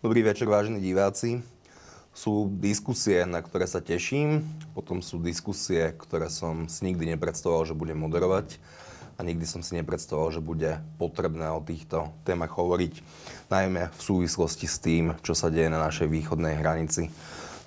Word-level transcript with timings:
Dobrý 0.00 0.24
večer, 0.24 0.48
vážení 0.48 0.80
diváci. 0.80 1.44
Sú 2.16 2.48
diskusie, 2.56 3.28
na 3.28 3.44
ktoré 3.44 3.68
sa 3.68 3.84
teším, 3.84 4.48
potom 4.72 5.04
sú 5.04 5.20
diskusie, 5.20 5.92
ktoré 5.92 6.32
som 6.32 6.72
si 6.72 6.88
nikdy 6.88 7.12
nepredstavoval, 7.12 7.68
že 7.68 7.76
budem 7.76 8.00
moderovať 8.00 8.56
a 9.20 9.28
nikdy 9.28 9.44
som 9.44 9.60
si 9.60 9.76
nepredstavoval, 9.76 10.32
že 10.32 10.40
bude 10.40 10.80
potrebné 10.96 11.52
o 11.52 11.60
týchto 11.60 12.16
témach 12.24 12.56
hovoriť, 12.56 13.04
najmä 13.52 13.92
v 13.92 14.00
súvislosti 14.00 14.64
s 14.64 14.80
tým, 14.80 15.20
čo 15.20 15.36
sa 15.36 15.52
deje 15.52 15.68
na 15.68 15.84
našej 15.84 16.08
východnej 16.08 16.56
hranici. 16.56 17.12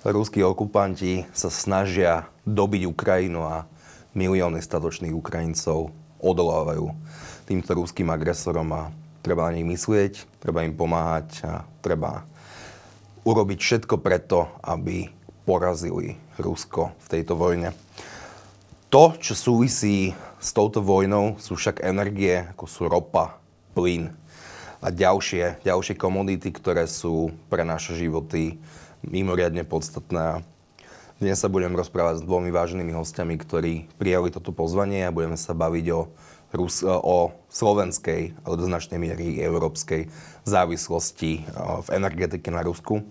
Ruskí 0.02 0.42
okupanti 0.42 1.30
sa 1.30 1.54
snažia 1.54 2.26
dobiť 2.50 2.82
Ukrajinu 2.90 3.46
a 3.46 3.62
milióny 4.18 4.58
statočných 4.58 5.14
Ukrajincov 5.14 5.94
odolávajú 6.18 6.90
týmto 7.46 7.78
ruským 7.78 8.10
agresorom 8.10 8.74
a 8.74 8.90
treba 9.24 9.48
na 9.48 9.56
nich 9.56 9.64
myslieť, 9.64 10.44
treba 10.44 10.68
im 10.68 10.76
pomáhať 10.76 11.40
a 11.48 11.64
treba 11.80 12.28
urobiť 13.24 13.56
všetko 13.56 13.96
preto, 14.04 14.52
aby 14.60 15.08
porazili 15.48 16.20
Rusko 16.36 16.92
v 16.92 17.06
tejto 17.08 17.32
vojne. 17.32 17.72
To, 18.92 19.16
čo 19.16 19.32
súvisí 19.32 20.12
s 20.38 20.52
touto 20.52 20.84
vojnou, 20.84 21.40
sú 21.40 21.56
však 21.56 21.80
energie, 21.80 22.44
ako 22.52 22.64
sú 22.68 22.82
ropa, 22.84 23.40
plyn 23.72 24.12
a 24.84 24.92
ďalšie, 24.92 25.64
ďalšie 25.64 25.96
komodity, 25.96 26.52
ktoré 26.52 26.84
sú 26.84 27.32
pre 27.48 27.64
naše 27.64 27.96
životy 27.96 28.60
mimoriadne 29.00 29.64
podstatné. 29.64 30.44
Dnes 31.16 31.40
sa 31.40 31.48
budem 31.48 31.72
rozprávať 31.72 32.20
s 32.20 32.26
dvomi 32.26 32.52
váženými 32.52 32.92
hostiami, 32.92 33.34
ktorí 33.40 33.88
prijali 33.96 34.28
toto 34.28 34.52
pozvanie 34.52 35.08
a 35.08 35.14
budeme 35.14 35.40
sa 35.40 35.56
baviť 35.56 35.86
o 35.96 36.12
Rus- 36.54 36.86
o 36.86 37.34
slovenskej, 37.50 38.38
ale 38.46 38.54
do 38.54 38.64
značnej 38.64 39.02
miery 39.02 39.42
európskej 39.42 40.06
závislosti 40.46 41.50
v 41.82 41.88
energetike 41.90 42.46
na 42.54 42.62
Rusku. 42.62 43.02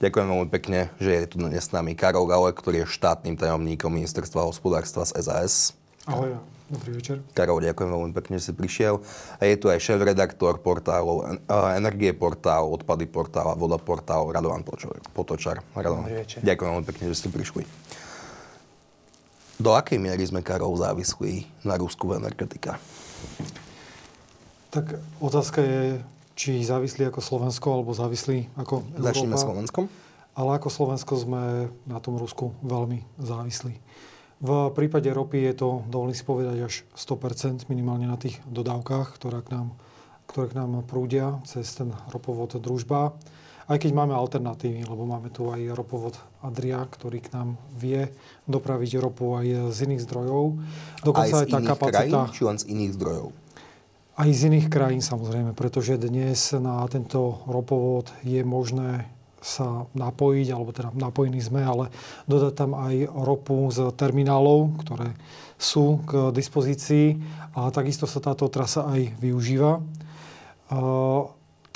Ďakujem 0.00 0.26
veľmi 0.30 0.48
pekne, 0.48 0.88
že 0.96 1.10
je 1.10 1.26
tu 1.28 1.36
dnes 1.42 1.58
s 1.58 1.74
nami 1.74 1.92
Karol 1.92 2.24
Gale, 2.24 2.54
ktorý 2.54 2.86
je 2.86 2.94
štátnym 2.96 3.36
tajomníkom 3.36 3.92
Ministerstva 3.92 4.46
hospodárstva 4.46 5.02
z 5.04 5.20
SAS. 5.20 5.76
Ahoj, 6.08 6.38
dobrý 6.72 7.02
večer. 7.02 7.20
Karol, 7.34 7.60
ďakujem 7.66 7.90
veľmi 7.92 8.12
pekne, 8.14 8.38
že 8.40 8.48
si 8.48 8.52
prišiel. 8.54 9.02
A 9.36 9.44
je 9.44 9.58
tu 9.58 9.68
aj 9.68 9.82
šéf-redaktor 9.82 10.62
portálov 10.62 11.42
Energie 11.74 12.14
portál, 12.14 12.70
Odpady 12.72 13.10
portál 13.10 13.52
a 13.52 13.58
Voda 13.58 13.76
portál 13.76 14.30
Radovan 14.30 14.62
Potočar. 15.12 15.60
Radovan, 15.74 16.06
dobrý 16.08 16.22
večer. 16.22 16.46
Ďakujem 16.46 16.70
veľmi 16.72 16.86
pekne, 16.88 17.04
že 17.10 17.18
ste 17.18 17.28
prišli. 17.28 17.66
Do 19.58 19.74
akej 19.74 19.98
miery 19.98 20.22
sme, 20.22 20.38
Karol, 20.38 20.78
závislí 20.78 21.66
na 21.66 21.74
Rusku 21.74 22.06
v 22.06 22.22
energetika? 22.22 22.78
Tak 24.70 25.02
otázka 25.18 25.58
je, 25.58 25.98
či 26.38 26.62
závislí 26.62 27.10
ako 27.10 27.18
Slovensko, 27.18 27.66
alebo 27.74 27.90
závislí 27.90 28.54
ako 28.54 28.86
Európa. 28.94 29.06
Začneme 29.10 29.34
Slovenskom. 29.34 29.84
Ale 30.38 30.50
ako 30.54 30.68
Slovensko 30.70 31.18
sme 31.18 31.66
na 31.90 31.98
tom 31.98 32.14
Rusku 32.22 32.54
veľmi 32.62 33.02
závislí. 33.18 33.74
V 34.38 34.50
prípade 34.70 35.10
ropy 35.10 35.50
je 35.50 35.54
to, 35.58 35.82
dovolím 35.90 36.14
si 36.14 36.22
povedať, 36.22 36.56
až 36.62 36.74
100% 36.94 37.66
minimálne 37.66 38.06
na 38.06 38.14
tých 38.14 38.38
dodávkach, 38.46 39.18
ktoré 39.18 39.42
k 39.42 39.58
nám, 39.58 39.74
ktoré 40.30 40.54
k 40.54 40.62
nám 40.62 40.86
prúdia 40.86 41.42
cez 41.42 41.66
ten 41.74 41.90
ropovod 42.14 42.54
družba. 42.62 43.18
Aj 43.68 43.76
keď 43.76 43.92
máme 43.92 44.16
alternatívy, 44.16 44.88
lebo 44.88 45.04
máme 45.04 45.28
tu 45.28 45.52
aj 45.52 45.60
ropovod 45.76 46.16
Adria, 46.40 46.80
ktorý 46.88 47.20
k 47.20 47.36
nám 47.36 47.60
vie 47.76 48.08
dopraviť 48.48 48.96
ropu 48.96 49.36
aj 49.36 49.76
z 49.76 49.78
iných 49.84 50.08
zdrojov. 50.08 50.56
Dokonca 51.04 51.28
aj, 51.28 51.32
z 51.36 51.44
aj 51.44 51.48
tá 51.52 51.58
iných 51.60 51.68
kapacita... 51.68 52.00
krajín, 52.00 52.32
či 52.32 52.42
len 52.48 52.56
z 52.56 52.64
iných 52.64 52.92
zdrojov? 52.96 53.28
Aj 54.18 54.30
z 54.32 54.40
iných 54.48 54.66
krajín 54.72 55.04
samozrejme, 55.04 55.52
pretože 55.52 56.00
dnes 56.00 56.56
na 56.56 56.80
tento 56.88 57.44
ropovod 57.44 58.08
je 58.24 58.40
možné 58.40 59.04
sa 59.38 59.86
napojiť, 59.94 60.48
alebo 60.50 60.74
teda 60.74 60.90
napojení 60.98 61.38
sme, 61.38 61.62
ale 61.62 61.94
dodať 62.26 62.52
tam 62.58 62.74
aj 62.74 63.06
ropu 63.14 63.70
z 63.70 63.94
terminálov, 63.94 64.80
ktoré 64.82 65.14
sú 65.54 66.02
k 66.02 66.34
dispozícii 66.34 67.20
a 67.54 67.70
takisto 67.70 68.10
sa 68.10 68.18
táto 68.18 68.50
trasa 68.50 68.90
aj 68.90 69.14
využíva. 69.22 69.78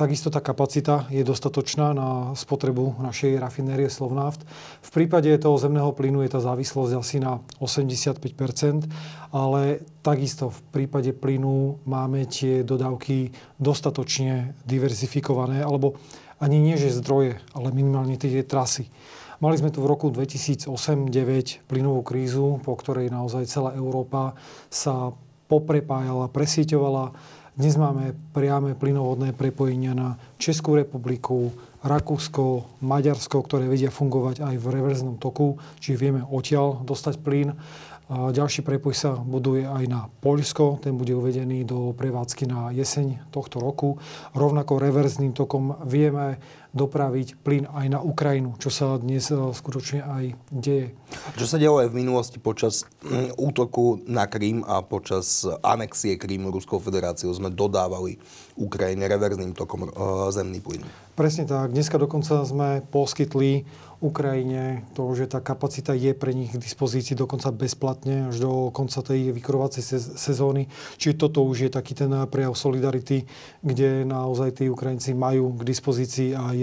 Takisto 0.02 0.34
tá 0.34 0.42
kapacita 0.42 1.06
je 1.14 1.22
dostatočná 1.22 1.94
na 1.94 2.34
spotrebu 2.34 2.98
našej 2.98 3.38
rafinérie 3.38 3.86
Slovnaft. 3.86 4.42
V 4.82 4.90
prípade 4.90 5.30
toho 5.38 5.54
zemného 5.54 5.94
plynu 5.94 6.26
je 6.26 6.34
tá 6.34 6.42
závislosť 6.42 6.92
asi 6.98 7.22
na 7.22 7.38
85% 7.62 8.90
ale 9.30 9.86
takisto 10.04 10.50
v 10.50 10.60
prípade 10.74 11.14
plynu 11.14 11.86
máme 11.86 12.26
tie 12.26 12.66
dodávky 12.66 13.32
dostatočne 13.62 14.58
diverzifikované, 14.66 15.62
alebo 15.62 15.96
ani 16.42 16.58
nie, 16.58 16.74
že 16.74 16.92
zdroje, 16.92 17.40
ale 17.54 17.70
minimálne 17.70 18.19
tie 18.19 18.42
trasy. 18.42 18.90
Mali 19.38 19.54
sme 19.54 19.70
tu 19.70 19.86
v 19.86 19.90
roku 19.90 20.10
2008-2009 20.10 21.64
plynovú 21.70 22.02
krízu, 22.02 22.58
po 22.66 22.74
ktorej 22.74 23.06
naozaj 23.06 23.46
celá 23.46 23.70
Európa 23.78 24.34
sa 24.66 25.14
poprepájala, 25.46 26.26
presíťovala 26.26 27.14
dnes 27.52 27.76
máme 27.76 28.16
priame 28.32 28.72
plynovodné 28.72 29.36
prepojenia 29.36 29.92
na 29.92 30.16
Českú 30.40 30.72
republiku, 30.72 31.52
Rakúsko, 31.84 32.64
Maďarsko, 32.80 33.44
ktoré 33.44 33.68
vedia 33.68 33.92
fungovať 33.92 34.40
aj 34.40 34.54
v 34.56 34.66
reverznom 34.72 35.20
toku, 35.20 35.60
čiže 35.76 36.00
vieme 36.00 36.22
odtiaľ 36.24 36.80
dostať 36.86 37.20
plyn. 37.20 37.52
Ďalší 38.12 38.60
prepoj 38.64 38.92
sa 38.92 39.16
buduje 39.16 39.64
aj 39.64 39.84
na 39.88 40.08
Poľsko, 40.20 40.80
ten 40.80 40.96
bude 40.96 41.16
uvedený 41.16 41.64
do 41.64 41.96
prevádzky 41.96 42.44
na 42.44 42.68
jeseň 42.72 43.28
tohto 43.32 43.60
roku. 43.60 44.00
Rovnako 44.36 44.80
reverzným 44.80 45.32
tokom 45.32 45.80
vieme 45.88 46.36
dopraviť 46.72 47.44
plyn 47.44 47.68
aj 47.68 47.86
na 47.92 48.00
Ukrajinu, 48.00 48.56
čo 48.56 48.72
sa 48.72 48.96
dnes 48.96 49.28
e, 49.28 49.36
skutočne 49.36 50.00
aj 50.00 50.24
deje. 50.48 50.96
Čo 51.36 51.44
sa 51.44 51.60
dialo 51.60 51.84
aj 51.84 51.92
v 51.92 51.98
minulosti 52.00 52.40
počas 52.40 52.88
mm, 53.04 53.36
útoku 53.36 54.00
na 54.08 54.24
Krím 54.24 54.64
a 54.64 54.80
počas 54.80 55.44
anexie 55.60 56.16
Krímu 56.16 56.48
Ruskou 56.48 56.80
federáciou 56.80 57.28
sme 57.36 57.52
dodávali 57.52 58.16
Ukrajine 58.56 59.08
reverzným 59.08 59.56
tokom 59.56 59.88
e, 59.88 59.90
zemný 60.28 60.60
plyn. 60.60 60.84
Presne 61.16 61.48
tak. 61.48 61.72
Dneska 61.72 61.96
dokonca 61.96 62.44
sme 62.44 62.84
poskytli 62.92 63.64
Ukrajine 64.02 64.82
to, 64.98 65.14
že 65.14 65.30
tá 65.30 65.38
kapacita 65.38 65.94
je 65.94 66.10
pre 66.12 66.34
nich 66.34 66.50
k 66.50 66.58
dispozícii 66.58 67.14
dokonca 67.14 67.54
bezplatne 67.54 68.34
až 68.34 68.42
do 68.42 68.52
konca 68.74 68.98
tej 68.98 69.30
vykurovacej 69.30 69.82
sezóny. 70.18 70.66
Čiže 70.98 71.22
toto 71.22 71.46
už 71.46 71.68
je 71.68 71.70
taký 71.70 71.94
ten 71.94 72.10
prejav 72.26 72.58
solidarity, 72.58 73.24
kde 73.62 74.02
naozaj 74.02 74.58
tí 74.58 74.64
Ukrajinci 74.66 75.14
majú 75.14 75.54
k 75.54 75.62
dispozícii 75.62 76.34
aj 76.34 76.58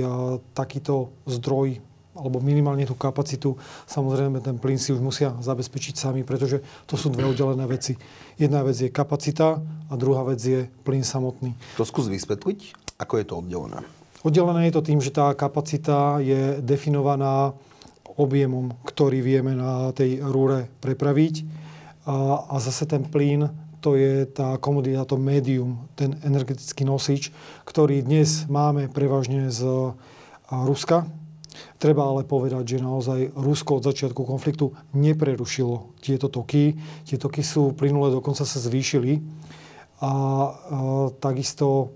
takýto 0.51 1.15
zdroj 1.25 1.79
alebo 2.19 2.43
minimálne 2.43 2.83
tú 2.83 2.99
kapacitu. 2.99 3.55
Samozrejme, 3.87 4.43
ten 4.43 4.59
plyn 4.59 4.75
si 4.75 4.91
už 4.91 4.99
musia 4.99 5.31
zabezpečiť 5.39 5.95
sami, 5.95 6.27
pretože 6.27 6.59
to 6.83 6.99
sú 6.99 7.07
dve 7.07 7.23
oddelené 7.31 7.63
veci. 7.63 7.95
Jedna 8.35 8.61
vec 8.67 8.75
je 8.75 8.91
kapacita 8.91 9.63
a 9.87 9.93
druhá 9.95 10.27
vec 10.27 10.43
je 10.43 10.67
plyn 10.83 11.07
samotný. 11.07 11.55
To 11.79 11.87
skús 11.87 12.11
vysvetliť, 12.11 12.59
ako 12.99 13.13
je 13.15 13.25
to 13.25 13.33
oddelené. 13.39 13.79
Oddelené 14.19 14.67
je 14.67 14.75
to 14.75 14.83
tým, 14.83 14.99
že 14.99 15.15
tá 15.15 15.31
kapacita 15.31 16.19
je 16.19 16.59
definovaná 16.59 17.55
objemom, 18.19 18.75
ktorý 18.83 19.23
vieme 19.23 19.55
na 19.55 19.95
tej 19.95 20.19
rúre 20.19 20.67
prepraviť. 20.83 21.47
A, 22.03 22.43
a 22.51 22.55
zase 22.59 22.83
ten 22.83 23.07
plyn, 23.07 23.47
to 23.79 23.95
je 23.95 24.27
tá 24.27 24.59
komodita, 24.59 25.07
to 25.07 25.15
médium, 25.15 25.87
ten 25.95 26.19
energetický 26.27 26.83
nosič, 26.83 27.31
ktorý 27.63 28.03
dnes 28.03 28.43
máme 28.51 28.91
prevažne 28.91 29.47
z 29.47 29.95
Ruska. 30.51 31.07
Treba 31.79 32.07
ale 32.07 32.27
povedať, 32.27 32.75
že 32.75 32.83
naozaj 32.83 33.33
Rusko 33.35 33.79
od 33.79 33.87
začiatku 33.87 34.27
konfliktu 34.27 34.75
neprerušilo 34.95 35.99
tieto 36.03 36.27
toky. 36.27 36.75
Tie 37.07 37.15
toky 37.15 37.41
sú 37.41 37.71
plynulé, 37.73 38.11
dokonca 38.11 38.43
sa 38.43 38.59
zvýšili. 38.59 39.23
A, 39.99 40.07
a 40.07 40.11
takisto 41.19 41.91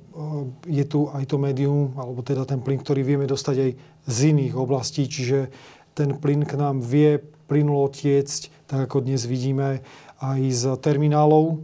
je 0.68 0.84
tu 0.84 1.08
aj 1.10 1.24
to 1.26 1.40
médium, 1.40 1.96
alebo 1.96 2.20
teda 2.20 2.44
ten 2.44 2.60
plyn, 2.60 2.84
ktorý 2.84 3.02
vieme 3.02 3.26
dostať 3.26 3.56
aj 3.60 3.72
z 4.08 4.18
iných 4.36 4.54
oblastí, 4.60 5.08
čiže 5.08 5.48
ten 5.96 6.18
plyn 6.20 6.44
k 6.44 6.54
nám 6.60 6.84
vie 6.84 7.22
plynulo 7.48 7.88
tiecť, 7.88 8.68
tak 8.68 8.90
ako 8.90 9.06
dnes 9.06 9.24
vidíme, 9.24 9.86
aj 10.20 10.42
z 10.52 10.64
terminálov. 10.80 11.64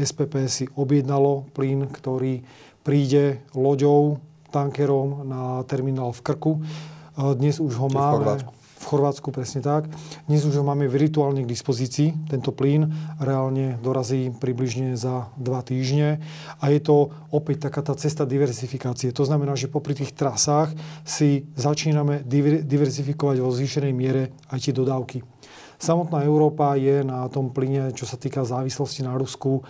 SPP 0.00 0.34
si 0.48 0.64
objednalo 0.76 1.48
plyn, 1.52 1.88
ktorý 1.88 2.40
príde 2.80 3.44
loďou, 3.52 4.20
tankerom 4.50 5.22
na 5.28 5.62
terminál 5.64 6.10
v 6.10 6.20
Krku. 6.24 6.52
Dnes 7.20 7.60
už 7.60 7.76
ho 7.76 7.92
máme 7.92 8.40
v 8.80 8.84
Chorvátsku 8.88 9.28
presne 9.28 9.60
tak. 9.60 9.92
Dnes 10.24 10.40
už 10.48 10.56
ho 10.56 10.64
máme 10.64 10.88
virtuálne 10.88 11.44
k 11.44 11.52
dispozícii, 11.52 12.32
tento 12.32 12.48
plyn. 12.48 12.88
Reálne 13.20 13.76
dorazí 13.84 14.32
približne 14.32 14.96
za 14.96 15.28
dva 15.36 15.60
týždne. 15.60 16.24
A 16.64 16.72
je 16.72 16.80
to 16.80 17.12
opäť 17.28 17.68
taká 17.68 17.84
tá 17.84 17.92
cesta 17.92 18.24
diversifikácie. 18.24 19.12
To 19.12 19.28
znamená, 19.28 19.52
že 19.52 19.68
popri 19.68 19.92
tých 19.92 20.16
trasách 20.16 20.72
si 21.04 21.44
začíname 21.60 22.24
diversifikovať 22.64 23.36
vo 23.44 23.52
zvýšenej 23.52 23.92
miere 23.92 24.32
aj 24.48 24.58
tie 24.64 24.72
dodávky. 24.72 25.20
Samotná 25.80 26.24
Európa 26.24 26.76
je 26.76 27.00
na 27.04 27.24
tom 27.32 27.52
plyne, 27.52 27.92
čo 27.96 28.04
sa 28.04 28.20
týka 28.20 28.44
závislosti 28.44 29.00
na 29.00 29.16
Rusku, 29.16 29.64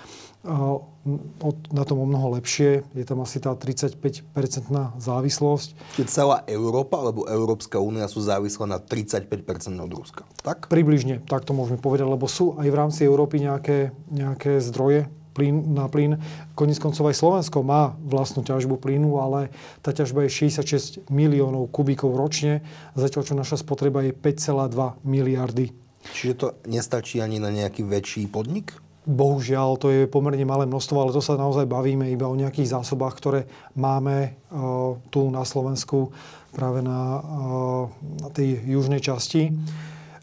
na 0.45 1.83
tom 1.85 1.99
o 2.01 2.07
mnoho 2.09 2.41
lepšie. 2.41 2.85
Je 2.97 3.05
tam 3.05 3.21
asi 3.21 3.41
tá 3.41 3.53
35-percentná 3.53 4.97
závislosť. 4.97 6.01
Keď 6.01 6.07
celá 6.09 6.37
Európa 6.49 6.97
alebo 7.01 7.29
Európska 7.29 7.77
únia 7.77 8.09
sú 8.09 8.25
závislé 8.25 8.65
na 8.65 8.79
35% 8.81 9.29
od 9.77 9.93
Ruska, 9.93 10.25
tak? 10.41 10.73
Približne, 10.73 11.21
tak 11.25 11.45
to 11.45 11.53
môžeme 11.53 11.77
povedať, 11.77 12.09
lebo 12.09 12.25
sú 12.25 12.57
aj 12.57 12.69
v 12.69 12.77
rámci 12.77 13.01
Európy 13.05 13.45
nejaké, 13.45 13.93
nejaké 14.09 14.65
zdroje 14.65 15.13
plyn, 15.37 15.77
na 15.77 15.87
plyn. 15.89 16.17
Koniec 16.57 16.81
koncov 16.81 17.09
aj 17.13 17.17
Slovensko 17.21 17.61
má 17.61 17.97
vlastnú 18.01 18.45
ťažbu 18.45 18.81
plynu, 18.81 19.21
ale 19.21 19.53
tá 19.81 19.93
ťažba 19.93 20.27
je 20.27 20.51
66 20.51 21.09
miliónov 21.09 21.69
kubíkov 21.69 22.17
ročne, 22.17 22.65
zatiaľ 22.97 23.23
čo 23.25 23.35
naša 23.37 23.57
spotreba 23.61 24.05
je 24.05 24.13
5,2 24.17 25.05
miliardy. 25.05 25.73
Čiže 26.17 26.35
to 26.37 26.47
nestačí 26.65 27.21
ani 27.21 27.37
na 27.37 27.53
nejaký 27.53 27.85
väčší 27.85 28.25
podnik? 28.29 28.73
Bohužiaľ, 29.11 29.75
to 29.75 29.91
je 29.91 30.07
pomerne 30.07 30.47
malé 30.47 30.71
množstvo, 30.71 30.95
ale 31.03 31.11
to 31.11 31.19
sa 31.19 31.35
naozaj 31.35 31.67
bavíme 31.67 32.07
iba 32.15 32.31
o 32.31 32.39
nejakých 32.39 32.79
zásobách, 32.79 33.15
ktoré 33.19 33.41
máme 33.75 34.39
uh, 34.55 34.95
tu 35.11 35.35
na 35.35 35.43
Slovensku 35.43 36.15
práve 36.55 36.79
na, 36.79 37.19
uh, 37.19 37.85
na 38.23 38.29
tej 38.31 38.63
južnej 38.71 39.03
časti. 39.03 39.51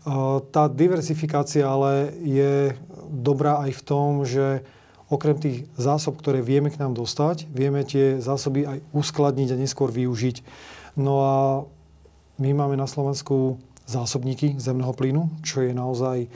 Uh, 0.07 0.39
tá 0.56 0.72
diversifikácia 0.72 1.68
ale 1.68 2.16
je 2.24 2.80
dobrá 3.12 3.60
aj 3.68 3.72
v 3.75 3.81
tom, 3.84 4.24
že 4.24 4.63
okrem 5.12 5.36
tých 5.36 5.68
zásob, 5.75 6.19
ktoré 6.19 6.39
vieme 6.39 6.72
k 6.72 6.80
nám 6.80 6.95
dostať, 6.95 7.48
vieme 7.51 7.84
tie 7.84 8.24
zásoby 8.24 8.68
aj 8.68 8.78
uskladniť 8.95 9.51
a 9.51 9.60
neskôr 9.60 9.92
využiť. 9.92 10.44
No 10.95 11.13
a 11.24 11.36
my 12.39 12.50
máme 12.56 12.80
na 12.80 12.88
Slovensku 12.88 13.60
zásobníky 13.88 14.60
zemného 14.60 14.92
plynu, 14.92 15.31
čo 15.44 15.63
je 15.63 15.72
naozaj 15.72 16.28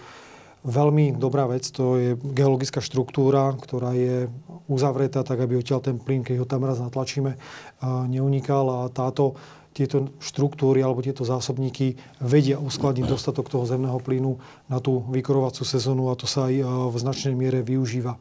veľmi 0.62 1.18
dobrá 1.18 1.50
vec. 1.50 1.66
To 1.74 1.98
je 1.98 2.14
geologická 2.18 2.82
štruktúra, 2.82 3.54
ktorá 3.58 3.94
je 3.98 4.30
uzavretá 4.70 5.26
tak, 5.26 5.42
aby 5.42 5.58
odtiaľ 5.58 5.82
ten 5.82 5.98
plyn, 5.98 6.22
keď 6.22 6.36
ho 6.42 6.48
tam 6.48 6.64
raz 6.64 6.78
natlačíme, 6.78 7.36
neunikal 8.08 8.86
a 8.86 8.94
táto 8.94 9.36
tieto 9.72 10.12
štruktúry 10.20 10.84
alebo 10.84 11.00
tieto 11.00 11.24
zásobníky 11.24 11.96
vedia 12.20 12.60
uskladniť 12.60 13.08
dostatok 13.08 13.48
toho 13.48 13.64
zemného 13.64 14.04
plynu 14.04 14.36
na 14.68 14.84
tú 14.84 15.00
vykorovacú 15.08 15.64
sezónu 15.64 16.12
a 16.12 16.20
to 16.20 16.28
sa 16.28 16.52
aj 16.52 16.60
v 16.92 16.96
značnej 17.00 17.32
miere 17.32 17.64
využíva. 17.64 18.20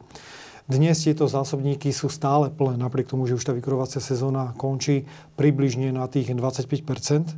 Dnes 0.71 1.03
tieto 1.03 1.27
zásobníky 1.27 1.91
sú 1.91 2.07
stále 2.07 2.47
plné, 2.47 2.79
napriek 2.79 3.11
tomu, 3.11 3.27
že 3.27 3.35
už 3.35 3.43
tá 3.43 3.51
vykorovacia 3.51 3.99
sezóna 3.99 4.55
končí 4.55 5.03
približne 5.35 5.91
na 5.91 6.07
tých 6.07 6.31
25% 6.31 7.35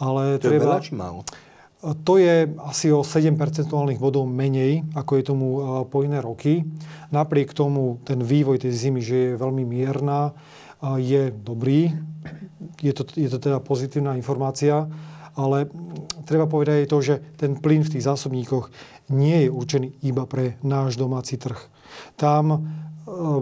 Ale 0.00 0.40
to 0.40 0.48
treba... 0.48 0.56
je 0.56 0.64
veľa 0.64 0.80
či 0.80 0.92
málo? 0.96 1.20
To 1.82 2.14
je 2.14 2.46
asi 2.62 2.94
o 2.94 3.02
7 3.02 3.34
percentuálnych 3.34 3.98
bodov 3.98 4.30
menej, 4.30 4.86
ako 4.94 5.12
je 5.18 5.24
tomu 5.26 5.48
e, 5.50 5.60
po 5.90 6.06
iné 6.06 6.22
roky. 6.22 6.62
Napriek 7.10 7.50
tomu 7.50 7.98
ten 8.06 8.22
vývoj 8.22 8.62
tej 8.62 8.70
zimy, 8.70 9.02
že 9.02 9.16
je 9.18 9.40
veľmi 9.42 9.66
mierna, 9.66 10.30
e, 10.30 10.32
je 11.02 11.22
dobrý. 11.34 11.90
Je 12.78 12.94
to, 12.94 13.02
je 13.18 13.26
to 13.26 13.42
teda 13.42 13.58
pozitívna 13.58 14.14
informácia, 14.14 14.86
ale 15.34 15.66
treba 16.22 16.46
povedať 16.46 16.86
aj 16.86 16.90
to, 16.94 16.98
že 17.02 17.14
ten 17.34 17.58
plyn 17.58 17.82
v 17.82 17.98
tých 17.98 18.06
zásobníkoch 18.06 18.70
nie 19.10 19.42
je 19.42 19.48
určený 19.50 20.06
iba 20.06 20.22
pre 20.30 20.62
náš 20.62 20.94
domáci 20.94 21.34
trh. 21.34 21.58
Tam 22.14 22.46
e, 22.54 22.58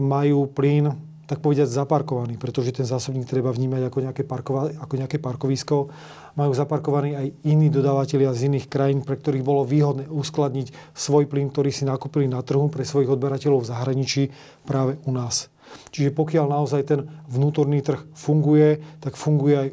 majú 0.01 0.49
plyn 0.49 1.10
tak 1.31 1.39
povedať 1.39 1.71
zaparkovaný, 1.71 2.43
pretože 2.43 2.75
ten 2.75 2.83
zásobník 2.83 3.23
treba 3.23 3.55
vnímať 3.55 3.87
ako 3.87 3.99
nejaké, 4.03 4.27
parkova, 4.27 4.75
ako 4.83 4.95
nejaké 4.99 5.23
parkovisko. 5.23 5.87
Majú 6.35 6.51
zaparkovaný 6.59 7.15
aj 7.15 7.27
iní 7.47 7.71
dodávateľia 7.71 8.35
z 8.35 8.51
iných 8.51 8.67
krajín, 8.67 9.07
pre 9.07 9.15
ktorých 9.15 9.47
bolo 9.47 9.63
výhodné 9.63 10.11
uskladniť 10.11 10.91
svoj 10.91 11.31
plyn, 11.31 11.55
ktorý 11.55 11.71
si 11.71 11.87
nakúpili 11.87 12.27
na 12.27 12.43
trhu 12.43 12.67
pre 12.67 12.83
svojich 12.83 13.15
odberateľov 13.15 13.63
v 13.63 13.71
zahraničí 13.71 14.23
práve 14.67 14.99
u 15.07 15.15
nás. 15.15 15.47
Čiže 15.95 16.11
pokiaľ 16.19 16.51
naozaj 16.51 16.83
ten 16.83 17.07
vnútorný 17.31 17.79
trh 17.79 18.03
funguje, 18.11 18.83
tak 18.99 19.15
funguje 19.15 19.55
aj 19.55 19.69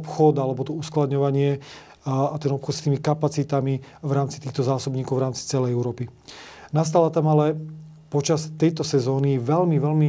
obchod 0.00 0.40
alebo 0.40 0.64
to 0.64 0.72
uskladňovanie 0.72 1.60
a 2.08 2.32
ten 2.40 2.48
obchod 2.48 2.72
s 2.72 2.84
tými 2.88 2.96
kapacitami 2.96 3.84
v 4.00 4.12
rámci 4.16 4.40
týchto 4.40 4.64
zásobníkov 4.64 5.20
v 5.20 5.24
rámci 5.28 5.44
celej 5.44 5.76
Európy. 5.76 6.08
Nastala 6.72 7.12
tam 7.12 7.28
ale 7.28 7.60
počas 8.08 8.48
tejto 8.56 8.80
sezóny 8.80 9.36
veľmi, 9.36 9.76
veľmi 9.76 10.08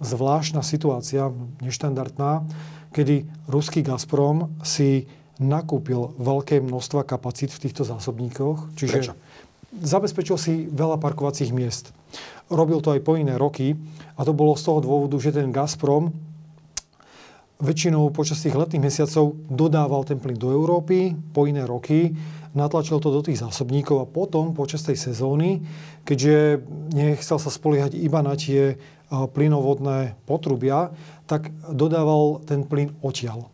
zvláštna 0.00 0.60
situácia, 0.60 1.32
neštandardná, 1.64 2.44
kedy 2.92 3.28
ruský 3.48 3.80
Gazprom 3.84 4.52
si 4.64 5.08
nakúpil 5.36 6.16
veľké 6.16 6.64
množstva 6.64 7.04
kapacít 7.04 7.52
v 7.52 7.68
týchto 7.68 7.84
zásobníkoch. 7.84 8.72
Čiže 8.76 8.96
Prečo? 8.96 9.14
zabezpečil 9.76 10.36
si 10.40 10.52
veľa 10.72 10.96
parkovacích 10.96 11.52
miest. 11.52 11.92
Robil 12.48 12.80
to 12.80 12.94
aj 12.96 13.04
po 13.04 13.18
iné 13.20 13.36
roky 13.36 13.76
a 14.16 14.24
to 14.24 14.32
bolo 14.32 14.56
z 14.56 14.64
toho 14.64 14.80
dôvodu, 14.80 15.16
že 15.20 15.34
ten 15.36 15.52
Gazprom 15.52 16.14
väčšinou 17.56 18.12
počas 18.12 18.44
tých 18.44 18.56
letných 18.56 18.84
mesiacov 18.84 19.32
dodával 19.48 20.04
ten 20.04 20.20
plyn 20.20 20.36
do 20.36 20.52
Európy 20.52 21.16
po 21.32 21.48
iné 21.48 21.64
roky, 21.64 22.12
natlačil 22.52 23.00
to 23.00 23.12
do 23.12 23.24
tých 23.24 23.40
zásobníkov 23.40 23.96
a 24.00 24.08
potom 24.08 24.52
počas 24.52 24.84
tej 24.84 24.96
sezóny, 24.96 25.64
keďže 26.04 26.60
nechcel 26.92 27.40
sa 27.40 27.48
spoliehať 27.48 27.96
iba 27.96 28.20
na 28.20 28.36
tie 28.36 28.76
plynovodné 29.10 30.18
potrubia, 30.26 30.90
tak 31.30 31.50
dodával 31.70 32.42
ten 32.42 32.66
plyn 32.66 32.94
odtiaľ. 33.02 33.50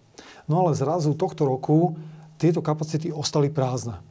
No 0.48 0.66
ale 0.66 0.76
zrazu 0.76 1.14
tohto 1.14 1.44
roku 1.44 1.96
tieto 2.40 2.64
kapacity 2.64 3.14
ostali 3.14 3.52
prázdne. 3.52 4.02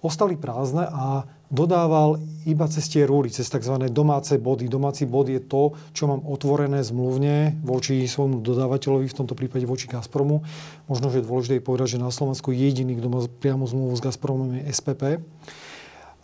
Ostali 0.00 0.34
prázdne 0.34 0.88
a 0.88 1.28
dodával 1.52 2.16
iba 2.48 2.64
cez 2.72 2.88
tie 2.88 3.04
rúry, 3.04 3.28
cez 3.28 3.44
tzv. 3.52 3.76
domáce 3.92 4.40
body. 4.40 4.64
Domáci 4.64 5.04
bod 5.04 5.28
je 5.28 5.44
to, 5.44 5.76
čo 5.92 6.08
mám 6.08 6.24
otvorené 6.24 6.80
zmluvne 6.80 7.60
voči 7.60 8.08
svojmu 8.08 8.40
dodávateľovi, 8.40 9.04
v 9.04 9.18
tomto 9.20 9.36
prípade 9.36 9.68
voči 9.68 9.92
Gazpromu. 9.92 10.40
Možno, 10.88 11.12
že 11.12 11.20
je 11.20 11.28
dôležité 11.28 11.54
povedať, 11.60 12.00
že 12.00 12.02
na 12.02 12.08
Slovensku 12.08 12.48
jediný, 12.48 12.96
kto 12.96 13.08
má 13.12 13.20
priamo 13.28 13.68
zmluvu 13.68 13.92
s 13.92 14.00
Gazpromom 14.00 14.56
je 14.56 14.72
SPP. 14.72 15.02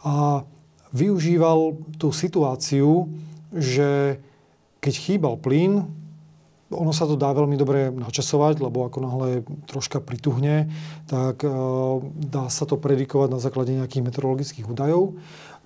A 0.06 0.46
využíval 0.96 1.76
tú 2.00 2.16
situáciu, 2.16 3.12
že 3.52 4.18
keď 4.86 4.94
chýbal 4.94 5.34
plyn, 5.34 5.82
ono 6.70 6.90
sa 6.90 7.06
to 7.06 7.14
dá 7.14 7.30
veľmi 7.30 7.54
dobre 7.54 7.94
načasovať, 7.94 8.58
lebo 8.58 8.86
ako 8.86 8.98
náhle 9.02 9.30
troška 9.70 10.02
prituhne, 10.02 10.70
tak 11.06 11.46
e, 11.46 11.50
dá 12.26 12.50
sa 12.50 12.66
to 12.66 12.74
predikovať 12.74 13.28
na 13.30 13.38
základe 13.42 13.74
nejakých 13.74 14.02
meteorologických 14.02 14.66
údajov 14.66 15.14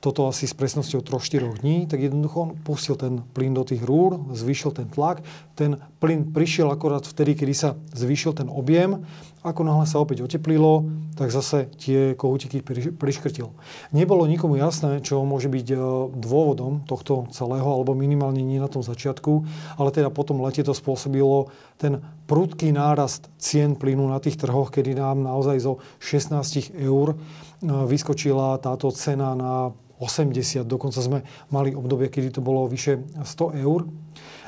toto 0.00 0.32
asi 0.32 0.49
s 0.49 0.56
presnosťou 0.56 1.05
3-4 1.05 1.61
dní, 1.61 1.85
tak 1.85 2.00
jednoducho 2.00 2.36
on 2.41 2.51
pustil 2.56 2.96
ten 2.96 3.20
plyn 3.36 3.53
do 3.53 3.60
tých 3.69 3.84
rúr, 3.84 4.17
zvýšil 4.32 4.72
ten 4.72 4.89
tlak. 4.89 5.20
Ten 5.53 5.77
plyn 6.01 6.32
prišiel 6.32 6.72
akorát 6.72 7.05
vtedy, 7.05 7.36
kedy 7.36 7.53
sa 7.53 7.77
zvýšil 7.93 8.32
ten 8.32 8.48
objem. 8.48 9.05
Ako 9.44 9.60
náhle 9.60 9.84
sa 9.84 10.01
opäť 10.01 10.25
oteplilo, 10.25 10.89
tak 11.20 11.32
zase 11.32 11.69
tie 11.77 12.17
kohútiky 12.17 12.65
priškrtil. 12.96 13.53
Nebolo 13.93 14.25
nikomu 14.25 14.56
jasné, 14.56 15.05
čo 15.05 15.25
môže 15.25 15.53
byť 15.53 15.67
e, 15.72 15.77
dôvodom 16.17 16.84
tohto 16.89 17.29
celého, 17.32 17.65
alebo 17.65 17.96
minimálne 17.96 18.41
nie 18.41 18.60
na 18.60 18.69
tom 18.69 18.84
začiatku, 18.84 19.44
ale 19.81 19.93
teda 19.93 20.13
potom 20.13 20.44
lete 20.44 20.65
to 20.65 20.77
spôsobilo 20.77 21.53
ten 21.81 22.05
prudký 22.29 22.72
nárast 22.72 23.32
cien 23.41 23.77
plynu 23.77 24.08
na 24.13 24.20
tých 24.20 24.36
trhoch, 24.36 24.69
kedy 24.69 24.96
nám 24.96 25.25
naozaj 25.25 25.56
zo 25.60 25.81
16 26.05 26.77
eur 26.77 27.13
e, 27.13 27.17
vyskočila 27.65 28.60
táto 28.60 28.93
cena 28.93 29.32
na 29.32 29.72
80. 30.01 30.65
Dokonca 30.65 30.99
sme 31.05 31.23
mali 31.53 31.77
obdobie, 31.77 32.09
kedy 32.09 32.41
to 32.41 32.41
bolo 32.41 32.65
vyše 32.65 33.05
100 33.21 33.61
eur. 33.61 33.85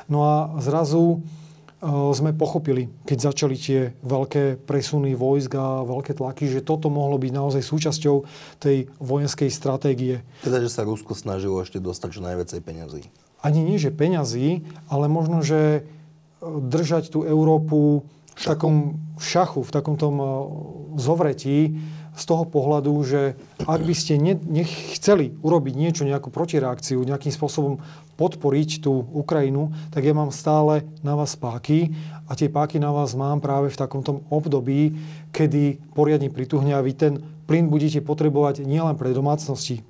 No 0.09 0.19
a 0.25 0.35
zrazu 0.59 0.99
e, 1.15 1.17
sme 2.11 2.33
pochopili, 2.33 2.89
keď 3.05 3.17
začali 3.31 3.55
tie 3.55 3.93
veľké 4.01 4.65
presuny 4.65 5.13
vojsk 5.13 5.53
a 5.55 5.85
veľké 5.85 6.17
tlaky, 6.17 6.49
že 6.49 6.65
toto 6.65 6.89
mohlo 6.89 7.15
byť 7.21 7.31
naozaj 7.31 7.61
súčasťou 7.61 8.15
tej 8.59 8.89
vojenskej 8.97 9.49
stratégie. 9.53 10.25
Teda, 10.41 10.59
že 10.59 10.73
sa 10.73 10.83
Rusko 10.83 11.13
snažilo 11.13 11.61
ešte 11.61 11.77
dostať 11.77 12.09
čo 12.17 12.25
najviacej 12.25 12.59
peňazí. 12.59 13.03
Ani 13.45 13.61
nie, 13.61 13.77
že 13.77 13.93
peňazí, 13.93 14.65
ale 14.89 15.05
možno, 15.07 15.45
že 15.45 15.61
e, 15.61 15.81
držať 16.43 17.13
tú 17.13 17.23
Európu 17.23 18.03
v 18.33 18.43
takom 18.43 18.97
šachu, 19.21 19.61
v 19.61 19.71
takom 19.71 19.95
tom 19.95 20.15
e, 20.17 20.27
zovretí, 20.97 21.77
z 22.13 22.23
toho 22.29 22.45
pohľadu, 22.45 22.93
že 23.03 23.21
ak 23.65 23.81
by 23.81 23.95
ste 23.97 24.21
ne, 24.21 24.37
nechceli 24.37 25.33
urobiť 25.41 25.73
niečo, 25.73 26.05
nejakú 26.05 26.29
protireakciu, 26.29 27.01
nejakým 27.01 27.33
spôsobom 27.33 27.81
podporiť 28.13 28.85
tú 28.85 28.93
Ukrajinu, 29.13 29.73
tak 29.89 30.05
ja 30.05 30.13
mám 30.13 30.29
stále 30.29 30.85
na 31.01 31.17
vás 31.17 31.33
páky 31.33 31.93
a 32.29 32.37
tie 32.37 32.47
páky 32.47 32.77
na 32.77 32.93
vás 32.93 33.17
mám 33.17 33.41
práve 33.41 33.73
v 33.73 33.79
takomto 33.79 34.21
období, 34.29 34.93
kedy 35.33 35.81
poriadne 35.97 36.29
prituhne 36.29 36.77
a 36.77 36.85
vy 36.85 36.93
ten 36.93 37.13
plyn 37.49 37.67
budete 37.67 37.99
potrebovať 38.05 38.63
nielen 38.63 38.95
pre 38.95 39.11
domácnosti, 39.11 39.81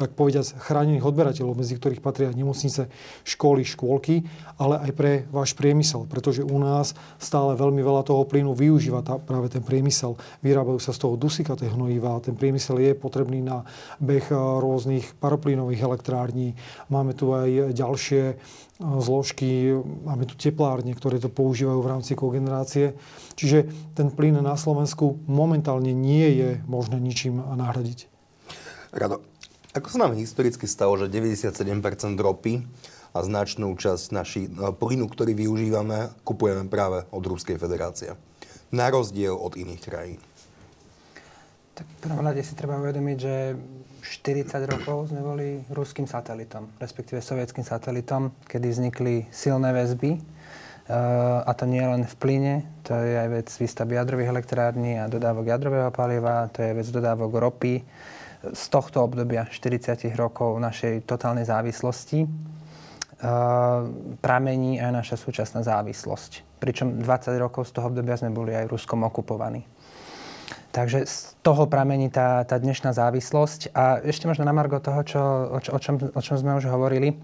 tak 0.00 0.16
povediať, 0.16 0.56
chránených 0.56 1.04
odberateľov, 1.04 1.60
medzi 1.60 1.76
ktorých 1.76 2.00
patria 2.00 2.32
nemocnice, 2.32 2.88
školy, 3.28 3.68
škôlky, 3.68 4.24
ale 4.56 4.80
aj 4.88 4.90
pre 4.96 5.12
váš 5.28 5.52
priemysel, 5.52 6.08
pretože 6.08 6.40
u 6.40 6.56
nás 6.56 6.96
stále 7.20 7.52
veľmi 7.60 7.84
veľa 7.84 8.08
toho 8.08 8.24
plynu 8.24 8.56
využíva 8.56 9.04
tá, 9.04 9.20
práve 9.20 9.52
ten 9.52 9.60
priemysel. 9.60 10.16
Vyrábajú 10.40 10.80
sa 10.80 10.96
z 10.96 11.04
toho 11.04 11.20
dusikaté 11.20 11.68
hnojiva, 11.68 12.24
ten 12.24 12.32
priemysel 12.32 12.80
je 12.80 12.96
potrebný 12.96 13.44
na 13.44 13.68
beh 14.00 14.32
rôznych 14.32 15.20
paroplynových 15.20 15.84
elektrární. 15.84 16.56
Máme 16.88 17.12
tu 17.12 17.36
aj 17.36 17.76
ďalšie 17.76 18.40
zložky, 18.80 19.76
máme 20.08 20.24
tu 20.24 20.40
teplárne, 20.40 20.96
ktoré 20.96 21.20
to 21.20 21.28
používajú 21.28 21.84
v 21.84 21.90
rámci 21.90 22.12
kogenerácie. 22.16 22.96
Čiže 23.36 23.68
ten 23.92 24.08
plyn 24.08 24.40
na 24.40 24.56
Slovensku 24.56 25.20
momentálne 25.28 25.92
nie 25.92 26.40
je 26.40 26.50
možné 26.64 26.96
ničím 26.96 27.44
nahradiť. 27.44 28.08
Rado, 28.96 29.20
ako 29.70 29.86
sa 29.86 29.98
nám 30.02 30.18
historicky 30.18 30.66
stalo, 30.66 30.98
že 30.98 31.06
97% 31.06 32.18
ropy 32.18 32.66
a 33.14 33.18
značnú 33.22 33.70
časť 33.74 34.06
naši, 34.10 34.42
no, 34.50 34.74
plynu, 34.74 35.06
ktorý 35.06 35.34
využívame, 35.34 36.10
kupujeme 36.26 36.66
práve 36.66 37.06
od 37.14 37.22
Ruskej 37.22 37.58
federácie? 37.58 38.14
Na 38.70 38.90
rozdiel 38.90 39.34
od 39.34 39.58
iných 39.58 39.82
krajín. 39.82 40.20
Tak 41.74 41.86
v 41.86 41.96
prvom 42.02 42.22
rade 42.22 42.42
si 42.42 42.54
treba 42.58 42.78
uvedomiť, 42.82 43.16
že 43.18 43.34
40 44.02 44.52
rokov 44.68 45.14
sme 45.14 45.22
boli 45.22 45.48
ruským 45.70 46.04
satelitom, 46.04 46.66
respektíve 46.82 47.22
sovietským 47.22 47.62
satelitom, 47.62 48.34
kedy 48.50 48.66
vznikli 48.68 49.14
silné 49.30 49.70
väzby. 49.70 50.18
Uh, 50.90 51.46
a 51.46 51.54
to 51.54 51.70
nie 51.70 51.86
len 51.86 52.02
v 52.02 52.14
plyne, 52.18 52.54
to 52.82 52.90
je 52.98 53.14
aj 53.14 53.28
vec 53.30 53.46
výstavby 53.46 53.94
jadrových 53.94 54.34
elektrární 54.34 54.98
a 54.98 55.06
dodávok 55.06 55.46
jadrového 55.46 55.94
paliva, 55.94 56.50
to 56.50 56.66
je 56.66 56.74
vec 56.74 56.88
dodávok 56.90 57.30
ropy. 57.38 57.86
Z 58.40 58.72
tohto 58.72 59.04
obdobia 59.04 59.44
40 59.44 60.00
rokov 60.16 60.56
našej 60.56 61.04
totálnej 61.04 61.44
závislosti 61.44 62.24
uh, 62.24 63.84
pramení 64.24 64.80
aj 64.80 64.90
naša 64.96 65.16
súčasná 65.20 65.60
závislosť. 65.60 66.56
Pričom 66.56 67.04
20 67.04 67.36
rokov 67.36 67.68
z 67.68 67.76
toho 67.76 67.92
obdobia 67.92 68.16
sme 68.16 68.32
boli 68.32 68.56
aj 68.56 68.72
Ruskom 68.72 69.04
okupovaní. 69.04 69.68
Takže 70.72 71.04
z 71.04 71.36
toho 71.44 71.68
pramení 71.68 72.08
tá, 72.08 72.46
tá 72.48 72.56
dnešná 72.56 72.96
závislosť. 72.96 73.76
A 73.76 74.00
ešte 74.00 74.24
možno 74.24 74.48
na 74.48 74.56
margo 74.56 74.80
toho, 74.80 75.04
čo, 75.04 75.20
o, 75.52 75.58
čo, 75.60 75.70
o, 75.76 75.78
čom, 75.82 75.94
o 76.00 76.20
čom 76.24 76.36
sme 76.40 76.56
už 76.56 76.70
hovorili, 76.72 77.20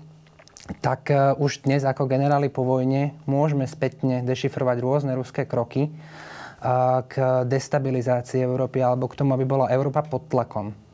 tak 0.85 1.09
uh, 1.09 1.33
už 1.41 1.65
dnes 1.65 1.87
ako 1.87 2.11
generáli 2.11 2.53
po 2.53 2.61
vojne 2.67 3.17
môžeme 3.25 3.65
spätne 3.65 4.21
dešifrovať 4.21 4.77
rôzne 4.85 5.13
ruské 5.17 5.49
kroky 5.49 5.89
uh, 5.89 7.07
k 7.07 7.47
destabilizácii 7.49 8.43
Európy 8.43 8.83
alebo 8.83 9.09
k 9.09 9.17
tomu, 9.17 9.33
aby 9.33 9.47
bola 9.47 9.73
Európa 9.73 10.05
pod 10.05 10.27
tlakom. 10.27 10.86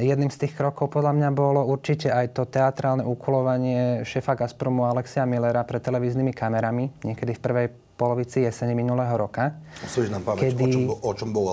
Jedným 0.00 0.32
z 0.32 0.48
tých 0.48 0.56
krokov 0.56 0.88
podľa 0.88 1.12
mňa 1.12 1.28
bolo 1.36 1.68
určite 1.68 2.08
aj 2.08 2.32
to 2.32 2.48
teatrálne 2.48 3.04
ukulovanie 3.04 4.08
šéfa 4.08 4.32
Gazpromu 4.32 4.88
Alexia 4.88 5.28
Millera 5.28 5.60
pred 5.68 5.84
televíznymi 5.84 6.32
kamerami, 6.32 6.88
niekedy 7.04 7.36
v 7.36 7.40
prvej 7.40 7.66
polovici 8.00 8.40
jesene 8.40 8.72
minulého 8.72 9.12
roka. 9.12 9.52
Osvež 9.84 10.08
nám 10.08 10.24
pamäť, 10.24 10.56
kedy... 10.56 10.64
o, 10.64 10.72
čom, 10.72 10.84
o 10.96 11.12
čom 11.12 11.30
bolo 11.30 11.52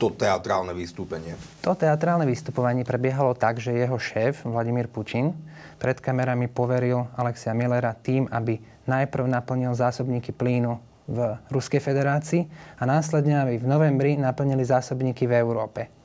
to 0.00 0.08
teatrálne 0.16 0.72
vystúpenie? 0.72 1.36
To 1.60 1.76
teatrálne 1.76 2.24
vystupovanie 2.24 2.88
prebiehalo 2.88 3.36
tak, 3.36 3.60
že 3.60 3.76
jeho 3.76 4.00
šéf, 4.00 4.48
Vladimír 4.48 4.88
Putin, 4.88 5.36
pred 5.76 6.00
kamerami 6.00 6.48
poveril 6.48 7.04
Alexia 7.20 7.52
Millera 7.52 7.92
tým, 7.92 8.24
aby 8.32 8.56
najprv 8.88 9.28
naplnil 9.28 9.76
zásobníky 9.76 10.32
plínu 10.32 10.80
v 11.04 11.36
Ruskej 11.52 11.84
federácii 11.84 12.48
a 12.80 12.88
následne, 12.88 13.36
aby 13.44 13.60
v 13.60 13.66
novembri 13.68 14.16
naplnili 14.16 14.64
zásobníky 14.64 15.28
v 15.28 15.36
Európe. 15.36 15.99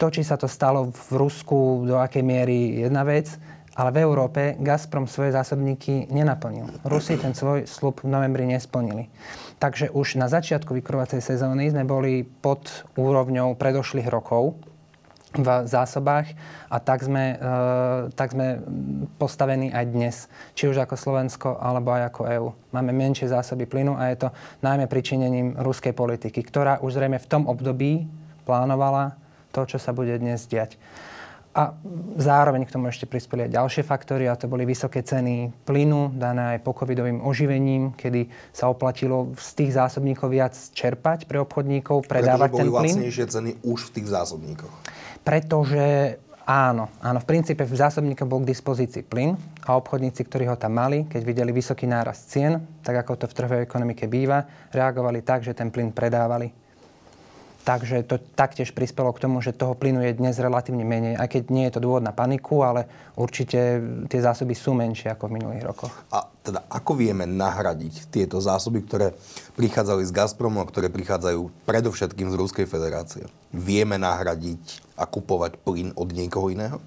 To, 0.00 0.08
či 0.08 0.24
sa 0.24 0.40
to 0.40 0.48
stalo 0.48 0.88
v 0.88 1.12
Rusku, 1.12 1.84
do 1.84 2.00
akej 2.00 2.24
miery 2.24 2.80
jedna 2.80 3.04
vec, 3.04 3.36
ale 3.76 3.92
v 3.92 4.00
Európe 4.00 4.56
Gazprom 4.56 5.04
svoje 5.04 5.36
zásobníky 5.36 6.08
nenaplnil. 6.08 6.72
Rusi 6.88 7.20
ten 7.20 7.36
svoj 7.36 7.68
slub 7.68 8.00
v 8.00 8.08
novembri 8.08 8.48
nesplnili. 8.48 9.12
Takže 9.60 9.92
už 9.92 10.16
na 10.16 10.32
začiatku 10.32 10.72
vykurovacej 10.72 11.20
sezóny 11.20 11.68
sme 11.68 11.84
boli 11.84 12.24
pod 12.24 12.88
úrovňou 12.96 13.60
predošlých 13.60 14.08
rokov 14.08 14.56
v 15.36 15.46
zásobách 15.68 16.32
a 16.72 16.76
tak 16.80 17.04
sme, 17.04 17.36
e, 17.36 17.52
tak 18.16 18.34
sme 18.34 18.58
postavení 19.20 19.68
aj 19.70 19.84
dnes, 19.86 20.16
či 20.58 20.66
už 20.66 20.80
ako 20.80 20.96
Slovensko 20.96 21.48
alebo 21.60 21.92
aj 21.92 22.08
ako 22.08 22.20
EÚ. 22.24 22.48
Máme 22.72 22.90
menšie 22.90 23.30
zásoby 23.30 23.68
plynu 23.68 23.94
a 23.94 24.10
je 24.10 24.26
to 24.26 24.28
najmä 24.64 24.90
pričinením 24.90 25.60
ruskej 25.60 25.92
politiky, 25.92 26.40
ktorá 26.42 26.80
už 26.80 26.98
zrejme 26.98 27.20
v 27.20 27.30
tom 27.30 27.46
období 27.46 28.10
plánovala 28.48 29.19
to, 29.50 29.66
čo 29.66 29.78
sa 29.78 29.90
bude 29.90 30.14
dnes 30.18 30.46
diať. 30.46 30.78
A 31.50 31.74
zároveň 32.14 32.62
k 32.62 32.70
tomu 32.70 32.94
ešte 32.94 33.10
prispeli 33.10 33.50
aj 33.50 33.58
ďalšie 33.58 33.82
faktory, 33.82 34.30
a 34.30 34.38
to 34.38 34.46
boli 34.46 34.62
vysoké 34.62 35.02
ceny 35.02 35.50
plynu, 35.66 36.14
dané 36.14 36.54
aj 36.54 36.62
pokovidovým 36.62 37.26
oživením, 37.26 37.90
kedy 37.98 38.30
sa 38.54 38.70
oplatilo 38.70 39.34
z 39.34 39.50
tých 39.58 39.74
zásobníkov 39.74 40.30
viac 40.30 40.54
čerpať 40.54 41.26
pre 41.26 41.42
obchodníkov, 41.42 42.06
predávať 42.06 42.54
ten 42.54 42.70
plyn. 42.70 42.70
boli 42.70 42.94
lacnejšie 42.94 43.26
ceny 43.26 43.50
už 43.66 43.90
v 43.90 43.90
tých 43.98 44.06
zásobníkoch. 44.14 44.74
Pretože 45.26 46.16
áno, 46.46 46.86
áno, 47.02 47.18
v 47.18 47.26
princípe 47.26 47.66
v 47.66 47.74
zásobníkoch 47.74 48.30
bol 48.30 48.46
k 48.46 48.54
dispozícii 48.54 49.02
plyn 49.02 49.34
a 49.66 49.74
obchodníci, 49.74 50.22
ktorí 50.30 50.46
ho 50.46 50.54
tam 50.54 50.78
mali, 50.78 51.10
keď 51.10 51.22
videli 51.26 51.50
vysoký 51.50 51.90
nárast 51.90 52.30
cien, 52.30 52.62
tak 52.86 53.02
ako 53.02 53.26
to 53.26 53.26
v 53.26 53.34
trhovej 53.34 53.60
ekonomike 53.66 54.06
býva, 54.06 54.46
reagovali 54.70 55.26
tak, 55.26 55.42
že 55.42 55.50
ten 55.50 55.74
plyn 55.74 55.90
predávali 55.90 56.59
Takže 57.60 58.08
to 58.08 58.16
taktiež 58.32 58.72
prispelo 58.72 59.12
k 59.12 59.20
tomu, 59.20 59.44
že 59.44 59.52
toho 59.52 59.76
plynu 59.76 60.00
je 60.00 60.16
dnes 60.16 60.32
relatívne 60.40 60.80
menej, 60.80 61.20
aj 61.20 61.28
keď 61.28 61.42
nie 61.52 61.68
je 61.68 61.76
to 61.76 61.84
dôvod 61.84 62.00
na 62.00 62.08
paniku, 62.08 62.64
ale 62.64 62.88
určite 63.20 63.84
tie 64.08 64.20
zásoby 64.24 64.56
sú 64.56 64.72
menšie 64.72 65.12
ako 65.12 65.28
v 65.28 65.36
minulých 65.36 65.68
rokoch. 65.68 65.92
A 66.08 66.24
teda 66.40 66.64
ako 66.72 66.96
vieme 66.96 67.28
nahradiť 67.28 68.08
tieto 68.08 68.40
zásoby, 68.40 68.80
ktoré 68.80 69.12
prichádzali 69.60 70.08
z 70.08 70.12
Gazpromu 70.16 70.64
a 70.64 70.68
ktoré 70.72 70.88
prichádzajú 70.88 71.68
predovšetkým 71.68 72.32
z 72.32 72.38
Ruskej 72.40 72.64
federácie? 72.64 73.28
Vieme 73.52 74.00
nahradiť 74.00 74.96
a 74.96 75.04
kupovať 75.04 75.60
plyn 75.60 75.92
od 76.00 76.08
niekoho 76.16 76.48
iného? 76.48 76.80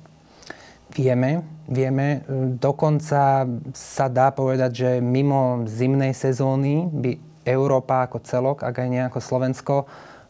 Vieme, 0.93 1.45
vieme. 1.69 2.25
Dokonca 2.57 3.45
sa 3.73 4.05
dá 4.09 4.29
povedať, 4.33 4.71
že 4.73 4.89
mimo 5.01 5.65
zimnej 5.69 6.17
sezóny 6.17 6.89
by 6.89 7.11
Európa 7.45 8.05
ako 8.05 8.21
celok, 8.21 8.57
ak 8.61 8.77
aj 8.77 8.89
nejako 8.89 9.19
Slovensko, 9.19 9.75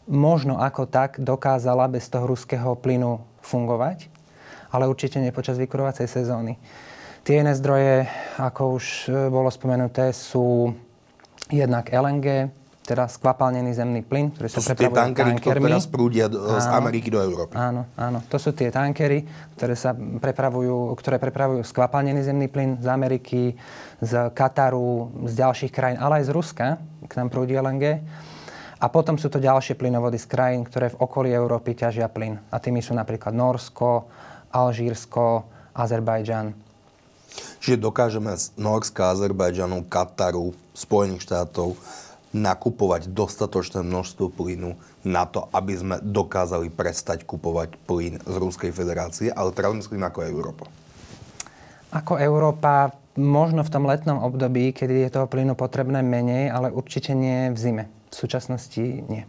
možno 0.08 0.60
ako 0.60 0.84
tak 0.88 1.20
dokázala 1.20 1.88
bez 1.88 2.08
toho 2.12 2.28
ruského 2.28 2.76
plynu 2.76 3.20
fungovať, 3.40 4.08
ale 4.72 4.88
určite 4.88 5.20
nie 5.20 5.32
počas 5.32 5.56
vykurovacej 5.56 6.08
sezóny. 6.08 6.56
Tie 7.24 7.40
iné 7.40 7.56
zdroje, 7.56 8.04
ako 8.36 8.76
už 8.76 9.08
e, 9.08 9.32
bolo 9.32 9.48
spomenuté, 9.48 10.12
sú 10.12 10.76
jednak 11.48 11.88
LNG, 11.88 12.52
teda 12.84 13.08
skvapalnený 13.08 13.72
zemný 13.72 14.04
plyn, 14.04 14.28
ktorý 14.36 14.48
sa 14.52 14.60
prepravuje 14.60 15.00
tankery, 15.08 15.30
tankermi. 15.40 15.72
teraz 15.72 15.88
prúdia 15.88 16.28
z 16.28 16.68
Ameriky 16.68 17.08
do 17.08 17.16
Európy. 17.16 17.56
Áno, 17.56 17.88
áno. 17.96 18.20
To 18.28 18.36
sú 18.36 18.52
tie 18.52 18.68
tankery, 18.68 19.24
ktoré, 19.56 19.72
sa 19.72 19.96
prepravujú, 19.96 20.92
ktoré 21.00 21.16
prepravujú 21.16 21.64
skvapalnený 21.64 22.20
zemný 22.20 22.52
plyn 22.52 22.76
z 22.84 22.88
Ameriky, 22.92 23.56
z 24.04 24.12
Kataru, 24.36 25.08
z 25.24 25.32
ďalších 25.32 25.72
krajín, 25.72 25.96
ale 25.96 26.20
aj 26.20 26.28
z 26.28 26.30
Ruska, 26.36 26.66
k 27.08 27.12
nám 27.16 27.32
prúdi 27.32 27.56
LNG. 27.56 28.04
A 28.84 28.92
potom 28.92 29.16
sú 29.16 29.32
to 29.32 29.40
ďalšie 29.40 29.80
plynovody 29.80 30.20
z 30.20 30.28
krajín, 30.28 30.60
ktoré 30.68 30.92
v 30.92 31.00
okolí 31.00 31.32
Európy 31.32 31.72
ťažia 31.72 32.04
plyn. 32.12 32.36
A 32.52 32.60
tými 32.60 32.84
sú 32.84 32.92
napríklad 32.92 33.32
Norsko, 33.32 34.12
Alžírsko, 34.52 35.48
Azerbajdžan. 35.72 36.52
Čiže 37.64 37.80
dokážeme 37.80 38.36
z 38.36 38.52
Norska, 38.60 39.16
Azerbajdžanu, 39.16 39.88
Kataru, 39.88 40.52
Spojených 40.76 41.24
štátov 41.24 41.80
nakupovať 42.36 43.08
dostatočné 43.08 43.80
množstvo 43.80 44.28
plynu 44.36 44.76
na 45.00 45.24
to, 45.24 45.48
aby 45.54 45.72
sme 45.80 45.96
dokázali 46.04 46.68
prestať 46.68 47.24
kupovať 47.24 47.80
plyn 47.88 48.20
z 48.20 48.34
Ruskej 48.36 48.68
federácie, 48.68 49.32
ale 49.32 49.56
teraz 49.56 49.72
myslím 49.80 50.04
ako 50.04 50.28
Európa. 50.28 50.68
Ako 51.94 52.20
Európa, 52.20 52.92
možno 53.16 53.64
v 53.64 53.72
tom 53.72 53.88
letnom 53.88 54.20
období, 54.20 54.76
kedy 54.76 55.08
je 55.08 55.14
toho 55.14 55.30
plynu 55.30 55.56
potrebné 55.56 56.02
menej, 56.02 56.50
ale 56.50 56.74
určite 56.74 57.14
nie 57.14 57.48
v 57.48 57.56
zime. 57.56 57.84
V 58.14 58.22
súčasnosti 58.22 58.78
nie. 59.10 59.26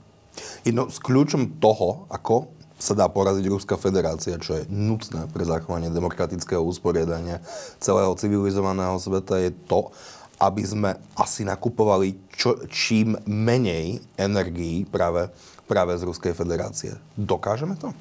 Jedno 0.62 0.94
s 0.94 1.02
kľúčom 1.02 1.58
toho, 1.58 2.06
ako 2.14 2.54
sa 2.78 2.94
dá 2.94 3.10
poraziť 3.10 3.50
Ruská 3.50 3.82
federácia, 3.82 4.38
čo 4.38 4.62
je 4.62 4.70
nutné 4.70 5.26
pre 5.34 5.42
zachovanie 5.42 5.90
demokratického 5.90 6.62
usporiadania 6.62 7.42
celého 7.82 8.14
civilizovaného 8.14 8.94
sveta, 9.02 9.42
je 9.42 9.52
to, 9.66 9.90
aby 10.38 10.62
sme 10.62 10.94
asi 11.18 11.48
nakupovali 11.48 12.20
čo, 12.36 12.62
čím 12.70 13.18
menej 13.26 14.04
energií 14.20 14.86
práve, 14.86 15.34
práve 15.66 15.98
z 15.98 16.06
Ruskej 16.06 16.38
federácie. 16.38 16.94
Dokážeme 17.18 17.80
to? 17.80 17.96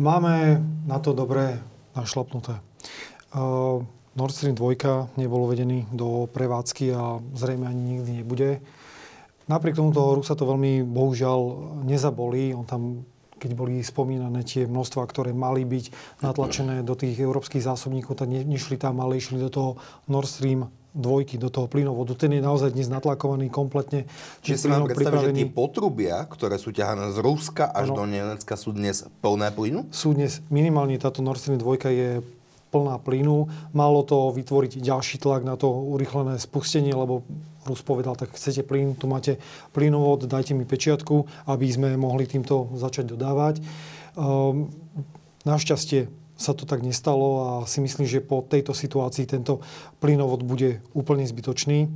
Máme 0.00 0.58
na 0.88 0.98
to 0.98 1.12
dobre 1.12 1.60
našlapnuté. 1.92 2.56
Uh, 3.36 3.84
Nord 4.16 4.32
Stream 4.32 4.56
2 4.56 5.20
nebol 5.20 5.44
uvedený 5.44 5.88
do 5.92 6.28
prevádzky 6.32 6.96
a 6.96 7.20
zrejme 7.36 7.68
ani 7.68 8.00
nikdy 8.00 8.10
nebude. 8.24 8.50
Napriek 9.50 9.78
tomu 9.78 9.90
toho 9.90 10.18
Rusa 10.18 10.38
to 10.38 10.46
veľmi 10.46 10.86
bohužiaľ 10.86 11.40
nezabolí. 11.86 12.54
On 12.54 12.66
tam 12.66 13.06
keď 13.42 13.58
boli 13.58 13.82
spomínané 13.82 14.46
tie 14.46 14.70
množstva, 14.70 15.02
ktoré 15.02 15.34
mali 15.34 15.66
byť 15.66 15.90
natlačené 16.22 16.86
do 16.86 16.94
tých 16.94 17.18
európskych 17.18 17.66
zásobníkov, 17.66 18.14
tak 18.14 18.30
ne, 18.30 18.46
nešli 18.46 18.78
tam, 18.78 19.02
ale 19.02 19.18
išli 19.18 19.42
do 19.42 19.50
toho 19.50 19.82
Nord 20.06 20.30
Stream 20.30 20.70
dvojky 20.92 21.40
do 21.40 21.48
toho 21.48 21.66
plynovodu. 21.66 22.12
Ten 22.14 22.36
je 22.36 22.42
naozaj 22.44 22.76
dnes 22.76 22.86
natlakovaný 22.92 23.48
kompletne. 23.48 24.04
Čiže 24.44 24.56
si 24.56 24.66
mám 24.68 24.84
predstaviť, 24.84 25.32
že 25.32 25.38
tie 25.40 25.48
potrubia, 25.48 26.20
ktoré 26.28 26.60
sú 26.60 26.68
ťahané 26.68 27.10
z 27.16 27.18
Ruska 27.18 27.72
až 27.72 27.90
ano. 27.90 27.98
do 27.98 28.04
Nemecka, 28.04 28.54
sú 28.60 28.76
dnes 28.76 29.08
plné 29.24 29.48
plynu? 29.50 29.88
Sú 29.88 30.12
dnes 30.12 30.44
minimálne 30.52 31.00
táto 31.00 31.24
Nord 31.24 31.40
Stream 31.40 31.56
2 31.56 31.88
je 31.88 32.20
plná 32.68 33.00
plynu. 33.00 33.48
Malo 33.72 34.00
to 34.04 34.32
vytvoriť 34.36 34.84
ďalší 34.84 35.16
tlak 35.20 35.44
na 35.44 35.56
to 35.56 35.68
urychlené 35.68 36.36
spustenie, 36.36 36.92
lebo 36.92 37.24
Rus 37.62 37.82
povedal, 37.86 38.18
tak 38.18 38.34
chcete 38.34 38.66
plyn, 38.66 38.98
tu 38.98 39.06
máte 39.06 39.38
plynovod, 39.70 40.26
dajte 40.26 40.52
mi 40.58 40.66
pečiatku, 40.66 41.46
aby 41.46 41.66
sme 41.70 41.94
mohli 41.94 42.26
týmto 42.26 42.74
začať 42.74 43.14
dodávať. 43.14 43.62
Um, 44.18 44.74
našťastie 45.46 46.10
sa 46.34 46.58
to 46.58 46.66
tak 46.66 46.82
nestalo 46.82 47.28
a 47.38 47.50
si 47.70 47.78
myslím, 47.78 48.02
že 48.02 48.18
po 48.18 48.42
tejto 48.42 48.74
situácii 48.74 49.30
tento 49.30 49.62
plynovod 50.02 50.42
bude 50.42 50.82
úplne 50.90 51.22
zbytočný. 51.22 51.86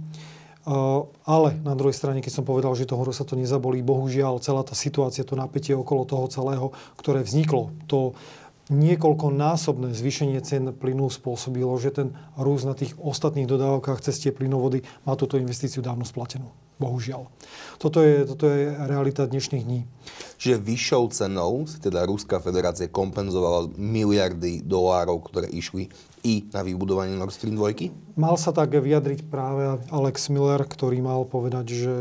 Uh, 0.67 1.07
ale 1.27 1.55
na 1.63 1.79
druhej 1.79 1.95
strane, 1.95 2.23
keď 2.23 2.43
som 2.43 2.45
povedal, 2.47 2.75
že 2.75 2.91
toho 2.91 3.07
sa 3.11 3.27
to 3.27 3.39
nezabolí, 3.39 3.83
bohužiaľ 3.83 4.43
celá 4.43 4.67
tá 4.67 4.75
situácia, 4.75 5.27
to 5.27 5.39
napätie 5.39 5.75
okolo 5.75 6.07
toho 6.07 6.27
celého, 6.31 6.75
ktoré 6.99 7.23
vzniklo, 7.23 7.75
to 7.87 8.19
niekoľkonásobné 8.67 9.95
zvýšenie 9.95 10.43
cien 10.43 10.75
plynu 10.75 11.07
spôsobilo, 11.07 11.71
že 11.79 11.95
ten 11.95 12.19
rúst 12.35 12.67
na 12.67 12.75
tých 12.75 12.99
ostatných 12.99 13.47
dodávkach 13.47 14.03
cez 14.03 14.19
tie 14.19 14.35
plynovody 14.35 14.83
má 15.07 15.15
túto 15.15 15.39
investíciu 15.39 15.83
dávno 15.83 16.03
splatenú. 16.03 16.51
Bohužiaľ. 16.77 17.25
Toto 17.81 18.05
je, 18.05 18.29
toto 18.29 18.53
je 18.53 18.69
realita 18.69 19.25
dnešných 19.25 19.65
dní. 19.65 19.89
Čiže 20.37 20.61
vyššou 20.61 21.09
cenou 21.09 21.65
si 21.65 21.81
teda 21.81 22.05
Ruská 22.05 22.37
federácia 22.37 22.85
kompenzovala 22.85 23.73
miliardy 23.81 24.61
dolárov, 24.61 25.25
ktoré 25.25 25.49
išli 25.49 25.89
i 26.21 26.45
na 26.53 26.61
vybudovanie 26.61 27.17
Nord 27.17 27.33
Stream 27.33 27.57
2? 27.57 28.21
Mal 28.21 28.37
sa 28.37 28.53
tak 28.53 28.77
vyjadriť 28.77 29.25
práve 29.33 29.81
Alex 29.89 30.29
Miller, 30.29 30.61
ktorý 30.69 31.01
mal 31.01 31.25
povedať, 31.25 31.67
že 31.73 31.93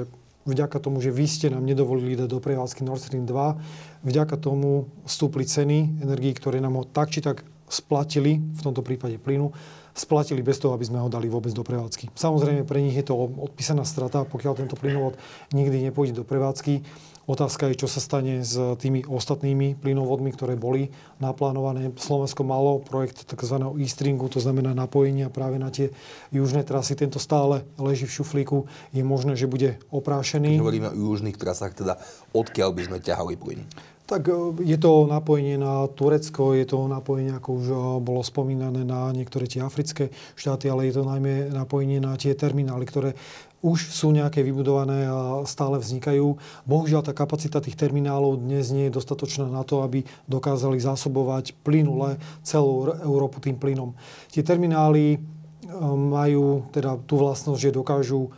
vďaka 0.45 0.77
tomu, 0.77 1.01
že 1.01 1.09
vy 1.09 1.25
ste 1.25 1.49
nám 1.49 1.65
nedovolili 1.65 2.13
dať 2.13 2.29
do 2.29 2.43
prevádzky 2.43 2.85
Nord 2.85 3.01
Stream 3.01 3.25
2, 3.25 3.94
vďaka 4.05 4.37
tomu 4.37 4.87
stúpli 5.09 5.43
ceny 5.43 6.05
energií, 6.05 6.31
ktoré 6.37 6.61
nám 6.61 6.77
ho 6.79 6.83
tak 6.85 7.09
či 7.09 7.25
tak 7.25 7.41
splatili, 7.65 8.37
v 8.37 8.61
tomto 8.61 8.85
prípade 8.85 9.17
plynu, 9.17 9.49
splatili 9.95 10.45
bez 10.45 10.61
toho, 10.61 10.77
aby 10.77 10.85
sme 10.85 11.01
ho 11.01 11.09
dali 11.09 11.25
vôbec 11.25 11.49
do 11.55 11.65
prevádzky. 11.65 12.13
Samozrejme, 12.13 12.67
pre 12.67 12.83
nich 12.83 12.93
je 12.93 13.07
to 13.07 13.15
odpísaná 13.17 13.81
strata, 13.87 14.27
pokiaľ 14.27 14.53
tento 14.59 14.75
plynovod 14.77 15.17
nikdy 15.55 15.89
nepôjde 15.89 16.21
do 16.21 16.27
prevádzky. 16.27 16.83
Otázka 17.25 17.73
je, 17.73 17.81
čo 17.81 17.89
sa 17.89 17.97
stane 17.97 18.45
s 18.45 18.53
tými 18.77 19.01
ostatnými 19.01 19.81
plynovodmi, 19.81 20.29
ktoré 20.29 20.53
boli 20.53 20.93
naplánované. 21.17 21.89
Slovensko 21.97 22.45
malo 22.45 22.85
projekt 22.85 23.25
tzv. 23.25 23.57
e-stringu, 23.81 24.29
to 24.29 24.37
znamená 24.37 24.77
napojenia 24.77 25.33
práve 25.33 25.57
na 25.57 25.73
tie 25.73 25.89
južné 26.29 26.61
trasy. 26.61 26.93
Tento 26.93 27.17
stále 27.17 27.65
leží 27.81 28.05
v 28.05 28.21
šuflíku. 28.21 28.69
Je 28.93 29.01
možné, 29.01 29.33
že 29.33 29.49
bude 29.49 29.81
oprášený. 29.89 30.61
Keď 30.61 30.65
hovoríme 30.69 30.93
o 30.93 31.17
južných 31.17 31.39
trasách, 31.39 31.81
teda 31.81 31.97
odkiaľ 32.29 32.69
by 32.77 32.81
sme 32.93 32.97
ťahali 33.01 33.33
plyn? 33.41 33.65
Tak 34.05 34.29
e, 34.29 34.33
je 34.61 34.77
to 34.77 35.09
napojenie 35.09 35.57
na 35.57 35.89
Turecko, 35.89 36.53
je 36.53 36.65
to 36.69 36.85
napojenie, 36.85 37.33
ako 37.33 37.49
už 37.57 37.65
e, 37.65 37.75
bolo 38.05 38.21
spomínané, 38.21 38.85
na 38.85 39.09
niektoré 39.09 39.49
tie 39.49 39.65
africké 39.65 40.13
štáty, 40.37 40.69
ale 40.69 40.85
je 40.89 41.01
to 41.01 41.03
najmä 41.09 41.49
napojenie 41.49 41.97
na 41.97 42.13
tie 42.13 42.37
terminály, 42.37 42.85
ktoré 42.85 43.17
už 43.65 43.89
sú 43.89 44.13
nejaké 44.13 44.45
vybudované 44.45 45.09
a 45.09 45.41
stále 45.49 45.81
vznikajú. 45.81 46.37
Bohužiaľ 46.69 47.01
tá 47.01 47.17
kapacita 47.17 47.57
tých 47.57 47.73
terminálov 47.73 48.37
dnes 48.37 48.69
nie 48.69 48.93
je 48.93 48.95
dostatočná 49.01 49.49
na 49.49 49.65
to, 49.65 49.81
aby 49.81 50.05
dokázali 50.29 50.77
zásobovať 50.77 51.57
plynule 51.65 52.21
celú 52.45 52.93
Európu 53.01 53.41
tým 53.41 53.57
plynom. 53.57 53.97
Tie 54.29 54.45
terminály 54.45 55.17
e, 55.17 55.19
majú 55.97 56.69
teda 56.69 57.01
tú 57.09 57.17
vlastnosť, 57.17 57.57
že 57.57 57.73
dokážu 57.73 58.29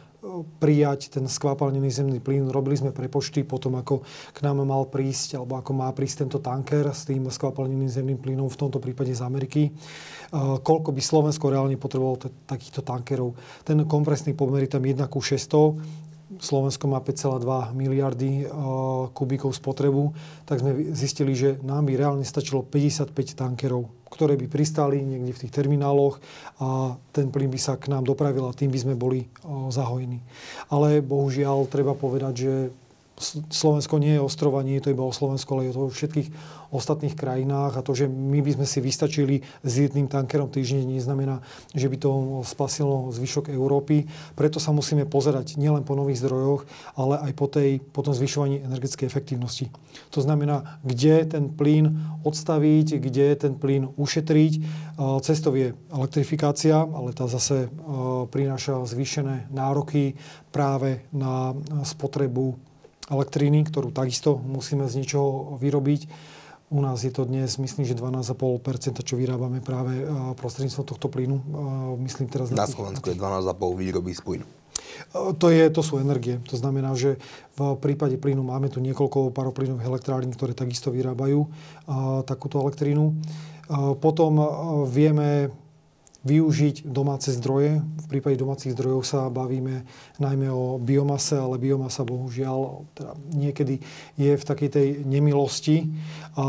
prijať 0.61 1.13
ten 1.13 1.25
skvapalnený 1.25 1.89
zemný 1.89 2.19
plyn. 2.21 2.47
Robili 2.51 2.77
sme 2.77 2.95
prepočty 2.95 3.43
potom, 3.43 3.75
ako 3.79 4.03
k 4.33 4.39
nám 4.43 4.61
mal 4.63 4.85
prísť, 4.87 5.39
alebo 5.39 5.57
ako 5.57 5.71
má 5.73 5.89
prísť 5.91 6.27
tento 6.27 6.39
tanker 6.43 6.85
s 6.91 7.07
tým 7.07 7.25
skvapalneným 7.27 7.89
zemným 7.89 8.19
plynom, 8.19 8.51
v 8.51 8.59
tomto 8.59 8.77
prípade 8.77 9.15
z 9.15 9.23
Ameriky. 9.25 9.73
Koľko 10.61 10.91
by 10.91 11.01
Slovensko 11.01 11.49
reálne 11.49 11.79
potrebovalo 11.79 12.27
t- 12.27 12.33
takýchto 12.45 12.83
tankerov. 12.83 13.33
Ten 13.63 13.81
kompresný 13.87 14.35
pomer 14.35 14.67
je 14.67 14.75
tam 14.77 14.83
1 14.83 14.99
ku 15.07 15.23
600. 15.23 16.05
Slovensko 16.37 16.85
má 16.91 16.99
5,2 16.99 17.71
miliardy 17.71 18.45
kubíkov 19.15 19.55
spotrebu, 19.55 20.11
tak 20.43 20.59
sme 20.59 20.91
zistili, 20.91 21.31
že 21.33 21.55
nám 21.63 21.87
by 21.87 21.95
reálne 21.95 22.27
stačilo 22.27 22.67
55 22.67 23.15
tankerov 23.33 23.96
ktoré 24.07 24.39
by 24.39 24.47
pristáli 24.47 25.03
niekde 25.03 25.35
v 25.35 25.41
tých 25.45 25.55
termináloch 25.55 26.19
a 26.63 26.95
ten 27.11 27.29
plyn 27.29 27.51
by 27.51 27.59
sa 27.59 27.75
k 27.75 27.91
nám 27.91 28.07
dopravil 28.07 28.47
a 28.47 28.55
tým 28.55 28.71
by 28.71 28.79
sme 28.79 28.95
boli 28.95 29.27
zahojení. 29.69 30.23
Ale 30.71 31.03
bohužiaľ 31.03 31.67
treba 31.67 31.93
povedať, 31.93 32.33
že 32.33 32.53
Slovensko 33.49 33.97
nie 33.97 34.13
je 34.13 34.21
ostrova, 34.21 34.61
nie 34.61 34.77
je 34.77 34.87
to 34.87 34.93
iba 34.93 35.01
o 35.01 35.09
Slovensku, 35.09 35.49
ale 35.57 35.65
je 35.65 35.73
to 35.73 35.89
o 35.89 35.89
všetkých 35.89 36.29
ostatných 36.69 37.17
krajinách 37.17 37.79
a 37.79 37.81
to, 37.81 37.97
že 37.97 38.05
my 38.05 38.45
by 38.45 38.53
sme 38.53 38.67
si 38.69 38.77
vystačili 38.77 39.41
s 39.65 39.73
jedným 39.81 40.05
tankerom 40.05 40.53
týždne, 40.53 40.85
neznamená, 40.85 41.41
že 41.73 41.89
by 41.89 41.97
to 41.97 42.11
spasilo 42.45 43.09
zvyšok 43.09 43.49
Európy. 43.49 44.05
Preto 44.37 44.61
sa 44.61 44.69
musíme 44.69 45.09
pozerať 45.09 45.57
nielen 45.57 45.81
po 45.81 45.97
nových 45.97 46.21
zdrojoch, 46.21 46.69
ale 46.93 47.17
aj 47.25 47.31
po, 47.33 47.47
tej, 47.49 47.81
po 47.81 48.05
tom 48.05 48.13
zvyšovaní 48.13 48.61
energetickej 48.61 49.09
efektívnosti. 49.09 49.73
To 50.13 50.21
znamená, 50.21 50.77
kde 50.85 51.25
ten 51.25 51.49
plyn 51.49 51.97
odstaviť, 52.21 53.01
kde 53.01 53.33
ten 53.33 53.57
plyn 53.57 53.89
ušetriť. 53.97 54.53
Cestov 55.25 55.57
je 55.57 55.73
elektrifikácia, 55.89 56.85
ale 56.85 57.17
tá 57.17 57.25
zase 57.25 57.71
prináša 58.29 58.85
zvýšené 58.85 59.49
nároky 59.49 60.13
práve 60.53 61.01
na 61.09 61.57
spotrebu 61.81 62.66
elektríny, 63.07 63.63
ktorú 63.67 63.91
takisto 63.91 64.35
musíme 64.35 64.87
z 64.91 65.03
niečoho 65.03 65.55
vyrobiť. 65.59 66.07
U 66.67 66.83
nás 66.83 66.99
je 66.99 67.11
to 67.15 67.23
dnes, 67.23 67.55
myslím, 67.55 67.87
že 67.87 67.95
12,5%, 67.95 68.99
čo 68.99 69.15
vyrábame 69.15 69.63
práve 69.63 70.03
prostredníctvom 70.35 70.83
tohto 70.83 71.07
plynu. 71.07 71.39
Myslím 72.03 72.27
teraz 72.27 72.51
na, 72.51 72.63
na 72.63 72.67
Slovensku 72.67 73.07
je 73.07 73.15
12,5 73.15 73.55
výroby 73.55 74.11
z 74.11 74.19
plynu. 74.19 74.47
To, 75.39 75.47
je, 75.47 75.63
to 75.71 75.79
sú 75.79 76.03
energie. 76.03 76.43
To 76.51 76.59
znamená, 76.59 76.91
že 76.91 77.15
v 77.55 77.79
prípade 77.79 78.19
plynu 78.19 78.43
máme 78.43 78.67
tu 78.67 78.83
niekoľko 78.83 79.31
paroplynových 79.31 79.87
elektrární, 79.87 80.35
ktoré 80.35 80.51
takisto 80.51 80.91
vyrábajú 80.91 81.47
takúto 82.27 82.59
elektrínu. 82.59 83.15
Potom 84.03 84.31
vieme 84.91 85.55
využiť 86.27 86.83
domáce 86.83 87.31
zdroje. 87.31 87.79
V 87.79 88.07
prípade 88.11 88.35
domácich 88.35 88.75
zdrojov 88.75 89.07
sa 89.07 89.31
bavíme 89.31 89.87
najmä 90.19 90.51
o 90.51 90.75
biomase, 90.75 91.39
ale 91.39 91.55
biomasa 91.55 92.03
bohužiaľ 92.03 92.83
teda 92.91 93.11
niekedy 93.31 93.79
je 94.19 94.35
v 94.35 94.43
takej 94.43 94.69
tej 94.69 94.87
nemilosti 95.07 95.87
a 96.35 96.45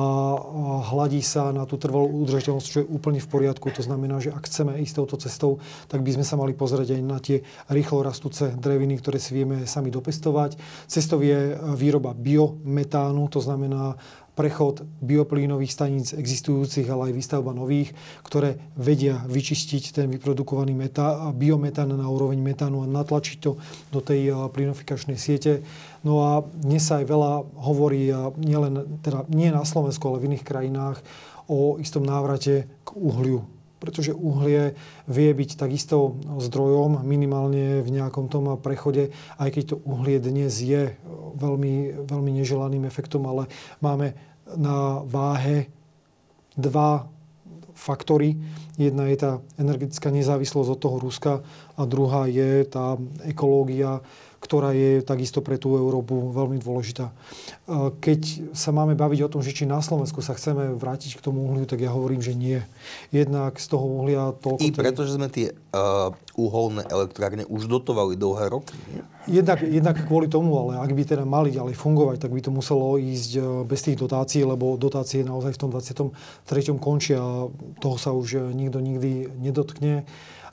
hladí 0.91 1.23
sa 1.23 1.55
na 1.55 1.63
tú 1.65 1.79
trvalú 1.79 2.27
udržateľnosť, 2.27 2.67
čo 2.67 2.79
je 2.83 2.91
úplne 2.91 3.23
v 3.23 3.31
poriadku. 3.31 3.71
To 3.71 3.87
znamená, 3.87 4.19
že 4.19 4.35
ak 4.35 4.51
chceme 4.51 4.83
ísť 4.83 4.95
touto 4.99 5.17
cestou, 5.23 5.63
tak 5.87 6.03
by 6.03 6.19
sme 6.19 6.25
sa 6.27 6.35
mali 6.35 6.53
pozrieť 6.59 6.99
aj 6.99 7.03
na 7.07 7.19
tie 7.23 7.47
rýchlo 7.71 8.03
rastúce 8.03 8.51
dreviny, 8.59 8.99
ktoré 8.99 9.23
si 9.23 9.31
vieme 9.33 9.65
sami 9.71 9.95
dopestovať. 9.95 10.59
Cestou 10.91 11.23
je 11.23 11.55
výroba 11.79 12.13
biometánu, 12.19 13.31
to 13.31 13.39
znamená 13.39 13.95
prechod 14.39 14.87
bioplínových 15.03 15.75
staníc 15.75 16.15
existujúcich, 16.15 16.87
ale 16.87 17.11
aj 17.11 17.19
výstavba 17.19 17.51
nových, 17.51 17.91
ktoré 18.23 18.63
vedia 18.79 19.27
vyčistiť 19.27 19.91
ten 19.91 20.07
vyprodukovaný 20.07 20.79
meta, 20.79 21.35
biometán 21.35 21.91
na 21.91 22.07
úroveň 22.07 22.39
metánu 22.39 22.87
a 22.87 22.87
natlačiť 22.87 23.37
to 23.43 23.59
do 23.91 23.99
tej 23.99 24.31
plynofikačnej 24.55 25.19
siete. 25.19 25.67
No 26.07 26.23
a 26.23 26.47
dnes 26.47 26.87
sa 26.87 27.03
aj 27.03 27.11
veľa 27.11 27.33
hovorí, 27.59 28.15
nielen, 28.39 29.03
teda 29.03 29.27
nie 29.27 29.51
na 29.51 29.67
Slovensku, 29.67 30.07
ale 30.07 30.23
v 30.23 30.31
iných 30.31 30.47
krajinách, 30.47 31.03
o 31.51 31.81
istom 31.83 32.07
návrate 32.07 32.71
k 32.87 32.89
uhliu 32.95 33.43
pretože 33.79 34.11
uhlie 34.11 34.75
vie 35.07 35.31
byť 35.31 35.51
takisto 35.55 36.19
zdrojom 36.43 37.07
minimálne 37.07 37.81
v 37.81 37.89
nejakom 37.95 38.27
tom 38.27 38.59
prechode, 38.59 39.15
aj 39.39 39.49
keď 39.55 39.65
to 39.71 39.77
uhlie 39.87 40.19
dnes 40.19 40.51
je 40.59 40.99
veľmi, 41.39 42.05
veľmi 42.11 42.31
neželaným 42.43 42.85
efektom, 42.85 43.23
ale 43.31 43.47
máme 43.79 44.19
na 44.57 45.03
váhe 45.05 45.69
dva 46.57 47.09
faktory. 47.79 48.35
Jedna 48.79 49.07
je 49.07 49.17
tá 49.17 49.33
energetická 49.59 50.11
nezávislosť 50.11 50.71
od 50.75 50.81
toho 50.83 50.97
Ruska 50.99 51.33
a 51.79 51.83
druhá 51.87 52.27
je 52.27 52.67
tá 52.67 52.99
ekológia, 53.23 54.03
ktorá 54.39 54.71
je 54.71 55.03
takisto 55.03 55.43
pre 55.43 55.59
tú 55.59 55.75
Európu 55.75 56.31
veľmi 56.31 56.63
dôležitá. 56.63 57.11
Keď 57.99 58.55
sa 58.55 58.71
máme 58.71 58.95
baviť 58.95 59.21
o 59.27 59.33
tom, 59.33 59.43
že 59.43 59.51
či 59.51 59.67
na 59.67 59.83
Slovensku 59.83 60.23
sa 60.23 60.39
chceme 60.39 60.79
vrátiť 60.79 61.19
k 61.19 61.25
tomu 61.25 61.51
uhliu, 61.51 61.67
tak 61.67 61.83
ja 61.83 61.91
hovorím, 61.91 62.23
že 62.23 62.39
nie. 62.39 62.63
Jednak 63.11 63.59
z 63.59 63.67
toho 63.67 63.83
uhlia 63.83 64.31
toľko... 64.39 64.63
I 64.63 64.71
preto, 64.71 65.03
že 65.03 65.19
sme 65.19 65.27
tie 65.27 65.53
uh, 65.75 66.15
uholné 66.39 66.87
elektrárne 66.87 67.43
už 67.51 67.67
dotovali 67.67 68.15
dlhé 68.15 68.47
roky. 68.55 68.79
Jednak, 69.27 69.61
jednak 69.61 70.07
kvôli 70.07 70.31
tomu, 70.31 70.55
ale 70.57 70.81
ak 70.81 70.95
by 70.95 71.03
teda 71.05 71.25
mali 71.27 71.53
ďalej 71.53 71.75
fungovať, 71.77 72.17
tak 72.23 72.33
by 72.33 72.41
to 72.41 72.49
muselo 72.49 72.97
ísť 72.97 73.31
e, 73.37 73.41
bez 73.69 73.85
tých 73.85 74.01
dotácií, 74.01 74.41
lebo 74.41 74.81
dotácie 74.81 75.21
naozaj 75.21 75.53
v 75.53 75.61
tom 75.61 75.69
23. 75.69 76.73
končia 76.81 77.21
a 77.21 77.53
toho 77.77 77.97
sa 78.01 78.17
už 78.17 78.57
nikto 78.57 78.81
nikdy 78.81 79.29
nedotkne 79.37 80.09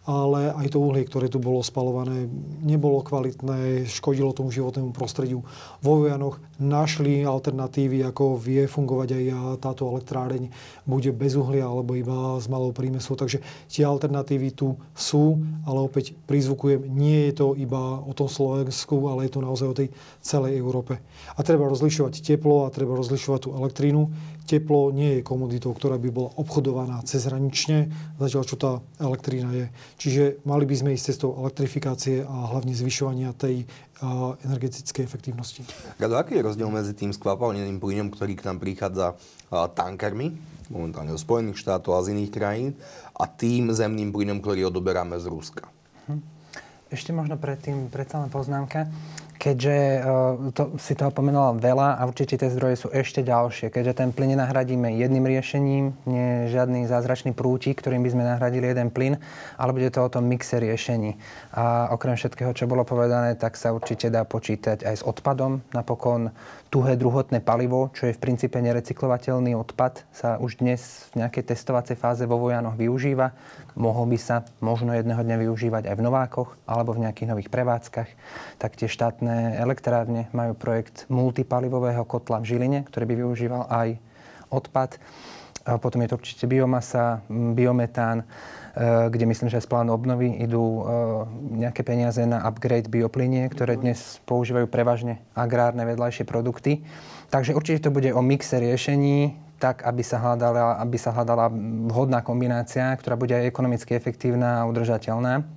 ale 0.05 0.53
aj 0.53 0.73
to 0.73 0.77
uhlie, 0.77 1.01
ktoré 1.01 1.25
tu 1.33 1.41
bolo 1.41 1.65
spalované, 1.65 2.29
nebolo 2.61 3.01
kvalitné, 3.01 3.89
škodilo 3.89 4.37
tomu 4.37 4.53
životnému 4.53 4.93
prostrediu. 4.93 5.41
Vo 5.81 6.05
Vojanoch 6.05 6.37
našli 6.61 7.25
alternatívy, 7.25 8.05
ako 8.05 8.37
vie 8.37 8.69
fungovať 8.69 9.09
aj 9.17 9.25
táto 9.65 9.89
elektráreň, 9.89 10.53
bude 10.85 11.09
bez 11.09 11.33
uhlia 11.33 11.65
alebo 11.65 11.97
iba 11.97 12.37
s 12.37 12.45
malou 12.45 12.69
prímesou. 12.69 13.17
Takže 13.17 13.41
tie 13.65 13.83
alternatívy 13.83 14.53
tu 14.53 14.77
sú, 14.93 15.41
ale 15.65 15.81
opäť 15.81 16.13
prizvukujem, 16.29 16.85
nie 16.85 17.33
je 17.33 17.41
to 17.41 17.47
iba 17.57 17.97
o 18.05 18.13
tom 18.13 18.29
Slovensku, 18.29 19.09
ale 19.09 19.25
je 19.25 19.33
to 19.33 19.41
naozaj 19.41 19.67
o 19.73 19.77
tej 19.77 19.89
celej 20.21 20.61
Európe. 20.61 21.01
A 21.33 21.41
treba 21.41 21.65
rozlišovať 21.65 22.21
teplo 22.21 22.69
a 22.69 22.73
treba 22.73 22.93
rozlišovať 22.93 23.39
tú 23.41 23.49
elektrínu 23.57 24.13
teplo 24.45 24.93
nie 24.93 25.19
je 25.19 25.21
komoditou, 25.25 25.73
ktorá 25.73 25.97
by 25.97 26.09
bola 26.13 26.29
obchodovaná 26.37 27.01
cezhranične, 27.01 27.89
zatiaľ 28.21 28.43
čo 28.45 28.55
tá 28.55 28.71
elektrína 29.01 29.49
je. 29.51 29.65
Čiže 29.97 30.23
mali 30.45 30.69
by 30.69 30.75
sme 30.77 30.89
ísť 30.93 31.05
cestou 31.11 31.33
elektrifikácie 31.41 32.21
a 32.21 32.53
hlavne 32.53 32.77
zvyšovania 32.77 33.33
tej 33.33 33.65
energetickej 34.45 35.03
efektívnosti. 35.03 35.65
Rado, 35.97 36.19
aký 36.19 36.37
je 36.37 36.45
rozdiel 36.45 36.69
medzi 36.69 36.93
tým 36.93 37.15
skvapalneným 37.15 37.81
plynom, 37.81 38.13
ktorý 38.13 38.37
k 38.37 38.45
nám 38.45 38.61
prichádza 38.61 39.17
tankermi, 39.49 40.35
momentálne 40.69 41.15
zo 41.15 41.21
Spojených 41.25 41.61
štátov 41.61 41.97
a 41.97 42.03
z 42.05 42.13
iných 42.13 42.31
krajín, 42.31 42.69
a 43.15 43.23
tým 43.25 43.71
zemným 43.71 44.11
plynom, 44.11 44.43
ktorý 44.43 44.67
odoberáme 44.67 45.15
z 45.17 45.25
Ruska? 45.31 45.71
Hm. 46.11 46.21
Ešte 46.91 47.15
možno 47.15 47.39
predtým 47.39 47.87
predsa 47.89 48.21
len 48.21 48.29
poznámka 48.29 48.85
keďže 49.37 49.77
uh, 49.99 50.01
to, 50.55 50.75
si 50.79 50.95
toho 50.95 51.11
pomenoval 51.11 51.59
veľa 51.59 51.99
a 51.99 52.01
určite 52.07 52.39
tie 52.39 52.49
zdroje 52.49 52.75
sú 52.85 52.87
ešte 52.91 53.21
ďalšie. 53.21 53.69
Keďže 53.69 53.93
ten 54.03 54.09
plyn 54.15 54.35
nenahradíme 54.35 54.95
jedným 54.95 55.25
riešením, 55.27 55.93
nie 56.07 56.49
žiadny 56.49 56.87
zázračný 56.87 57.35
prútik, 57.35 57.79
ktorým 57.79 58.01
by 58.01 58.09
sme 58.11 58.23
nahradili 58.25 58.71
jeden 58.71 58.89
plyn, 58.89 59.19
ale 59.59 59.71
bude 59.75 59.91
to 59.91 60.01
o 60.01 60.09
tom 60.11 60.25
mixe 60.25 60.57
riešení. 60.57 61.15
A 61.53 61.91
okrem 61.93 62.17
všetkého, 62.17 62.55
čo 62.55 62.65
bolo 62.65 62.87
povedané, 62.87 63.37
tak 63.37 63.59
sa 63.59 63.75
určite 63.75 64.09
dá 64.09 64.25
počítať 64.25 64.83
aj 64.87 64.95
s 64.99 65.03
odpadom. 65.03 65.61
Napokon 65.75 66.33
tuhé 66.75 66.99
druhotné 66.99 67.39
palivo, 67.39 67.87
čo 67.95 68.11
je 68.11 68.11
v 68.11 68.19
princípe 68.19 68.59
nerecyklovateľný 68.59 69.55
odpad, 69.55 70.03
sa 70.11 70.35
už 70.43 70.59
dnes 70.59 71.07
v 71.15 71.23
nejakej 71.23 71.55
testovacej 71.55 71.95
fáze 71.95 72.27
vo 72.27 72.35
Vojanoch 72.35 72.75
využíva. 72.75 73.31
Mohol 73.79 74.11
by 74.11 74.17
sa 74.19 74.43
možno 74.59 74.91
jedného 74.91 75.23
dňa 75.23 75.39
využívať 75.39 75.87
aj 75.87 75.95
v 75.95 76.03
Novákoch 76.03 76.59
alebo 76.67 76.91
v 76.91 77.07
nejakých 77.07 77.31
nových 77.31 77.47
prevádzkach. 77.47 78.09
Tak 78.59 78.75
tie 78.75 78.91
štátne 78.91 79.55
elektrárne 79.55 80.27
majú 80.35 80.51
projekt 80.51 81.07
multipalivového 81.07 82.03
kotla 82.03 82.43
v 82.43 82.51
Žiline, 82.51 82.83
ktorý 82.91 83.07
by 83.07 83.15
využíval 83.23 83.71
aj 83.71 83.95
odpad. 84.51 84.99
Potom 85.79 86.03
je 86.03 86.11
to 86.11 86.19
určite 86.19 86.43
biomasa, 86.43 87.23
biometán, 87.31 88.27
kde 88.83 89.25
myslím, 89.25 89.47
že 89.47 89.63
z 89.63 89.71
plánu 89.71 89.95
obnovy 89.95 90.35
idú 90.43 90.83
eh, 90.83 90.85
nejaké 91.63 91.87
peniaze 91.87 92.19
na 92.27 92.43
upgrade 92.43 92.91
bioplynie, 92.91 93.47
ktoré 93.47 93.79
dnes 93.79 94.19
používajú 94.27 94.67
prevažne 94.67 95.23
agrárne 95.31 95.87
vedľajšie 95.87 96.27
produkty. 96.27 96.83
Takže 97.31 97.55
určite 97.55 97.87
to 97.87 97.95
bude 97.95 98.11
o 98.11 98.19
mixe 98.19 98.59
riešení, 98.59 99.39
tak, 99.55 99.87
aby 99.87 100.03
sa, 100.03 100.19
hľadala, 100.19 100.83
aby 100.83 100.97
sa 100.99 101.15
hľadala 101.15 101.47
vhodná 101.87 102.19
kombinácia, 102.19 102.91
ktorá 102.99 103.15
bude 103.15 103.31
aj 103.31 103.47
ekonomicky 103.47 103.95
efektívna 103.95 104.61
a 104.61 104.67
udržateľná. 104.67 105.47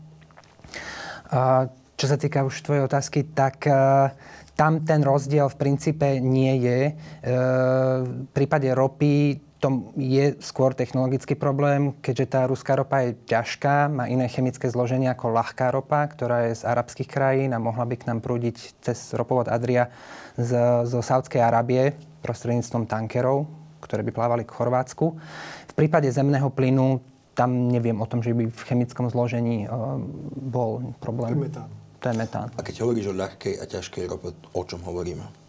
A 1.34 1.66
čo 1.98 2.06
sa 2.06 2.14
týka 2.14 2.46
už 2.46 2.62
tvojej 2.62 2.86
otázky, 2.86 3.26
tak 3.34 3.66
uh, 3.66 4.14
tam 4.54 4.86
ten 4.86 5.02
rozdiel 5.02 5.50
v 5.50 5.58
princípe 5.58 6.22
nie 6.22 6.62
je. 6.62 6.80
Uh, 6.94 8.06
v 8.06 8.30
prípade 8.30 8.70
ropy 8.70 9.47
to 9.58 9.90
je 9.98 10.38
skôr 10.38 10.70
technologický 10.70 11.34
problém, 11.34 11.90
keďže 11.98 12.26
tá 12.30 12.40
ruská 12.46 12.78
ropa 12.78 13.02
je 13.02 13.18
ťažká, 13.26 13.90
má 13.90 14.06
iné 14.06 14.30
chemické 14.30 14.70
zloženie 14.70 15.10
ako 15.10 15.34
ľahká 15.34 15.74
ropa, 15.74 16.06
ktorá 16.06 16.46
je 16.46 16.62
z 16.62 16.66
arabských 16.66 17.10
krajín 17.10 17.50
a 17.50 17.58
mohla 17.58 17.82
by 17.82 17.98
k 17.98 18.06
nám 18.06 18.22
prúdiť 18.22 18.78
cez 18.78 19.10
ropovod 19.18 19.50
Adria 19.50 19.90
z, 20.38 20.54
zo 20.86 21.02
Saudskej 21.02 21.42
Arábie 21.42 21.98
prostredníctvom 22.22 22.86
tankerov, 22.86 23.50
ktoré 23.82 24.06
by 24.06 24.12
plávali 24.14 24.42
k 24.46 24.54
Chorvátsku. 24.54 25.18
V 25.66 25.72
prípade 25.74 26.06
zemného 26.06 26.54
plynu 26.54 27.02
tam 27.34 27.70
neviem 27.70 27.98
o 27.98 28.06
tom, 28.06 28.22
že 28.22 28.34
by 28.34 28.50
v 28.50 28.62
chemickom 28.66 29.10
zložení 29.10 29.66
uh, 29.66 29.98
bol 30.38 30.94
problém. 31.02 31.34
To 31.34 31.38
je 31.38 31.46
metán. 31.50 31.70
To 31.98 32.06
je 32.10 32.14
metán. 32.14 32.46
A 32.54 32.62
keď 32.62 32.86
hovoríš 32.86 33.10
o 33.10 33.14
ľahkej 33.14 33.58
a 33.58 33.64
ťažkej 33.66 34.04
rope, 34.06 34.34
o 34.54 34.62
čom 34.62 34.82
hovoríme? 34.86 35.47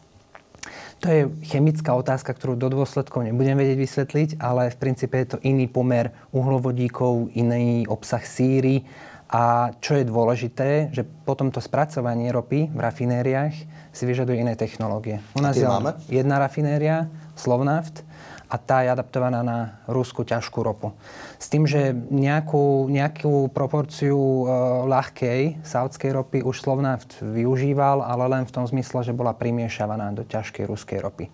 To 1.00 1.08
je 1.08 1.32
chemická 1.48 1.96
otázka, 1.96 2.36
ktorú 2.36 2.60
do 2.60 2.68
dôsledkov 2.68 3.24
nebudem 3.24 3.56
vedieť 3.56 3.80
vysvetliť, 3.80 4.30
ale 4.44 4.68
v 4.68 4.78
princípe 4.80 5.16
je 5.16 5.36
to 5.36 5.38
iný 5.48 5.72
pomer 5.72 6.12
uhlovodíkov, 6.36 7.32
iný 7.40 7.88
obsah 7.88 8.20
síry. 8.20 8.84
A 9.30 9.72
čo 9.80 9.96
je 9.96 10.10
dôležité, 10.10 10.90
že 10.92 11.06
potom 11.06 11.54
to 11.54 11.62
spracovanie 11.62 12.34
ropy 12.34 12.68
v 12.68 12.80
rafinériách 12.82 13.56
si 13.94 14.04
vyžaduje 14.04 14.42
iné 14.42 14.58
technológie. 14.58 15.22
U 15.38 15.42
nás 15.46 15.56
je 15.56 15.70
máme? 15.70 15.96
jedna 16.10 16.42
rafinéria, 16.42 17.08
Slovnaft, 17.38 18.04
a 18.50 18.56
tá 18.58 18.82
je 18.82 18.90
adaptovaná 18.90 19.46
na 19.46 19.78
rúskú 19.86 20.26
ťažkú 20.26 20.66
ropu. 20.66 20.98
S 21.38 21.54
tým, 21.54 21.70
že 21.70 21.94
nejakú, 22.10 22.90
nejakú 22.90 23.54
proporciu 23.54 24.18
e, 24.18 24.44
ľahkej 24.90 25.62
saudskej 25.62 26.12
ropy 26.18 26.42
už 26.42 26.58
Slovnaft 26.58 27.22
využíval, 27.22 28.02
ale 28.02 28.26
len 28.26 28.44
v 28.50 28.54
tom 28.54 28.66
zmysle, 28.66 29.06
že 29.06 29.14
bola 29.14 29.38
primiešavaná 29.38 30.10
do 30.18 30.26
ťažkej 30.26 30.66
ruskej 30.66 30.98
ropy. 30.98 31.30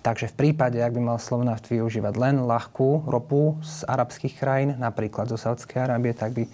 Takže 0.00 0.30
v 0.30 0.38
prípade, 0.38 0.78
ak 0.78 0.94
by 0.94 1.02
mal 1.02 1.18
Slovnaft 1.18 1.66
využívať 1.66 2.14
len 2.14 2.46
ľahkú 2.46 3.10
ropu 3.10 3.58
z 3.58 3.82
arabských 3.90 4.38
krajín, 4.38 4.78
napríklad 4.78 5.26
zo 5.26 5.34
Saudskej 5.34 5.82
Arábie, 5.82 6.14
tak 6.14 6.30
by 6.30 6.46
e, 6.46 6.50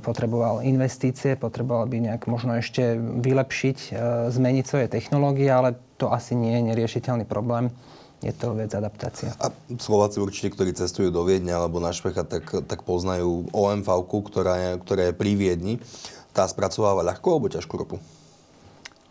potreboval 0.00 0.64
investície, 0.64 1.36
potreboval 1.36 1.84
by 1.86 2.10
nejak 2.10 2.24
možno 2.26 2.56
ešte 2.56 2.96
vylepšiť, 2.98 3.78
e, 3.78 3.90
zmeniť 4.32 4.64
svoje 4.64 4.88
technológie, 4.88 5.52
ale 5.52 5.76
to 6.00 6.08
asi 6.10 6.32
nie 6.34 6.58
je 6.58 6.74
neriešiteľný 6.74 7.28
problém 7.28 7.70
je 8.22 8.30
to 8.30 8.54
vec 8.54 8.70
adaptácia. 8.70 9.34
A 9.42 9.50
Slováci 9.82 10.22
určite, 10.22 10.54
ktorí 10.54 10.70
cestujú 10.72 11.10
do 11.10 11.26
Viedne 11.26 11.50
alebo 11.50 11.82
na 11.82 11.90
Špecha, 11.90 12.22
tak, 12.22 12.46
tak 12.70 12.86
poznajú 12.86 13.50
OMV, 13.50 13.88
ktorá 14.06 14.54
je, 14.56 14.70
ktorá 14.78 15.02
je 15.10 15.14
pri 15.18 15.34
Viedni. 15.34 15.82
Tá 16.30 16.46
spracováva 16.46 17.02
ľahkú 17.02 17.28
alebo 17.34 17.50
ťažkú 17.50 17.74
ropu? 17.74 17.96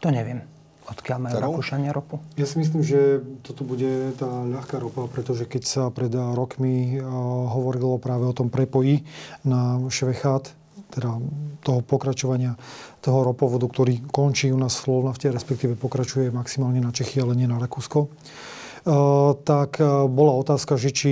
To 0.02 0.10
neviem. 0.10 0.42
Odkiaľ 0.88 1.18
majú 1.22 1.34
Ktorou? 1.38 1.52
Rakúšania 1.54 1.92
ropu? 1.94 2.16
Ja 2.40 2.48
si 2.48 2.58
myslím, 2.58 2.82
že 2.82 3.22
toto 3.46 3.68
bude 3.68 4.16
tá 4.18 4.28
ľahká 4.28 4.82
ropa, 4.82 5.06
pretože 5.12 5.46
keď 5.46 5.64
sa 5.64 5.84
pred 5.94 6.10
rokmi 6.10 6.98
uh, 6.98 7.06
hovorilo 7.52 8.02
práve 8.02 8.26
o 8.26 8.34
tom 8.34 8.50
prepoji 8.50 9.06
na 9.46 9.78
Švechát, 9.92 10.52
teda 10.92 11.22
toho 11.64 11.80
pokračovania 11.86 12.60
toho 13.00 13.24
ropovodu, 13.24 13.64
ktorý 13.66 14.04
končí 14.12 14.52
u 14.52 14.60
nás 14.60 14.76
v 14.82 14.92
Slovnafte, 14.92 15.32
respektíve 15.32 15.80
pokračuje 15.80 16.34
maximálne 16.34 16.84
na 16.84 16.92
Čechy, 16.92 17.24
ale 17.24 17.38
nie 17.40 17.48
na 17.48 17.62
Rakúsko 17.62 18.12
tak 19.46 19.78
bola 20.10 20.34
otázka, 20.38 20.78
že 20.78 20.90
či 20.94 21.12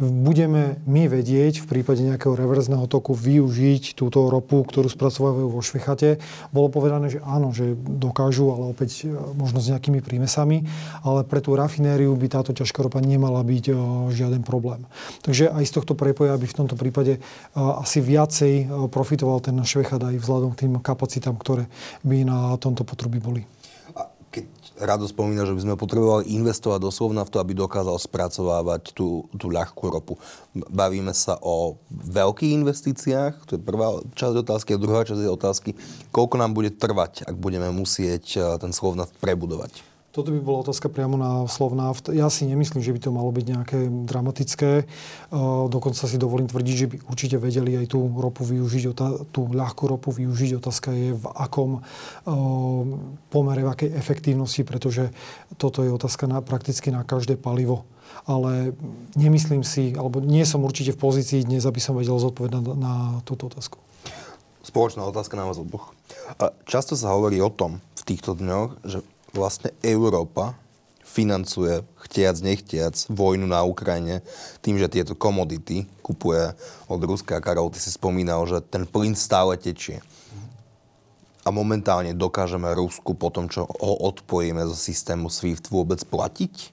budeme 0.00 0.80
my 0.88 1.12
vedieť 1.12 1.60
v 1.60 1.68
prípade 1.76 2.00
nejakého 2.00 2.32
reverzného 2.32 2.88
toku 2.88 3.12
využiť 3.12 3.92
túto 3.92 4.32
ropu, 4.32 4.64
ktorú 4.64 4.88
spracovajú 4.88 5.52
vo 5.52 5.60
Švechate. 5.60 6.16
Bolo 6.56 6.72
povedané, 6.72 7.12
že 7.12 7.20
áno, 7.20 7.52
že 7.52 7.76
dokážu, 7.76 8.48
ale 8.48 8.72
opäť 8.72 9.04
možno 9.36 9.60
s 9.60 9.68
nejakými 9.68 10.00
prímesami, 10.00 10.64
ale 11.04 11.20
pre 11.28 11.44
tú 11.44 11.52
rafinériu 11.52 12.16
by 12.16 12.32
táto 12.32 12.56
ťažká 12.56 12.80
ropa 12.80 12.96
nemala 13.04 13.44
byť 13.44 13.64
žiaden 14.08 14.40
problém. 14.40 14.88
Takže 15.20 15.52
aj 15.52 15.68
z 15.68 15.72
tohto 15.76 15.92
prepoja 15.92 16.32
by 16.40 16.48
v 16.48 16.58
tomto 16.64 16.80
prípade 16.80 17.20
asi 17.52 18.00
viacej 18.00 18.88
profitoval 18.88 19.44
ten 19.44 19.60
Švechat 19.60 20.00
aj 20.00 20.16
vzhľadom 20.16 20.56
k 20.56 20.64
tým 20.64 20.80
kapacitám, 20.80 21.36
ktoré 21.36 21.68
by 22.08 22.24
na 22.24 22.56
tomto 22.56 22.88
potrubí 22.88 23.20
boli. 23.20 23.44
Rado 24.80 25.04
spomína, 25.04 25.44
že 25.44 25.52
by 25.52 25.60
sme 25.60 25.74
potrebovali 25.76 26.32
investovať 26.40 26.80
doslovna 26.80 27.26
v 27.26 27.32
to, 27.34 27.36
aby 27.36 27.52
dokázal 27.52 28.00
spracovávať 28.00 28.96
tú, 28.96 29.28
tú 29.36 29.52
ľahkú 29.52 29.92
ropu. 29.92 30.16
Bavíme 30.56 31.12
sa 31.12 31.36
o 31.44 31.76
veľkých 31.90 32.56
investíciách, 32.64 33.44
to 33.44 33.58
je 33.58 33.60
prvá 33.60 34.00
časť 34.16 34.40
otázky. 34.40 34.72
A 34.72 34.80
druhá 34.80 35.04
časť 35.04 35.20
otázky, 35.28 35.70
koľko 36.14 36.40
nám 36.40 36.56
bude 36.56 36.72
trvať, 36.72 37.28
ak 37.28 37.36
budeme 37.36 37.68
musieť 37.74 38.24
eh, 38.38 38.42
ten 38.56 38.72
Slovnaft 38.72 39.12
prebudovať. 39.20 39.89
Toto 40.10 40.34
by 40.34 40.42
bola 40.42 40.66
otázka 40.66 40.90
priamo 40.90 41.14
na 41.14 41.46
Slovnaft. 41.46 42.10
Ja 42.10 42.26
si 42.26 42.42
nemyslím, 42.42 42.82
že 42.82 42.90
by 42.90 42.98
to 42.98 43.14
malo 43.14 43.30
byť 43.30 43.46
nejaké 43.46 43.78
dramatické. 43.86 44.82
E, 44.82 44.84
dokonca 45.70 46.02
si 46.02 46.18
dovolím 46.18 46.50
tvrdiť, 46.50 46.74
že 46.74 46.86
by 46.90 46.96
určite 47.06 47.38
vedeli 47.38 47.78
aj 47.78 47.94
tú 47.94 48.02
ropu 48.18 48.42
využiť, 48.42 48.90
tú 49.30 49.40
ľahkú 49.54 49.86
ropu 49.86 50.10
využiť. 50.10 50.58
Otázka 50.58 50.90
je 50.90 51.14
v 51.14 51.24
akom 51.30 51.78
e, 51.78 51.80
pomere, 53.30 53.62
v 53.62 53.70
akej 53.70 53.90
efektívnosti, 53.94 54.66
pretože 54.66 55.14
toto 55.62 55.86
je 55.86 55.94
otázka 55.94 56.26
na, 56.26 56.42
prakticky 56.42 56.90
na 56.90 57.06
každé 57.06 57.38
palivo. 57.38 57.86
Ale 58.26 58.74
nemyslím 59.14 59.62
si, 59.62 59.94
alebo 59.94 60.18
nie 60.18 60.42
som 60.42 60.66
určite 60.66 60.90
v 60.90 61.06
pozícii 61.06 61.46
dnes, 61.46 61.62
aby 61.62 61.78
som 61.78 61.94
vedel 61.94 62.18
zodpovedať 62.18 62.58
na, 62.58 62.74
na 62.74 62.94
túto 63.22 63.46
otázku. 63.46 63.78
Spoločná 64.66 65.06
otázka 65.06 65.38
na 65.38 65.46
vás 65.46 65.62
oboch. 65.62 65.94
Často 66.66 66.98
sa 66.98 67.14
hovorí 67.14 67.38
o 67.38 67.48
tom 67.48 67.78
v 67.94 68.02
týchto 68.02 68.34
dňoch, 68.34 68.82
že 68.82 69.06
vlastne 69.32 69.70
Európa 69.84 70.58
financuje, 71.10 71.82
chtiac, 72.06 72.38
nechtiac, 72.38 72.94
vojnu 73.10 73.50
na 73.50 73.66
Ukrajine 73.66 74.22
tým, 74.62 74.78
že 74.78 74.86
tieto 74.86 75.18
komodity 75.18 75.90
kupuje 76.06 76.54
od 76.86 77.00
Ruska. 77.02 77.42
Karol, 77.42 77.74
ty 77.74 77.82
si 77.82 77.90
spomínal, 77.90 78.46
že 78.46 78.62
ten 78.62 78.86
plyn 78.86 79.18
stále 79.18 79.58
tečie. 79.58 79.98
A 81.42 81.50
momentálne 81.50 82.14
dokážeme 82.14 82.70
Rusku 82.76 83.16
po 83.18 83.32
tom, 83.34 83.50
čo 83.50 83.66
ho 83.66 83.94
odpojíme 84.06 84.62
zo 84.70 84.76
systému 84.78 85.26
SWIFT 85.32 85.72
vôbec 85.72 85.98
platiť? 86.06 86.70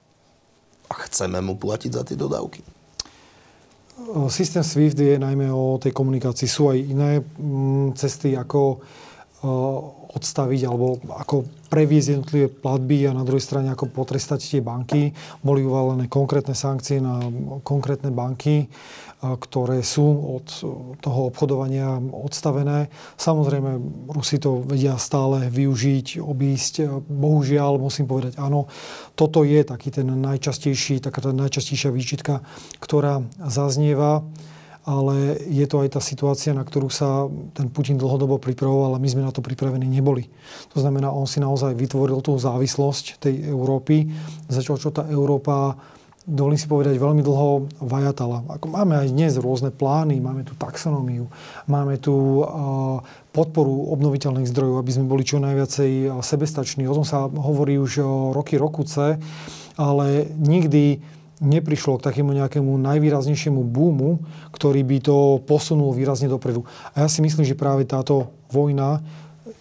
A 0.86 0.94
chceme 1.08 1.42
mu 1.42 1.58
platiť 1.58 1.90
za 1.98 2.02
tie 2.06 2.14
dodávky? 2.14 2.62
Systém 4.30 4.62
SWIFT 4.62 4.98
je 5.02 5.16
najmä 5.18 5.50
o 5.50 5.82
tej 5.82 5.90
komunikácii. 5.90 6.46
Sú 6.46 6.70
aj 6.70 6.78
iné 6.78 7.18
mm, 7.18 7.98
cesty, 7.98 8.38
ako 8.38 8.78
odstaviť 10.14 10.60
alebo 10.66 10.98
ako 11.14 11.46
previesť 11.68 12.08
jednotlivé 12.16 12.48
platby 12.48 13.06
a 13.06 13.16
na 13.16 13.22
druhej 13.22 13.44
strane 13.44 13.68
ako 13.68 13.92
potrestať 13.92 14.40
tie 14.40 14.60
banky. 14.64 15.12
Boli 15.44 15.62
uvalené 15.62 16.08
konkrétne 16.08 16.56
sankcie 16.56 16.98
na 16.98 17.20
konkrétne 17.62 18.08
banky, 18.08 18.66
ktoré 19.18 19.82
sú 19.82 20.06
od 20.40 20.46
toho 21.02 21.20
obchodovania 21.28 21.98
odstavené. 21.98 22.88
Samozrejme, 23.18 23.70
Rusi 24.14 24.38
to 24.38 24.62
vedia 24.62 24.94
stále 24.96 25.50
využiť, 25.50 26.22
obísť. 26.22 26.86
Bohužiaľ, 27.06 27.82
musím 27.82 28.06
povedať, 28.06 28.38
áno, 28.38 28.70
toto 29.18 29.42
je 29.42 29.60
taký 29.66 29.90
ten 29.90 30.06
najčastejší, 30.06 31.02
taká 31.02 31.18
tá 31.18 31.30
najčastejšia 31.34 31.90
výčitka, 31.90 32.46
ktorá 32.78 33.26
zaznieva 33.42 34.22
ale 34.88 35.36
je 35.44 35.68
to 35.68 35.84
aj 35.84 35.88
tá 35.92 36.00
situácia, 36.00 36.56
na 36.56 36.64
ktorú 36.64 36.88
sa 36.88 37.28
ten 37.52 37.68
Putin 37.68 38.00
dlhodobo 38.00 38.40
pripravoval 38.40 38.96
a 38.96 39.02
my 39.02 39.04
sme 39.04 39.20
na 39.20 39.28
to 39.28 39.44
pripravení 39.44 39.84
neboli. 39.84 40.32
To 40.72 40.80
znamená, 40.80 41.12
on 41.12 41.28
si 41.28 41.44
naozaj 41.44 41.76
vytvoril 41.76 42.24
tú 42.24 42.40
závislosť 42.40 43.20
tej 43.20 43.52
Európy, 43.52 44.08
začal 44.48 44.80
čo 44.80 44.88
tá 44.88 45.04
Európa 45.04 45.76
dovolím 46.28 46.60
si 46.60 46.68
povedať, 46.68 47.00
veľmi 47.00 47.24
dlho 47.24 47.80
vajatala. 47.80 48.44
Ako 48.60 48.68
máme 48.68 49.00
aj 49.00 49.08
dnes 49.08 49.40
rôzne 49.40 49.72
plány, 49.72 50.20
máme 50.20 50.44
tu 50.44 50.52
taxonómiu, 50.60 51.24
máme 51.64 51.96
tu 51.96 52.44
podporu 53.32 53.88
obnoviteľných 53.96 54.44
zdrojov, 54.44 54.76
aby 54.76 54.92
sme 54.92 55.08
boli 55.08 55.24
čo 55.24 55.40
najviacej 55.40 56.20
sebestační. 56.20 56.84
O 56.84 56.92
tom 56.92 57.08
sa 57.08 57.32
hovorí 57.32 57.80
už 57.80 58.04
roky, 58.36 58.60
rokuce, 58.60 59.16
ale 59.80 60.28
nikdy 60.36 61.00
neprišlo 61.38 61.98
k 61.98 62.06
takému 62.10 62.34
nejakému 62.34 62.70
najvýraznejšiemu 62.78 63.62
boomu, 63.62 64.22
ktorý 64.50 64.82
by 64.82 64.98
to 65.02 65.16
posunul 65.46 65.94
výrazne 65.94 66.26
dopredu. 66.26 66.66
A 66.94 67.06
ja 67.06 67.08
si 67.08 67.22
myslím, 67.22 67.46
že 67.46 67.58
práve 67.58 67.86
táto 67.86 68.34
vojna 68.50 69.02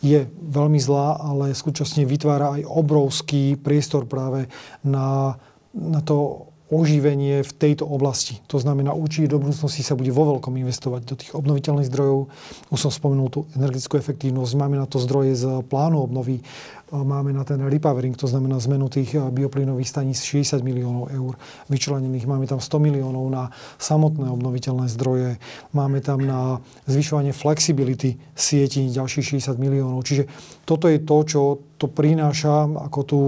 je 0.01 0.25
veľmi 0.29 0.77
zlá, 0.77 1.17
ale 1.17 1.57
súčasne 1.57 2.05
vytvára 2.05 2.59
aj 2.59 2.69
obrovský 2.69 3.57
priestor 3.57 4.05
práve 4.05 4.45
na, 4.85 5.37
na 5.73 6.01
to 6.05 6.46
oživenie 6.67 7.47
v 7.47 7.51
tejto 7.55 7.87
oblasti. 7.87 8.43
To 8.51 8.59
znamená, 8.59 8.91
určite 8.91 9.31
do 9.31 9.39
budúcnosti 9.39 9.87
sa 9.87 9.95
bude 9.95 10.11
vo 10.11 10.35
veľkom 10.35 10.51
investovať 10.59 11.01
do 11.07 11.15
tých 11.15 11.31
obnoviteľných 11.31 11.87
zdrojov. 11.87 12.27
Už 12.75 12.79
som 12.79 12.91
spomenul 12.91 13.31
tú 13.31 13.39
energetickú 13.55 13.95
efektívnosť. 13.95 14.51
Máme 14.59 14.75
na 14.75 14.83
to 14.83 14.99
zdroje 14.99 15.39
z 15.39 15.63
plánu 15.63 16.03
obnovy. 16.03 16.43
Máme 16.87 17.35
na 17.35 17.43
ten 17.43 17.59
repowering, 17.59 18.15
to 18.15 18.31
znamená 18.31 18.63
zmenu 18.63 18.87
tých 18.87 19.11
bioplynových 19.11 19.91
staníc 19.91 20.23
60 20.23 20.63
miliónov 20.63 21.11
eur 21.11 21.35
vyčlenených. 21.67 22.23
Máme 22.23 22.47
tam 22.47 22.63
100 22.63 22.79
miliónov 22.79 23.27
na 23.27 23.51
samotné 23.75 24.31
obnoviteľné 24.31 24.87
zdroje. 24.95 25.35
Máme 25.75 25.99
tam 25.99 26.23
na 26.23 26.63
zvyšovanie 26.87 27.35
flexibility 27.35 28.15
sieti 28.39 28.87
ďalších 28.87 29.35
60 29.35 29.59
miliónov. 29.59 29.99
Čiže 30.07 30.31
toto 30.63 30.87
je 30.87 31.03
to, 31.03 31.17
čo 31.27 31.41
to 31.75 31.91
prináša 31.91 32.71
ako 32.87 32.99
tú 33.03 33.21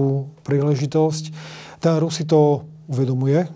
príležitosť. 0.44 1.24
Ten 1.84 2.00
Rusi 2.00 2.24
to 2.24 2.64
uvedomuje. 2.90 3.46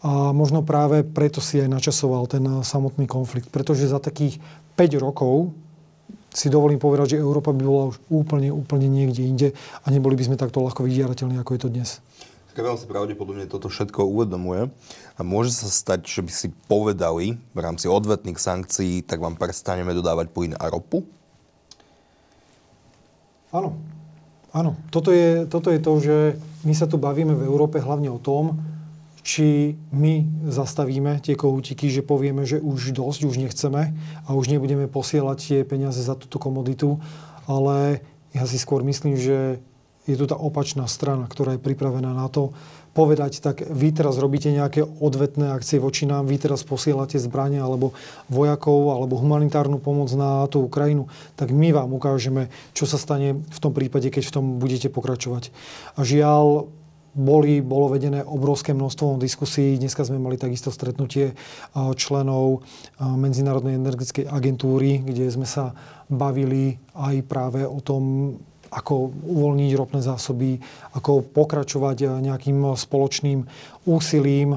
A 0.00 0.32
možno 0.32 0.64
práve 0.64 1.04
preto 1.04 1.44
si 1.44 1.60
aj 1.60 1.68
načasoval 1.68 2.24
ten 2.24 2.40
samotný 2.64 3.04
konflikt. 3.04 3.52
Pretože 3.52 3.90
za 3.90 4.00
takých 4.00 4.40
5 4.78 4.96
rokov 4.96 5.52
si 6.30 6.46
dovolím 6.46 6.78
povedať, 6.78 7.18
že 7.18 7.22
Európa 7.22 7.50
by 7.50 7.62
bola 7.66 7.84
už 7.90 7.98
úplne, 8.08 8.54
úplne 8.54 8.86
niekde 8.86 9.26
inde 9.26 9.48
a 9.82 9.86
neboli 9.90 10.14
by 10.14 10.30
sme 10.30 10.40
takto 10.40 10.62
ľahko 10.62 10.86
vydierateľní, 10.86 11.36
ako 11.42 11.50
je 11.58 11.60
to 11.60 11.68
dnes. 11.68 11.90
Karel 12.54 12.78
si 12.78 12.86
pravdepodobne 12.86 13.46
toto 13.46 13.70
všetko 13.70 14.06
uvedomuje 14.10 14.70
a 15.14 15.20
môže 15.22 15.54
sa 15.54 15.70
stať, 15.70 16.06
že 16.06 16.20
by 16.22 16.32
si 16.34 16.48
povedali 16.66 17.38
v 17.38 17.58
rámci 17.58 17.86
odvetných 17.86 18.38
sankcií, 18.38 19.06
tak 19.06 19.22
vám 19.22 19.38
prestaneme 19.38 19.94
dodávať 19.94 20.30
plyn 20.34 20.54
a 20.58 20.66
ropu? 20.70 21.06
Áno, 23.50 23.74
Áno, 24.50 24.74
toto 24.90 25.14
je, 25.14 25.46
toto 25.46 25.70
je 25.70 25.78
to, 25.78 25.92
že 26.02 26.16
my 26.66 26.74
sa 26.74 26.90
tu 26.90 26.98
bavíme 26.98 27.32
v 27.38 27.46
Európe 27.46 27.78
hlavne 27.78 28.10
o 28.10 28.18
tom, 28.18 28.58
či 29.20 29.78
my 29.94 30.26
zastavíme 30.48 31.22
tie 31.22 31.38
kohútiky, 31.38 31.92
že 31.92 32.02
povieme, 32.02 32.42
že 32.42 32.58
už 32.58 32.96
dosť, 32.96 33.20
už 33.30 33.36
nechceme 33.36 33.94
a 34.26 34.30
už 34.34 34.50
nebudeme 34.50 34.90
posielať 34.90 35.38
tie 35.38 35.60
peniaze 35.62 36.02
za 36.02 36.18
túto 36.18 36.40
komoditu, 36.42 36.98
ale 37.46 38.02
ja 38.34 38.42
si 38.48 38.58
skôr 38.58 38.82
myslím, 38.82 39.14
že 39.14 39.62
je 40.08 40.16
tu 40.16 40.26
tá 40.26 40.34
opačná 40.34 40.88
strana, 40.90 41.30
ktorá 41.30 41.54
je 41.54 41.62
pripravená 41.62 42.10
na 42.10 42.26
to, 42.26 42.50
povedať, 42.90 43.38
tak 43.38 43.62
vy 43.62 43.94
teraz 43.94 44.18
robíte 44.18 44.50
nejaké 44.50 44.82
odvetné 44.82 45.54
akcie 45.54 45.78
voči 45.78 46.10
nám, 46.10 46.26
vy 46.26 46.42
teraz 46.42 46.66
posielate 46.66 47.22
zbranie 47.22 47.62
alebo 47.62 47.94
vojakov 48.26 48.90
alebo 48.94 49.14
humanitárnu 49.14 49.78
pomoc 49.78 50.10
na 50.18 50.44
tú 50.50 50.66
Ukrajinu, 50.66 51.06
tak 51.38 51.54
my 51.54 51.70
vám 51.70 51.94
ukážeme, 51.94 52.50
čo 52.74 52.90
sa 52.90 52.98
stane 52.98 53.38
v 53.46 53.58
tom 53.62 53.70
prípade, 53.70 54.10
keď 54.10 54.26
v 54.26 54.34
tom 54.34 54.44
budete 54.58 54.90
pokračovať. 54.90 55.54
A 55.94 56.02
žiaľ, 56.02 56.66
boli, 57.10 57.58
bolo 57.58 57.90
vedené 57.90 58.22
obrovské 58.22 58.70
množstvo 58.70 59.18
diskusí. 59.18 59.74
Dneska 59.74 60.06
sme 60.06 60.22
mali 60.22 60.38
takisto 60.38 60.70
stretnutie 60.70 61.34
členov 61.98 62.62
Medzinárodnej 63.02 63.74
energetickej 63.82 64.30
agentúry, 64.30 65.02
kde 65.02 65.26
sme 65.26 65.42
sa 65.42 65.74
bavili 66.06 66.78
aj 66.94 67.26
práve 67.26 67.66
o 67.66 67.82
tom, 67.82 68.34
ako 68.70 69.10
uvoľniť 69.10 69.70
ropné 69.74 70.00
zásoby, 70.00 70.62
ako 70.94 71.26
pokračovať 71.26 71.96
eh, 72.02 72.08
nejakým 72.30 72.74
spoločným 72.74 73.44
úsilím 73.90 74.54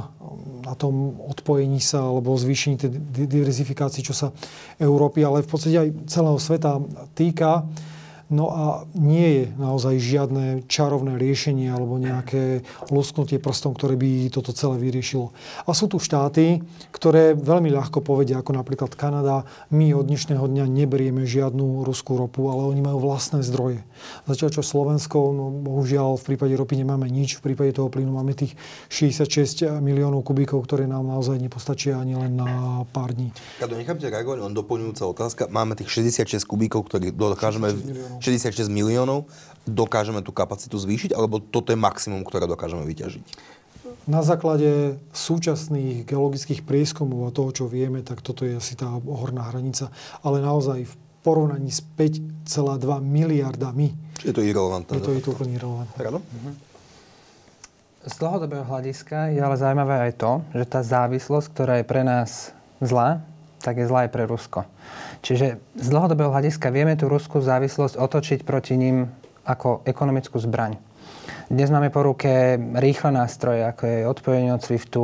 na 0.64 0.74
tom 0.80 1.20
odpojení 1.30 1.84
sa 1.84 2.08
alebo 2.08 2.38
zvýšení 2.38 2.76
tej 2.80 2.90
diverzifikácii, 3.28 4.02
čo 4.06 4.16
sa 4.16 4.28
Európy, 4.80 5.22
ale 5.22 5.44
v 5.44 5.50
podstate 5.50 5.78
aj 5.78 5.90
celého 6.08 6.40
sveta 6.40 6.80
týka. 7.14 7.68
No 8.34 8.50
a 8.50 8.90
nie 8.98 9.30
je 9.30 9.44
naozaj 9.62 10.02
žiadne 10.02 10.46
čarovné 10.66 11.22
riešenie 11.22 11.70
alebo 11.70 12.02
nejaké 12.02 12.66
lusknutie 12.90 13.38
prstom, 13.38 13.78
ktoré 13.78 13.94
by 13.94 14.34
toto 14.34 14.50
celé 14.58 14.82
vyriešilo. 14.82 15.30
A 15.70 15.78
sú 15.78 15.86
tu 15.86 16.02
štáty, 16.02 16.66
ktoré 16.90 17.38
veľmi 17.38 17.70
ľahko 17.70 18.02
povedia, 18.02 18.42
ako 18.42 18.58
napríklad 18.58 18.98
Kanada, 18.98 19.46
my 19.70 19.94
od 19.94 20.10
dnešného 20.10 20.50
dňa 20.50 20.66
neberieme 20.66 21.30
žiadnu 21.30 21.86
ruskú 21.86 22.18
ropu, 22.18 22.50
ale 22.50 22.74
oni 22.74 22.82
majú 22.82 23.06
vlastné 23.06 23.46
zdroje. 23.46 23.86
Zatiaľ 24.26 24.50
čo 24.50 24.64
Slovensko, 24.66 25.30
no 25.30 25.54
bohužiaľ 25.54 26.18
v 26.18 26.34
prípade 26.34 26.58
ropy 26.58 26.82
nemáme 26.82 27.06
nič, 27.14 27.38
v 27.38 27.54
prípade 27.54 27.78
toho 27.78 27.94
plynu 27.94 28.10
máme 28.18 28.34
tých 28.34 28.58
66 28.90 29.78
miliónov 29.78 30.26
kubíkov, 30.26 30.66
ktoré 30.66 30.90
nám 30.90 31.06
naozaj 31.06 31.38
nepostačia 31.38 32.02
ani 32.02 32.18
len 32.18 32.34
na 32.34 32.82
pár 32.90 33.14
dní. 33.14 33.30
Kado, 33.62 33.78
nechám 33.78 34.02
ťa 34.02 34.10
reagovať, 34.10 34.40
len 34.42 34.54
doplňujúca 34.58 35.04
otázka. 35.06 35.42
Máme 35.54 35.78
tých 35.78 35.94
66 35.94 36.50
kubíkov, 36.50 36.90
ktorých 36.90 37.14
dokážeme 37.14 37.70
66 37.70 37.84
miliónov, 37.84 38.23
dokážeme 39.68 40.24
tú 40.24 40.32
kapacitu 40.32 40.80
zvýšiť, 40.80 41.12
alebo 41.16 41.40
toto 41.40 41.72
je 41.72 41.80
maximum, 41.80 42.24
ktoré 42.24 42.48
dokážeme 42.48 42.84
vyťažiť? 42.88 43.26
Na 44.04 44.20
základe 44.20 45.00
súčasných 45.16 46.04
geologických 46.04 46.68
prieskumov 46.68 47.32
a 47.32 47.36
toho, 47.36 47.56
čo 47.56 47.66
vieme, 47.72 48.04
tak 48.04 48.20
toto 48.20 48.44
je 48.44 48.60
asi 48.60 48.76
tá 48.76 48.92
horná 48.92 49.48
hranica. 49.48 49.92
Ale 50.20 50.44
naozaj 50.44 50.84
v 50.84 50.94
porovnaní 51.24 51.72
s 51.72 51.80
5,2 51.80 52.84
miliardami. 53.00 53.96
Je 54.28 54.36
to 54.36 54.44
irrelevantné. 54.44 55.00
Je 55.00 55.04
to, 55.04 55.16
je 55.16 55.24
to 55.24 55.32
úplne 55.32 55.56
irrelevantné. 55.56 56.20
Mhm. 56.20 56.52
Z 58.04 58.20
dlhodobého 58.20 58.68
hľadiska 58.68 59.32
je 59.32 59.40
ale 59.40 59.56
zaujímavé 59.56 60.12
aj 60.12 60.14
to, 60.20 60.32
že 60.52 60.66
tá 60.68 60.84
závislosť, 60.84 61.48
ktorá 61.56 61.74
je 61.80 61.88
pre 61.88 62.04
nás 62.04 62.52
zlá, 62.84 63.24
tak 63.64 63.80
je 63.80 63.88
zlá 63.88 64.04
aj 64.04 64.12
pre 64.12 64.28
Rusko. 64.28 64.68
Čiže 65.24 65.56
z 65.80 65.88
dlhodobého 65.88 66.36
hľadiska 66.36 66.68
vieme 66.68 67.00
tú 67.00 67.08
ruskú 67.08 67.40
závislosť 67.40 67.96
otočiť 67.96 68.40
proti 68.44 68.76
ním 68.76 69.08
ako 69.48 69.88
ekonomickú 69.88 70.36
zbraň. 70.36 70.76
Dnes 71.48 71.72
máme 71.72 71.88
po 71.88 72.04
ruke 72.04 72.60
rýchle 72.60 73.16
nástroje, 73.16 73.64
ako 73.64 73.84
je 73.88 74.00
odpojenie 74.08 74.52
od 74.52 74.64
SWIFTu, 74.64 75.04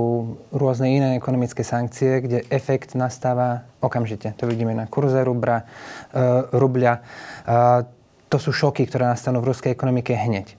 rôzne 0.51 0.91
iné 0.91 1.09
ekonomické 1.15 1.63
sankcie, 1.63 2.19
kde 2.19 2.43
efekt 2.51 2.99
nastáva 2.99 3.63
okamžite. 3.79 4.35
To 4.35 4.43
vidíme 4.43 4.75
na 4.75 4.91
kurze 4.91 5.23
rubra, 5.23 5.63
uh, 5.63 6.51
rubľa. 6.51 6.99
Uh, 6.99 7.87
to 8.27 8.37
sú 8.43 8.51
šoky, 8.51 8.91
ktoré 8.91 9.07
nastanú 9.07 9.39
v 9.39 9.55
ruskej 9.55 9.71
ekonomike 9.71 10.15
hneď. 10.15 10.51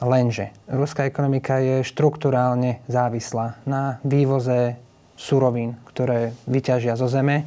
Lenže 0.00 0.56
ruská 0.68 1.04
ekonomika 1.04 1.60
je 1.60 1.84
štruktúrálne 1.84 2.80
závislá 2.88 3.60
na 3.68 4.00
vývoze 4.04 4.80
surovín, 5.20 5.76
ktoré 5.88 6.32
vyťažia 6.48 6.96
zo 6.96 7.08
zeme. 7.08 7.44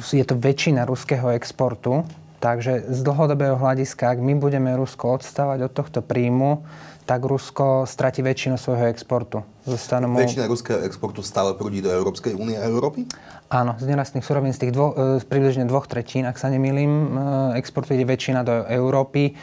Je 0.00 0.24
to 0.24 0.34
väčšina 0.38 0.88
ruského 0.88 1.28
exportu, 1.34 2.08
Takže 2.40 2.88
z 2.88 3.04
dlhodobého 3.04 3.60
hľadiska, 3.60 4.16
ak 4.16 4.18
my 4.24 4.32
budeme 4.40 4.72
Rusko 4.72 5.20
odstávať 5.20 5.68
od 5.68 5.72
tohto 5.76 6.00
príjmu, 6.00 6.64
tak 7.04 7.20
Rusko 7.20 7.84
stratí 7.84 8.24
väčšinu 8.24 8.56
svojho 8.56 8.88
exportu. 8.88 9.44
Zostanú 9.68 10.08
Väčšina 10.16 10.48
ruského 10.48 10.80
exportu 10.80 11.20
stále 11.20 11.52
prúdi 11.52 11.84
do 11.84 11.92
Európskej 11.92 12.32
únie 12.32 12.56
a 12.56 12.64
Európy? 12.64 13.04
Áno, 13.52 13.76
z 13.76 13.84
nerastných 13.84 14.24
surovín 14.24 14.56
z 14.56 14.64
tých 14.64 14.72
dvo, 14.72 14.96
z 15.20 15.24
približne 15.28 15.68
dvoch 15.68 15.84
tretín, 15.84 16.24
ak 16.24 16.40
sa 16.40 16.48
nemýlim, 16.48 16.88
e, 16.88 17.60
exportu 17.60 17.92
ide 17.92 18.08
väčšina 18.08 18.40
do 18.40 18.64
Európy 18.72 19.36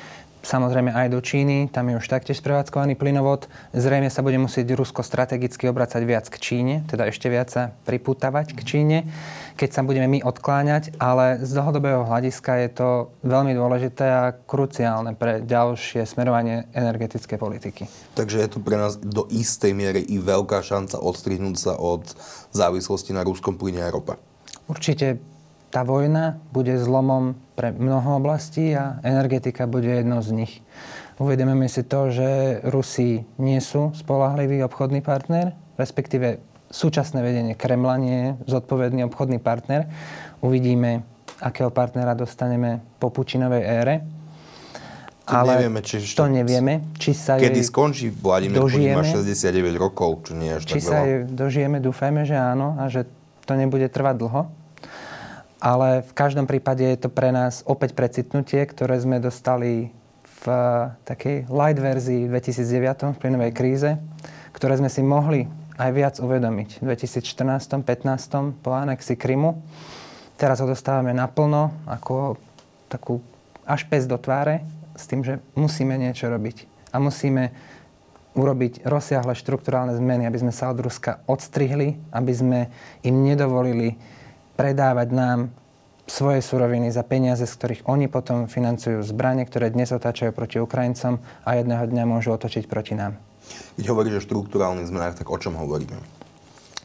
samozrejme 0.48 0.96
aj 0.96 1.12
do 1.12 1.20
Číny, 1.20 1.68
tam 1.68 1.92
je 1.92 2.00
už 2.00 2.08
taktiež 2.08 2.40
sprevádzkovaný 2.40 2.96
plynovod. 2.96 3.52
Zrejme 3.76 4.08
sa 4.08 4.24
bude 4.24 4.40
musieť 4.40 4.72
Rusko 4.72 5.04
strategicky 5.04 5.68
obracať 5.68 6.02
viac 6.08 6.26
k 6.32 6.40
Číne, 6.40 6.88
teda 6.88 7.12
ešte 7.12 7.28
viac 7.28 7.52
sa 7.52 7.76
priputávať 7.84 8.56
k 8.56 8.60
Číne, 8.64 8.98
keď 9.60 9.70
sa 9.76 9.82
budeme 9.84 10.08
my 10.08 10.24
odkláňať, 10.24 10.96
ale 10.96 11.44
z 11.44 11.52
dlhodobého 11.52 12.08
hľadiska 12.08 12.64
je 12.64 12.70
to 12.72 12.90
veľmi 13.28 13.52
dôležité 13.52 14.06
a 14.08 14.24
kruciálne 14.32 15.20
pre 15.20 15.44
ďalšie 15.44 16.08
smerovanie 16.08 16.72
energetickej 16.72 17.38
politiky. 17.38 17.84
Takže 18.16 18.40
je 18.40 18.50
to 18.50 18.64
pre 18.64 18.80
nás 18.80 18.96
do 18.96 19.28
istej 19.28 19.76
miery 19.76 20.00
i 20.08 20.16
veľká 20.18 20.64
šanca 20.64 21.04
odstrihnúť 21.04 21.56
sa 21.60 21.74
od 21.76 22.08
závislosti 22.56 23.12
na 23.12 23.28
ruskom 23.28 23.60
plyne 23.60 23.84
a 23.84 23.92
rope. 23.92 24.16
Určite 24.72 25.37
tá 25.70 25.84
vojna 25.84 26.40
bude 26.56 26.76
zlomom 26.80 27.36
pre 27.58 27.76
mnoho 27.76 28.24
oblastí 28.24 28.72
a 28.78 29.00
energetika 29.04 29.68
bude 29.68 29.90
jednou 29.90 30.24
z 30.24 30.32
nich. 30.32 30.54
Uvedeme 31.18 31.58
si 31.66 31.82
to, 31.82 32.14
že 32.14 32.62
Rusi 32.70 33.26
nie 33.42 33.58
sú 33.58 33.90
spolahlivý 33.98 34.62
obchodný 34.70 35.02
partner, 35.02 35.58
respektíve 35.76 36.38
súčasné 36.70 37.26
vedenie 37.26 37.58
Kremla 37.58 37.98
nie 37.98 38.18
je 38.22 38.30
zodpovedný 38.54 39.02
obchodný 39.10 39.42
partner. 39.42 39.90
Uvidíme, 40.46 41.02
akého 41.42 41.74
partnera 41.74 42.14
dostaneme 42.14 42.86
po 43.02 43.10
Pučinovej 43.10 43.64
ére. 43.66 43.96
To 45.28 45.44
Ale 45.44 45.60
nevieme, 45.60 45.82
či 45.84 45.96
to 46.16 46.26
nevieme, 46.32 46.74
či 46.96 47.12
sa 47.12 47.36
Kedy 47.36 47.60
skončí 47.60 48.08
Vladimír 48.16 48.64
Putin 48.64 48.96
má 48.96 49.04
69 49.04 49.76
rokov, 49.76 50.24
čo 50.24 50.32
nie 50.40 50.48
je 50.48 50.56
až 50.56 50.64
Či 50.64 50.80
tak 50.80 50.88
sa 50.88 50.98
jej 51.04 51.28
dožijeme, 51.28 51.84
dúfajme, 51.84 52.24
že 52.24 52.40
áno 52.40 52.80
a 52.80 52.88
že 52.88 53.04
to 53.44 53.60
nebude 53.60 53.92
trvať 53.92 54.16
dlho 54.24 54.48
ale 55.58 56.06
v 56.06 56.14
každom 56.14 56.46
prípade 56.46 56.86
je 56.86 56.98
to 56.98 57.10
pre 57.10 57.34
nás 57.34 57.66
opäť 57.66 57.98
precitnutie, 57.98 58.62
ktoré 58.66 59.02
sme 59.02 59.18
dostali 59.18 59.90
v 60.42 60.46
takej 61.04 61.50
light 61.50 61.82
verzii 61.82 62.30
v 62.30 62.38
2009 62.38 63.18
v 63.18 63.20
plynovej 63.20 63.52
kríze, 63.58 63.90
ktoré 64.54 64.78
sme 64.78 64.90
si 64.90 65.02
mohli 65.02 65.50
aj 65.78 65.90
viac 65.94 66.16
uvedomiť 66.22 66.82
v 66.82 66.84
2014-15 66.94 68.62
po 68.62 68.74
anexi 68.74 69.18
Krymu. 69.18 69.62
Teraz 70.38 70.62
ho 70.62 70.70
dostávame 70.70 71.14
naplno 71.14 71.74
ako 71.90 72.38
takú 72.90 73.22
až 73.66 73.86
pes 73.90 74.06
do 74.06 74.18
tváre 74.18 74.62
s 74.94 75.06
tým, 75.10 75.22
že 75.22 75.42
musíme 75.58 75.98
niečo 75.98 76.30
robiť. 76.30 76.66
A 76.94 77.02
musíme 77.02 77.54
urobiť 78.38 78.86
rozsiahle 78.86 79.34
štruktúrálne 79.34 79.98
zmeny, 79.98 80.30
aby 80.30 80.38
sme 80.38 80.54
sa 80.54 80.70
od 80.70 80.78
Ruska 80.82 81.26
odstrihli, 81.26 81.98
aby 82.14 82.34
sme 82.34 82.60
im 83.02 83.26
nedovolili 83.26 83.98
predávať 84.58 85.14
nám 85.14 85.40
svoje 86.08 86.42
suroviny 86.42 86.90
za 86.90 87.04
peniaze, 87.04 87.46
z 87.46 87.54
ktorých 87.54 87.86
oni 87.86 88.08
potom 88.08 88.50
financujú 88.50 89.04
zbranie, 89.04 89.44
ktoré 89.46 89.70
dnes 89.70 89.92
otáčajú 89.94 90.32
proti 90.34 90.58
Ukrajincom 90.58 91.20
a 91.46 91.50
jedného 91.60 91.84
dňa 91.86 92.04
môžu 92.08 92.34
otočiť 92.34 92.66
proti 92.66 92.96
nám. 92.96 93.20
Keď 93.78 93.86
hovoríš 93.92 94.24
o 94.24 94.26
štruktúrálnych 94.26 94.88
zmenách, 94.90 95.20
tak 95.20 95.28
o 95.30 95.38
čom 95.38 95.56
hovoríme? 95.60 96.00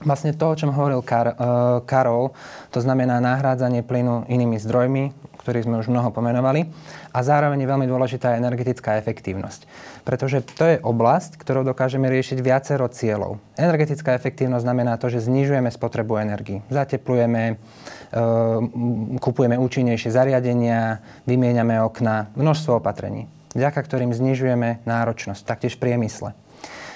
Vlastne 0.03 0.35
to, 0.35 0.51
o 0.51 0.59
čom 0.59 0.75
hovoril 0.75 1.07
Kar- 1.07 1.39
uh, 1.39 1.79
Karol, 1.87 2.35
to 2.75 2.83
znamená 2.83 3.23
nahrádzanie 3.23 3.87
plynu 3.87 4.27
inými 4.27 4.59
zdrojmi, 4.59 5.15
ktorých 5.47 5.67
sme 5.71 5.79
už 5.79 5.91
mnoho 5.91 6.11
pomenovali. 6.11 6.67
A 7.13 7.21
zároveň 7.21 7.61
je 7.61 7.69
veľmi 7.69 7.87
dôležitá 7.87 8.41
energetická 8.41 8.97
efektívnosť. 8.97 9.69
Pretože 10.03 10.41
to 10.57 10.65
je 10.65 10.77
oblasť, 10.81 11.37
ktorou 11.37 11.63
dokážeme 11.63 12.09
riešiť 12.09 12.41
viacero 12.41 12.89
cieľov. 12.89 13.37
Energetická 13.61 14.17
efektívnosť 14.17 14.65
znamená 14.65 14.97
to, 14.97 15.13
že 15.13 15.29
znižujeme 15.29 15.69
spotrebu 15.69 16.17
energii. 16.19 16.65
Zateplujeme, 16.73 17.57
uh, 17.57 19.19
kupujeme 19.21 19.61
účinnejšie 19.61 20.09
zariadenia, 20.09 21.05
vymieňame 21.29 21.85
okna, 21.85 22.33
množstvo 22.33 22.81
opatrení, 22.81 23.29
vďaka 23.53 23.81
ktorým 23.85 24.17
znižujeme 24.17 24.83
náročnosť, 24.89 25.45
taktiež 25.45 25.77
priemysle. 25.77 26.33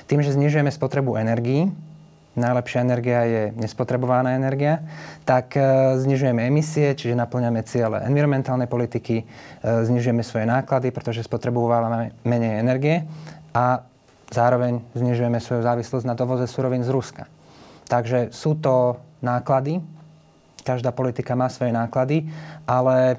Tým, 0.07 0.23
že 0.23 0.33
znižujeme 0.33 0.71
spotrebu 0.73 1.19
energií, 1.21 1.71
najlepšia 2.37 2.85
energia 2.85 3.21
je 3.25 3.43
nespotrebovaná 3.57 4.37
energia, 4.37 4.85
tak 5.25 5.57
e, 5.57 5.61
znižujeme 5.97 6.45
emisie, 6.45 6.93
čiže 6.93 7.17
naplňame 7.17 7.65
ciele 7.65 8.05
environmentálnej 8.05 8.69
politiky, 8.69 9.17
e, 9.21 9.25
znižujeme 9.65 10.21
svoje 10.21 10.45
náklady, 10.45 10.93
pretože 10.93 11.25
spotrebujeme 11.25 12.13
menej 12.29 12.61
energie 12.61 13.09
a 13.57 13.83
zároveň 14.29 14.85
znižujeme 14.93 15.41
svoju 15.41 15.65
závislosť 15.65 16.05
na 16.05 16.15
dovoze 16.15 16.45
surovín 16.45 16.85
z 16.85 16.93
Ruska. 16.93 17.25
Takže 17.89 18.31
sú 18.31 18.61
to 18.61 19.01
náklady, 19.25 19.81
každá 20.67 20.93
politika 20.93 21.39
má 21.39 21.49
svoje 21.49 21.73
náklady, 21.73 22.29
ale 22.67 23.17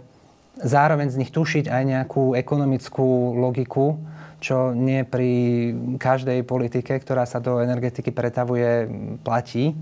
zároveň 0.60 1.10
z 1.10 1.20
nich 1.24 1.32
tušiť 1.32 1.72
aj 1.72 1.84
nejakú 1.86 2.36
ekonomickú 2.36 3.40
logiku, 3.40 3.98
čo 4.38 4.74
nie 4.74 5.02
pri 5.02 5.30
každej 5.98 6.46
politike, 6.46 6.94
ktorá 7.02 7.26
sa 7.26 7.42
do 7.42 7.58
energetiky 7.58 8.14
pretavuje, 8.14 8.86
platí. 9.26 9.74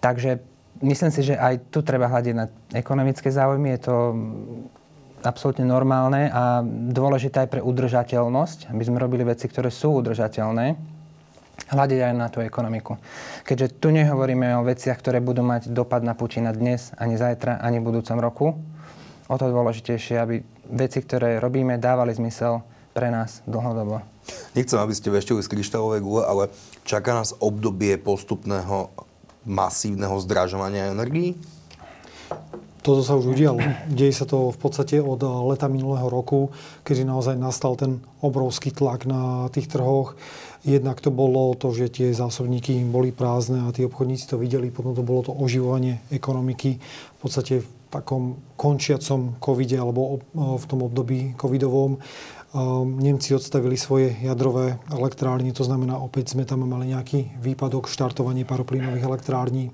Takže 0.00 0.40
myslím 0.80 1.10
si, 1.12 1.20
že 1.26 1.34
aj 1.36 1.68
tu 1.68 1.84
treba 1.84 2.08
hľadiť 2.08 2.34
na 2.34 2.46
ekonomické 2.72 3.28
záujmy. 3.28 3.76
Je 3.76 3.80
to 3.84 3.96
absolútne 5.26 5.66
normálne 5.66 6.30
a 6.30 6.62
dôležité 6.94 7.44
aj 7.44 7.58
pre 7.58 7.60
udržateľnosť, 7.60 8.70
aby 8.70 8.82
sme 8.86 9.02
robili 9.02 9.26
veci, 9.26 9.50
ktoré 9.50 9.68
sú 9.68 9.98
udržateľné 9.98 10.78
hľadiť 11.68 12.00
aj 12.00 12.12
na 12.14 12.30
tú 12.30 12.38
ekonomiku. 12.38 12.96
Keďže 13.42 13.82
tu 13.82 13.90
nehovoríme 13.90 14.62
o 14.62 14.64
veciach, 14.64 14.94
ktoré 15.02 15.18
budú 15.18 15.42
mať 15.42 15.74
dopad 15.74 16.06
na 16.06 16.14
Putina 16.14 16.54
dnes, 16.54 16.94
ani 16.96 17.18
zajtra, 17.18 17.58
ani 17.58 17.82
v 17.82 17.88
budúcom 17.92 18.18
roku, 18.22 18.46
o 19.28 19.36
to 19.36 19.50
dôležitejšie, 19.50 20.16
aby 20.16 20.40
veci, 20.70 21.02
ktoré 21.02 21.42
robíme, 21.42 21.76
dávali 21.76 22.14
zmysel 22.14 22.62
pre 22.98 23.14
nás 23.14 23.46
dlhodobo. 23.46 24.02
Nechcem, 24.58 24.74
aby 24.74 24.90
ste 24.90 25.14
veštili 25.14 25.38
z 25.38 25.46
kryštálovej 25.54 26.02
gule, 26.02 26.26
ale 26.26 26.50
čaká 26.82 27.14
nás 27.14 27.30
obdobie 27.38 27.94
postupného 27.94 28.90
masívneho 29.46 30.18
zdražovania 30.18 30.90
energií? 30.90 31.38
Toto 32.82 33.06
sa 33.06 33.14
už 33.14 33.38
udialo. 33.38 33.62
Deje 33.86 34.18
sa 34.18 34.26
to 34.26 34.50
v 34.50 34.58
podstate 34.58 34.98
od 34.98 35.22
leta 35.22 35.70
minulého 35.70 36.10
roku, 36.10 36.50
kedy 36.82 37.06
naozaj 37.06 37.38
nastal 37.38 37.78
ten 37.78 38.02
obrovský 38.18 38.74
tlak 38.74 39.06
na 39.06 39.46
tých 39.54 39.70
trhoch. 39.70 40.18
Jednak 40.66 40.98
to 40.98 41.14
bolo 41.14 41.54
to, 41.54 41.70
že 41.70 42.02
tie 42.02 42.08
zásobníky 42.10 42.82
boli 42.82 43.14
prázdne 43.14 43.62
a 43.62 43.70
tí 43.70 43.86
obchodníci 43.86 44.26
to 44.26 44.42
videli. 44.42 44.74
Potom 44.74 44.98
to 44.98 45.06
bolo 45.06 45.22
to 45.22 45.32
oživovanie 45.38 46.02
ekonomiky 46.10 46.82
v 46.82 47.18
podstate 47.22 47.62
v 47.62 47.68
takom 47.88 48.36
končiacom 48.60 49.40
covide 49.40 49.80
alebo 49.80 50.20
v 50.34 50.64
tom 50.68 50.84
období 50.84 51.38
covidovom 51.40 51.96
Nemci 52.48 53.36
odstavili 53.36 53.76
svoje 53.76 54.16
jadrové 54.24 54.80
elektrárne, 54.88 55.52
to 55.52 55.68
znamená, 55.68 56.00
opäť 56.00 56.32
sme 56.32 56.48
tam 56.48 56.64
mali 56.64 56.88
nejaký 56.96 57.36
výpadok, 57.44 57.92
štartovanie 57.92 58.48
paroplynových 58.48 59.04
elektrární. 59.04 59.68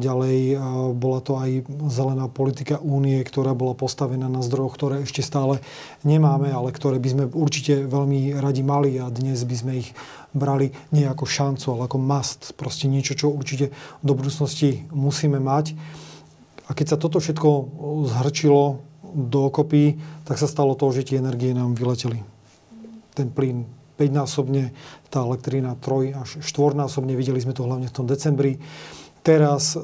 Ďalej 0.00 0.56
bola 0.96 1.20
to 1.20 1.36
aj 1.36 1.68
zelená 1.92 2.24
politika 2.32 2.80
únie, 2.80 3.20
ktorá 3.20 3.52
bola 3.52 3.76
postavená 3.76 4.32
na 4.32 4.40
zdrojoch, 4.40 4.80
ktoré 4.80 4.96
ešte 5.04 5.20
stále 5.20 5.60
nemáme, 6.08 6.48
ale 6.48 6.72
ktoré 6.72 6.96
by 6.96 7.08
sme 7.12 7.24
určite 7.36 7.84
veľmi 7.84 8.32
radi 8.40 8.64
mali 8.64 8.96
a 8.96 9.12
dnes 9.12 9.44
by 9.44 9.56
sme 9.60 9.72
ich 9.84 9.92
brali 10.32 10.72
nie 10.88 11.04
ako 11.04 11.28
šancu, 11.28 11.76
ale 11.76 11.84
ako 11.84 12.00
must. 12.00 12.56
Proste 12.56 12.88
niečo, 12.88 13.12
čo 13.12 13.28
určite 13.28 13.76
do 14.00 14.16
budúcnosti 14.16 14.88
musíme 14.88 15.36
mať. 15.36 15.76
A 16.68 16.72
keď 16.72 16.96
sa 16.96 17.00
toto 17.00 17.20
všetko 17.20 17.48
zhrčilo, 18.08 18.87
dokopy, 19.14 19.96
tak 20.24 20.36
sa 20.36 20.50
stalo 20.50 20.76
to, 20.76 20.90
že 20.92 21.12
tie 21.12 21.20
energie 21.20 21.56
nám 21.56 21.76
vyleteli. 21.76 22.20
Ten 23.12 23.28
plyn 23.32 23.66
5-násobne, 23.98 24.70
tá 25.10 25.26
elektrina 25.26 25.74
3 25.74 26.14
až 26.14 26.30
4-násobne, 26.40 27.18
videli 27.18 27.42
sme 27.42 27.52
to 27.52 27.66
hlavne 27.66 27.90
v 27.90 27.96
tom 27.96 28.06
decembri. 28.06 28.62
Teraz 29.26 29.74
e, 29.74 29.82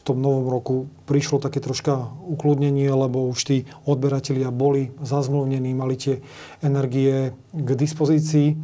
tom 0.04 0.20
novom 0.20 0.52
roku 0.52 0.88
prišlo 1.08 1.40
také 1.40 1.64
troška 1.64 2.12
ukludnenie, 2.28 2.92
lebo 2.92 3.28
už 3.32 3.40
tí 3.44 3.56
odberatelia 3.88 4.52
boli 4.52 4.92
zazmluvnení, 5.00 5.72
mali 5.72 5.96
tie 5.96 6.20
energie 6.60 7.32
k 7.52 7.68
dispozícii 7.72 8.56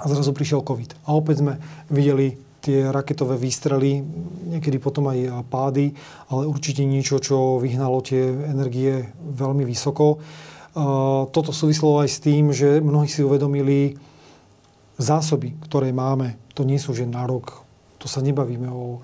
a 0.00 0.04
zrazu 0.08 0.32
prišiel 0.32 0.64
COVID. 0.64 1.04
A 1.04 1.12
opäť 1.12 1.44
sme 1.44 1.60
videli 1.92 2.49
tie 2.60 2.92
raketové 2.92 3.40
výstrely, 3.40 4.04
niekedy 4.52 4.76
potom 4.76 5.08
aj 5.08 5.44
pády, 5.48 5.96
ale 6.28 6.44
určite 6.44 6.84
niečo, 6.84 7.16
čo 7.18 7.56
vyhnalo 7.56 8.04
tie 8.04 8.28
energie 8.28 9.08
veľmi 9.18 9.64
vysoko. 9.64 10.20
Toto 11.32 11.50
súvislo 11.50 11.98
aj 12.04 12.08
s 12.08 12.18
tým, 12.22 12.52
že 12.54 12.78
mnohí 12.78 13.10
si 13.10 13.24
uvedomili 13.24 13.98
zásoby, 15.00 15.56
ktoré 15.66 15.90
máme. 15.90 16.36
To 16.54 16.62
nie 16.62 16.78
sú, 16.78 16.92
že 16.92 17.08
na 17.08 17.24
rok, 17.24 17.64
to 17.96 18.06
sa 18.06 18.20
nebavíme 18.20 18.68
o 18.68 19.00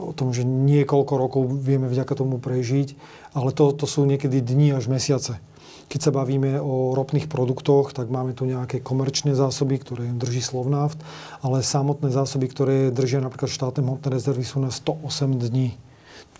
o 0.00 0.16
tom, 0.16 0.32
že 0.32 0.48
niekoľko 0.48 1.14
rokov 1.20 1.42
vieme 1.60 1.84
vďaka 1.84 2.16
tomu 2.16 2.40
prežiť, 2.40 2.96
ale 3.36 3.52
to, 3.52 3.76
to 3.76 3.84
sú 3.84 4.08
niekedy 4.08 4.40
dni 4.40 4.72
až 4.72 4.88
mesiace. 4.88 5.36
Keď 5.90 6.00
sa 6.06 6.14
bavíme 6.14 6.62
o 6.62 6.94
ropných 6.94 7.26
produktoch, 7.26 7.90
tak 7.90 8.14
máme 8.14 8.30
tu 8.30 8.46
nejaké 8.46 8.78
komerčné 8.78 9.34
zásoby, 9.34 9.82
ktoré 9.82 10.06
drží 10.14 10.38
Slovnaft, 10.38 11.02
ale 11.42 11.66
samotné 11.66 12.14
zásoby, 12.14 12.46
ktoré 12.46 12.76
držia 12.94 13.18
napríklad 13.18 13.50
štátne 13.50 13.82
hmotné 13.82 14.06
rezervy, 14.06 14.46
sú 14.46 14.62
na 14.62 14.70
108 14.70 15.50
dní 15.50 15.74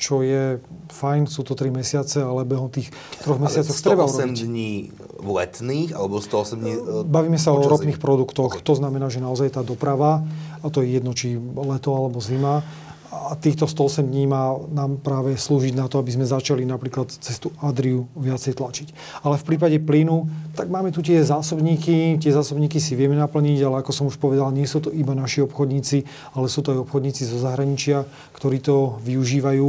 čo 0.01 0.25
je 0.25 0.57
fajn, 0.89 1.29
sú 1.29 1.45
to 1.45 1.53
3 1.53 1.69
mesiace, 1.69 2.25
ale 2.25 2.49
behom 2.49 2.73
tých 2.73 2.89
troch 3.21 3.37
mesiacov 3.37 3.77
treba 3.77 4.09
urobiť. 4.09 4.33
108 4.33 4.49
dní 4.49 4.73
letných, 5.21 5.91
alebo 5.93 6.17
108 6.25 6.57
dní... 6.57 6.73
E, 6.73 7.05
Bavíme 7.05 7.37
sa 7.37 7.53
o 7.53 7.61
ropných 7.61 8.01
produktoch. 8.01 8.59
Okay. 8.59 8.65
To 8.65 8.75
znamená, 8.81 9.13
že 9.13 9.21
naozaj 9.21 9.61
tá 9.61 9.61
doprava, 9.61 10.25
a 10.65 10.67
to 10.73 10.81
je 10.81 10.97
jedno, 10.97 11.13
či 11.13 11.37
leto 11.37 11.93
alebo 11.93 12.17
zima, 12.17 12.65
a 13.11 13.35
týchto 13.35 13.67
108 13.67 14.07
dní 14.07 14.31
má 14.31 14.55
nám 14.71 15.03
práve 15.03 15.35
slúžiť 15.35 15.75
na 15.75 15.91
to, 15.91 15.99
aby 15.99 16.15
sme 16.15 16.23
začali 16.23 16.63
napríklad 16.63 17.11
cestu 17.11 17.51
Adriu 17.59 18.07
viacej 18.15 18.55
tlačiť. 18.55 18.89
Ale 19.27 19.35
v 19.35 19.47
prípade 19.51 19.83
plynu, 19.83 20.31
tak 20.55 20.71
máme 20.71 20.95
tu 20.95 21.03
tie 21.03 21.19
zásobníky, 21.27 22.23
tie 22.23 22.31
zásobníky 22.31 22.79
si 22.79 22.95
vieme 22.95 23.19
naplniť, 23.19 23.59
ale 23.67 23.83
ako 23.83 23.91
som 23.91 24.07
už 24.07 24.15
povedal, 24.15 24.55
nie 24.55 24.63
sú 24.63 24.79
to 24.79 24.95
iba 24.95 25.11
naši 25.19 25.43
obchodníci, 25.43 26.07
ale 26.39 26.47
sú 26.47 26.63
to 26.63 26.71
aj 26.71 26.87
obchodníci 26.87 27.27
zo 27.27 27.43
zahraničia, 27.43 28.07
ktorí 28.31 28.63
to 28.63 29.03
využívajú 29.03 29.69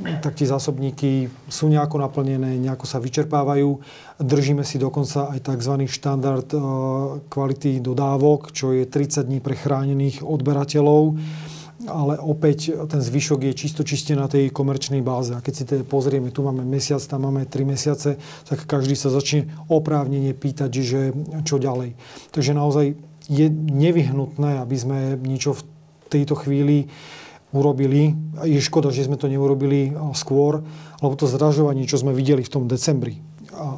tak 0.00 0.32
tie 0.32 0.48
zásobníky 0.48 1.28
sú 1.52 1.68
nejako 1.68 2.00
naplnené, 2.00 2.56
nejako 2.56 2.88
sa 2.88 2.96
vyčerpávajú. 2.96 3.84
Držíme 4.16 4.64
si 4.64 4.80
dokonca 4.80 5.28
aj 5.28 5.44
tzv. 5.44 5.74
štandard 5.84 6.48
e, 6.48 6.58
kvality 7.28 7.84
dodávok, 7.84 8.48
čo 8.48 8.72
je 8.72 8.88
30 8.88 9.28
dní 9.28 9.44
pre 9.44 9.52
chránených 9.52 10.24
odberateľov 10.24 11.20
ale 11.88 12.20
opäť 12.20 12.76
ten 12.88 13.00
zvyšok 13.00 13.48
je 13.48 13.52
čisto 13.56 13.80
čiste 13.86 14.12
na 14.12 14.28
tej 14.28 14.52
komerčnej 14.52 15.00
báze. 15.00 15.32
A 15.32 15.40
keď 15.40 15.54
si 15.56 15.64
teda 15.64 15.84
pozrieme, 15.86 16.28
tu 16.28 16.44
máme 16.44 16.60
mesiac, 16.60 17.00
tam 17.00 17.24
máme 17.24 17.48
3 17.48 17.64
mesiace, 17.64 18.20
tak 18.44 18.68
každý 18.68 18.92
sa 18.92 19.08
začne 19.08 19.48
oprávnene 19.72 20.36
pýtať, 20.36 20.70
že 20.76 21.00
čo 21.48 21.56
ďalej. 21.56 21.96
Takže 22.36 22.52
naozaj 22.52 23.00
je 23.30 23.46
nevyhnutné, 23.52 24.60
aby 24.60 24.76
sme 24.76 24.98
niečo 25.16 25.56
v 25.56 25.62
tejto 26.12 26.36
chvíli 26.36 26.90
urobili. 27.54 28.14
Je 28.44 28.60
škoda, 28.60 28.92
že 28.92 29.08
sme 29.08 29.16
to 29.16 29.30
neurobili 29.30 29.94
skôr, 30.12 30.62
lebo 31.00 31.14
to 31.16 31.30
zdražovanie, 31.30 31.88
čo 31.88 31.98
sme 31.98 32.14
videli 32.14 32.44
v 32.44 32.52
tom 32.52 32.64
decembri, 32.68 33.22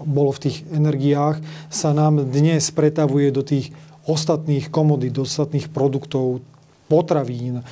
bolo 0.05 0.33
v 0.35 0.49
tých 0.49 0.69
energiách, 0.69 1.41
sa 1.73 1.97
nám 1.97 2.29
dnes 2.29 2.69
pretavuje 2.75 3.33
do 3.33 3.41
tých 3.41 3.73
ostatných 4.05 4.69
komodít, 4.69 5.17
ostatných 5.17 5.71
produktov, 5.71 6.45
potravín, 6.93 7.55
e, 7.57 7.65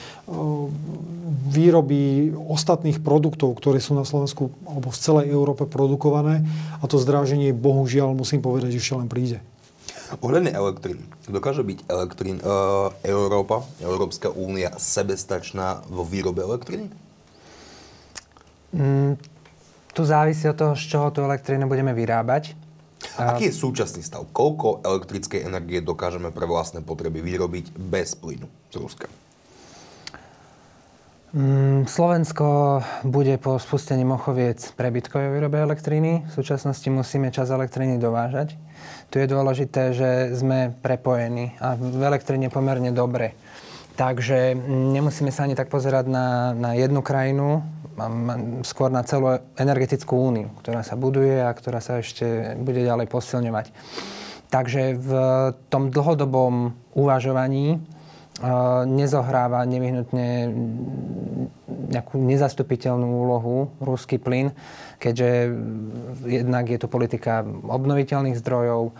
výroby 1.52 2.32
ostatných 2.32 3.04
produktov, 3.04 3.52
ktoré 3.60 3.84
sú 3.84 3.92
na 3.92 4.08
Slovensku 4.08 4.48
alebo 4.64 4.88
v 4.88 4.96
celej 4.96 5.26
Európe 5.28 5.68
produkované 5.68 6.48
a 6.80 6.84
to 6.88 6.96
zdráženie 6.96 7.52
bohužiaľ 7.52 8.16
musím 8.16 8.40
povedať, 8.40 8.72
že 8.72 8.80
ešte 8.80 8.96
len 8.96 9.12
príde. 9.12 9.44
Ohľadne 10.24 10.50
elektrín. 10.50 11.06
Dokáže 11.30 11.62
byť 11.62 11.86
elektrín, 11.86 12.42
uh, 12.42 12.90
Európa, 13.06 13.62
Európska 13.78 14.26
únia 14.34 14.74
sebestačná 14.74 15.86
vo 15.86 16.02
výrobe 16.02 16.42
elektriny? 16.42 16.90
Mm, 18.74 19.14
tu 19.94 20.02
závisí 20.02 20.50
od 20.50 20.58
toho, 20.58 20.74
z 20.74 20.82
čoho 20.90 21.14
tú 21.14 21.22
elektrínu 21.22 21.70
budeme 21.70 21.94
vyrábať. 21.94 22.58
Aký 23.16 23.48
je 23.48 23.54
súčasný 23.56 24.04
stav? 24.04 24.28
Koľko 24.32 24.84
elektrickej 24.84 25.44
energie 25.44 25.80
dokážeme 25.80 26.28
pre 26.32 26.44
vlastné 26.44 26.84
potreby 26.84 27.24
vyrobiť 27.24 27.72
bez 27.76 28.12
plynu 28.16 28.48
z 28.68 28.76
Ruska? 28.76 29.08
Mm, 31.30 31.86
Slovensko 31.86 32.82
bude 33.06 33.38
po 33.38 33.54
spustení 33.62 34.02
Mochoviec 34.02 34.74
prebytkové 34.74 35.30
výrobe 35.30 35.62
elektriny. 35.62 36.26
V 36.26 36.32
súčasnosti 36.42 36.90
musíme 36.90 37.30
čas 37.30 37.54
elektriny 37.54 38.02
dovážať. 38.02 38.58
Tu 39.14 39.22
je 39.22 39.30
dôležité, 39.30 39.94
že 39.94 40.34
sme 40.34 40.74
prepojení 40.82 41.54
a 41.62 41.78
v 41.78 42.02
elektrine 42.02 42.50
pomerne 42.50 42.90
dobre. 42.90 43.38
Takže 43.94 44.58
nemusíme 44.96 45.30
sa 45.30 45.46
ani 45.46 45.54
tak 45.54 45.70
pozerať 45.70 46.10
na, 46.10 46.50
na 46.56 46.74
jednu 46.74 46.98
krajinu, 46.98 47.62
skôr 48.62 48.88
na 48.88 49.02
celú 49.02 49.40
energetickú 49.58 50.14
úniu, 50.16 50.48
ktorá 50.62 50.80
sa 50.86 50.94
buduje 50.94 51.42
a 51.42 51.50
ktorá 51.50 51.82
sa 51.82 51.98
ešte 51.98 52.54
bude 52.60 52.80
ďalej 52.84 53.10
posilňovať. 53.10 53.66
Takže 54.50 54.98
v 54.98 55.10
tom 55.70 55.94
dlhodobom 55.94 56.74
uvažovaní 56.98 57.78
nezohráva 58.88 59.62
nevyhnutne 59.68 60.48
nejakú 61.90 62.16
nezastupiteľnú 62.16 63.04
úlohu 63.04 63.68
ruský 63.82 64.16
plyn, 64.16 64.54
keďže 64.96 65.52
jednak 66.24 66.64
je 66.70 66.78
tu 66.80 66.88
politika 66.88 67.44
obnoviteľných 67.46 68.38
zdrojov 68.40 68.96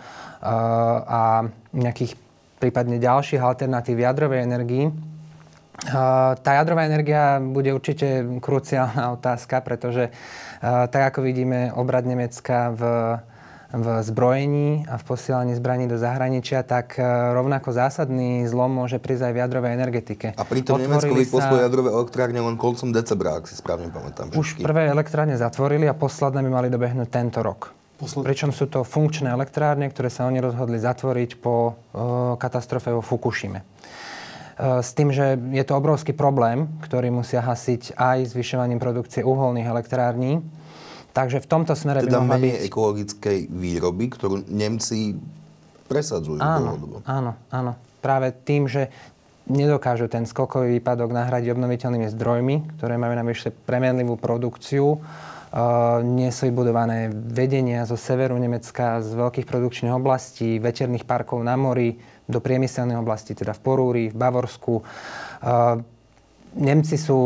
a 1.09 1.49
nejakých 1.73 2.13
prípadne 2.61 3.01
ďalších 3.01 3.41
alternatív 3.41 3.97
jadrovej 3.97 4.45
energii. 4.45 4.93
Tá 6.41 6.51
jadrová 6.61 6.85
energia 6.85 7.39
bude 7.41 7.73
určite 7.73 8.27
kruciálna 8.43 9.11
otázka, 9.17 9.63
pretože 9.65 10.11
tak 10.61 11.15
ako 11.15 11.25
vidíme 11.25 11.73
obrad 11.73 12.05
Nemecka 12.05 12.75
v 12.75 12.81
v 13.71 14.03
zbrojení 14.03 14.83
a 14.83 14.99
v 14.99 15.03
posielaní 15.03 15.55
zbraní 15.55 15.87
do 15.87 15.95
zahraničia, 15.95 16.63
tak 16.67 16.99
rovnako 17.31 17.71
zásadný 17.71 18.43
zlom 18.51 18.83
môže 18.83 18.99
prísť 18.99 19.31
aj 19.31 19.33
v 19.33 19.39
jadrovej 19.39 19.71
energetike. 19.79 20.27
A 20.35 20.43
pritom 20.43 20.75
Nemecko 20.75 21.15
vypustilo 21.15 21.55
sa... 21.55 21.63
jadrové 21.63 21.89
elektrárne 21.95 22.39
len 22.43 22.59
koncom 22.59 22.91
decembra, 22.91 23.39
ak 23.39 23.47
si 23.47 23.55
správne 23.55 23.87
pamätám. 23.87 24.35
Už 24.35 24.59
všetky. 24.59 24.67
prvé 24.67 24.91
elektrárne 24.91 25.39
zatvorili 25.39 25.87
a 25.87 25.95
posledné 25.95 26.43
by 26.43 26.51
mali 26.51 26.67
dobehnúť 26.67 27.07
tento 27.07 27.39
rok. 27.39 27.71
Posledný. 27.95 28.27
Pričom 28.27 28.49
sú 28.51 28.67
to 28.67 28.83
funkčné 28.83 29.31
elektrárne, 29.31 29.87
ktoré 29.87 30.11
sa 30.11 30.27
oni 30.27 30.43
rozhodli 30.43 30.75
zatvoriť 30.75 31.39
po 31.39 31.55
uh, 31.71 32.35
katastrofe 32.35 32.91
vo 32.91 32.99
Fukushime. 32.99 33.63
Uh, 34.61 34.85
s 34.85 34.93
tým, 34.93 35.09
že 35.09 35.41
je 35.57 35.63
to 35.65 35.73
obrovský 35.73 36.13
problém, 36.13 36.69
ktorý 36.85 37.09
musia 37.09 37.41
hasiť 37.41 37.97
aj 37.97 38.29
zvyšovaním 38.29 38.77
produkcie 38.77 39.25
uholných 39.25 39.65
elektrární. 39.65 40.45
Takže 41.17 41.41
v 41.41 41.47
tomto 41.49 41.73
smere 41.73 42.05
teda 42.05 42.21
by 42.21 42.29
mohla 42.29 42.37
byť... 42.37 42.69
ekologickej 42.69 43.37
výroby, 43.49 44.05
ktorú 44.13 44.45
Nemci 44.53 45.17
presadzujú 45.89 46.37
áno, 46.37 46.77
dlhodobo. 46.77 46.95
Áno, 47.09 47.33
áno. 47.49 47.73
Práve 48.05 48.31
tým, 48.31 48.69
že 48.69 48.93
nedokážu 49.49 50.07
ten 50.07 50.29
skokový 50.29 50.77
výpadok 50.79 51.09
nahradiť 51.09 51.51
obnoviteľnými 51.51 52.07
zdrojmi, 52.13 52.55
ktoré 52.77 52.95
majú 52.95 53.17
navyše 53.17 53.49
premenlivú 53.51 54.15
produkciu, 54.15 55.01
nie 56.05 56.31
sú 56.31 56.47
vybudované 56.47 57.11
vedenia 57.11 57.83
zo 57.83 57.99
severu 57.99 58.39
Nemecka, 58.39 59.03
z 59.03 59.11
veľkých 59.19 59.43
produkčných 59.43 59.91
oblastí, 59.91 60.63
veterných 60.63 61.03
parkov 61.03 61.43
na 61.43 61.59
mori, 61.59 61.99
do 62.31 62.39
priemyselnej 62.39 62.95
oblasti, 62.95 63.35
teda 63.35 63.51
v 63.51 63.61
Porúri, 63.61 64.05
v 64.09 64.17
Bavorsku. 64.17 64.81
Nemci 66.51 66.95
sú 66.99 67.19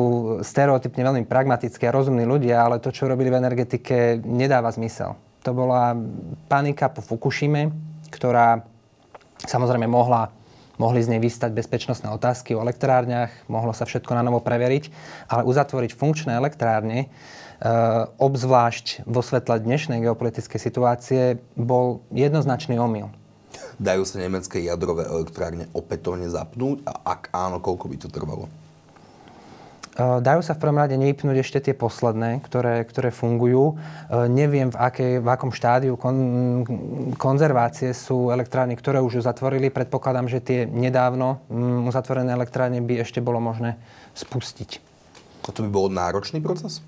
stereotypne 0.46 1.02
veľmi 1.02 1.24
pragmatickí 1.26 1.86
a 1.90 1.96
rozumní 1.96 2.26
ľudia, 2.30 2.62
ale 2.62 2.82
to, 2.82 2.94
čo 2.94 3.10
robili 3.10 3.34
v 3.34 3.42
energetike, 3.42 4.22
nedáva 4.22 4.70
zmysel. 4.70 5.18
To 5.46 5.54
bola 5.54 5.94
panika 6.50 6.90
po 6.90 7.02
Fukushime, 7.02 7.74
ktorá 8.10 8.66
samozrejme 9.46 9.86
mohla 9.86 10.34
mohli 10.76 11.00
z 11.00 11.08
nej 11.08 11.24
vystať 11.24 11.56
bezpečnostné 11.56 12.12
otázky 12.12 12.52
o 12.52 12.60
elektrárniach, 12.60 13.48
mohlo 13.48 13.72
sa 13.72 13.88
všetko 13.88 14.12
na 14.12 14.28
novo 14.28 14.44
preveriť, 14.44 14.92
ale 15.32 15.48
uzatvoriť 15.48 15.96
funkčné 15.96 16.36
elektrárne 16.36 17.08
Eh, 17.56 18.04
obzvlášť 18.20 19.08
vo 19.08 19.24
svetle 19.24 19.64
dnešnej 19.64 20.04
geopolitickej 20.04 20.60
situácie, 20.60 21.22
bol 21.56 22.04
jednoznačný 22.12 22.76
omyl. 22.76 23.08
Dajú 23.76 24.04
sa 24.08 24.24
nemecké 24.24 24.64
jadrové 24.64 25.04
elektrárne 25.08 25.68
opätovne 25.76 26.32
zapnúť 26.32 26.84
a 26.88 27.20
ak 27.20 27.36
áno, 27.36 27.60
koľko 27.60 27.86
by 27.92 27.98
to 28.00 28.08
trvalo? 28.08 28.48
Eh, 29.96 30.20
dajú 30.20 30.44
sa 30.44 30.52
v 30.52 30.60
prvom 30.60 30.76
rade 30.76 31.00
nevypnúť 31.00 31.40
ešte 31.40 31.72
tie 31.72 31.72
posledné, 31.72 32.44
ktoré, 32.44 32.84
ktoré 32.84 33.16
fungujú. 33.16 33.80
Eh, 33.80 34.28
neviem, 34.28 34.68
v, 34.68 34.76
akej, 34.76 35.24
v 35.24 35.28
akom 35.32 35.56
štádiu 35.56 35.96
kon, 35.96 36.68
konzervácie 37.16 37.96
sú 37.96 38.28
elektrárne, 38.28 38.76
ktoré 38.76 39.00
už 39.00 39.24
zatvorili. 39.24 39.72
Predpokladám, 39.72 40.28
že 40.28 40.44
tie 40.44 40.60
nedávno 40.68 41.40
um, 41.48 41.88
uzatvorené 41.88 42.36
elektrárne 42.36 42.84
by 42.84 43.08
ešte 43.08 43.24
bolo 43.24 43.40
možné 43.40 43.80
spustiť. 44.20 44.84
A 45.48 45.56
to 45.56 45.64
by 45.64 45.72
bol 45.72 45.88
náročný 45.88 46.44
proces? 46.44 46.84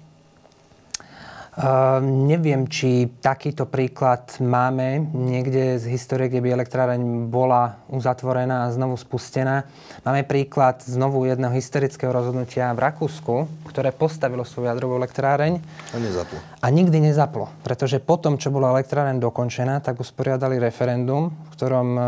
Uh, 1.58 1.98
neviem, 2.06 2.70
či 2.70 3.10
takýto 3.18 3.66
príklad 3.66 4.30
máme 4.38 5.02
niekde 5.10 5.82
z 5.82 5.90
histórie, 5.90 6.30
kde 6.30 6.46
by 6.46 6.54
elektráreň 6.54 7.34
bola 7.34 7.82
uzatvorená 7.90 8.70
a 8.70 8.74
znovu 8.78 8.94
spustená. 8.94 9.66
Máme 10.06 10.22
príklad 10.22 10.86
znovu 10.86 11.26
jedného 11.26 11.50
historického 11.58 12.14
rozhodnutia 12.14 12.70
v 12.78 12.86
Rakúsku, 12.86 13.50
ktoré 13.74 13.90
postavilo 13.90 14.46
svoju 14.46 14.70
jadrovú 14.70 15.02
elektráreň. 15.02 15.58
A 15.58 15.98
nezaplo. 15.98 16.38
A 16.62 16.68
nikdy 16.70 17.02
nezaplo. 17.02 17.50
Pretože 17.66 17.98
potom, 18.06 18.38
čo 18.38 18.54
bola 18.54 18.78
elektráreň 18.78 19.18
dokončená, 19.18 19.82
tak 19.82 19.98
usporiadali 19.98 20.62
referendum, 20.62 21.34
v 21.34 21.50
ktorom 21.58 21.88
uh, 21.98 22.04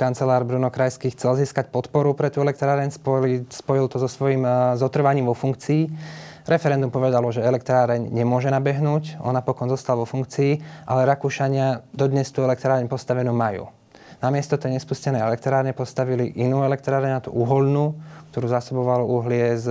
kancelár 0.00 0.48
Bruno 0.48 0.72
Krajský 0.72 1.12
chcel 1.12 1.44
získať 1.44 1.68
podporu 1.68 2.16
pre 2.16 2.32
tú 2.32 2.40
elektráreň, 2.40 2.88
spojil, 2.88 3.44
spojil 3.52 3.92
to 3.92 4.00
so 4.00 4.08
svojím 4.08 4.48
uh, 4.48 4.80
zotrvaním 4.80 5.28
vo 5.28 5.36
funkcii 5.36 6.31
Referendum 6.42 6.90
povedalo, 6.90 7.30
že 7.30 7.44
elektráreň 7.44 8.10
nemôže 8.10 8.50
nabehnúť, 8.50 9.22
on 9.22 9.30
napokon 9.30 9.70
zostal 9.70 9.94
vo 9.94 10.06
funkcii, 10.06 10.84
ale 10.90 11.06
Rakúšania 11.06 11.86
dodnes 11.94 12.26
tú 12.34 12.42
elektráreň 12.42 12.90
postavenú 12.90 13.30
majú. 13.30 13.70
Namiesto 14.18 14.58
tej 14.58 14.78
nespustenej 14.78 15.22
elektrárne 15.22 15.74
postavili 15.74 16.30
inú 16.38 16.62
elektrárne, 16.62 17.10
na 17.10 17.22
tú 17.22 17.34
uholnú, 17.34 17.98
ktorú 18.30 18.46
zásobovalo 18.50 19.02
uhlie 19.06 19.58
z 19.58 19.66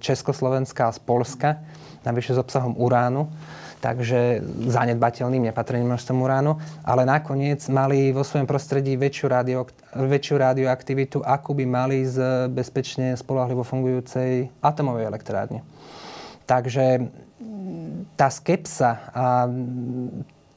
Československa 0.00 0.88
a 0.88 0.94
z 0.96 1.00
Polska, 1.00 1.48
navyše 2.04 2.36
s 2.36 2.40
obsahom 2.40 2.76
uránu 2.76 3.28
takže 3.76 4.42
zanedbateľným, 4.66 5.52
nepatrným 5.52 5.86
množstvom 5.86 6.18
uránu, 6.18 6.58
ale 6.82 7.06
nakoniec 7.06 7.62
mali 7.70 8.10
vo 8.10 8.26
svojom 8.26 8.48
prostredí 8.48 8.96
väčšiu, 8.98 9.26
radio, 9.30 9.62
väčšiu 9.94 10.34
radioaktivitu, 10.40 11.22
ako 11.22 11.54
by 11.54 11.64
mali 11.68 12.02
z 12.02 12.48
bezpečne 12.50 13.14
spolahlivo 13.14 13.62
fungujúcej 13.62 14.50
atomovej 14.58 15.06
elektrárne. 15.06 15.60
Takže 16.46 17.10
tá 18.16 18.32
skepsa 18.32 18.90
a 19.12 19.50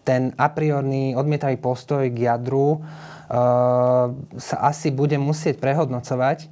ten 0.07 0.33
a 0.39 0.47
priorný 0.49 1.13
odmietavý 1.13 1.59
postoj 1.61 2.07
k 2.09 2.25
jadru 2.25 2.79
uh, 2.79 2.81
sa 4.39 4.57
asi 4.65 4.89
bude 4.89 5.19
musieť 5.21 5.61
prehodnocovať. 5.61 6.49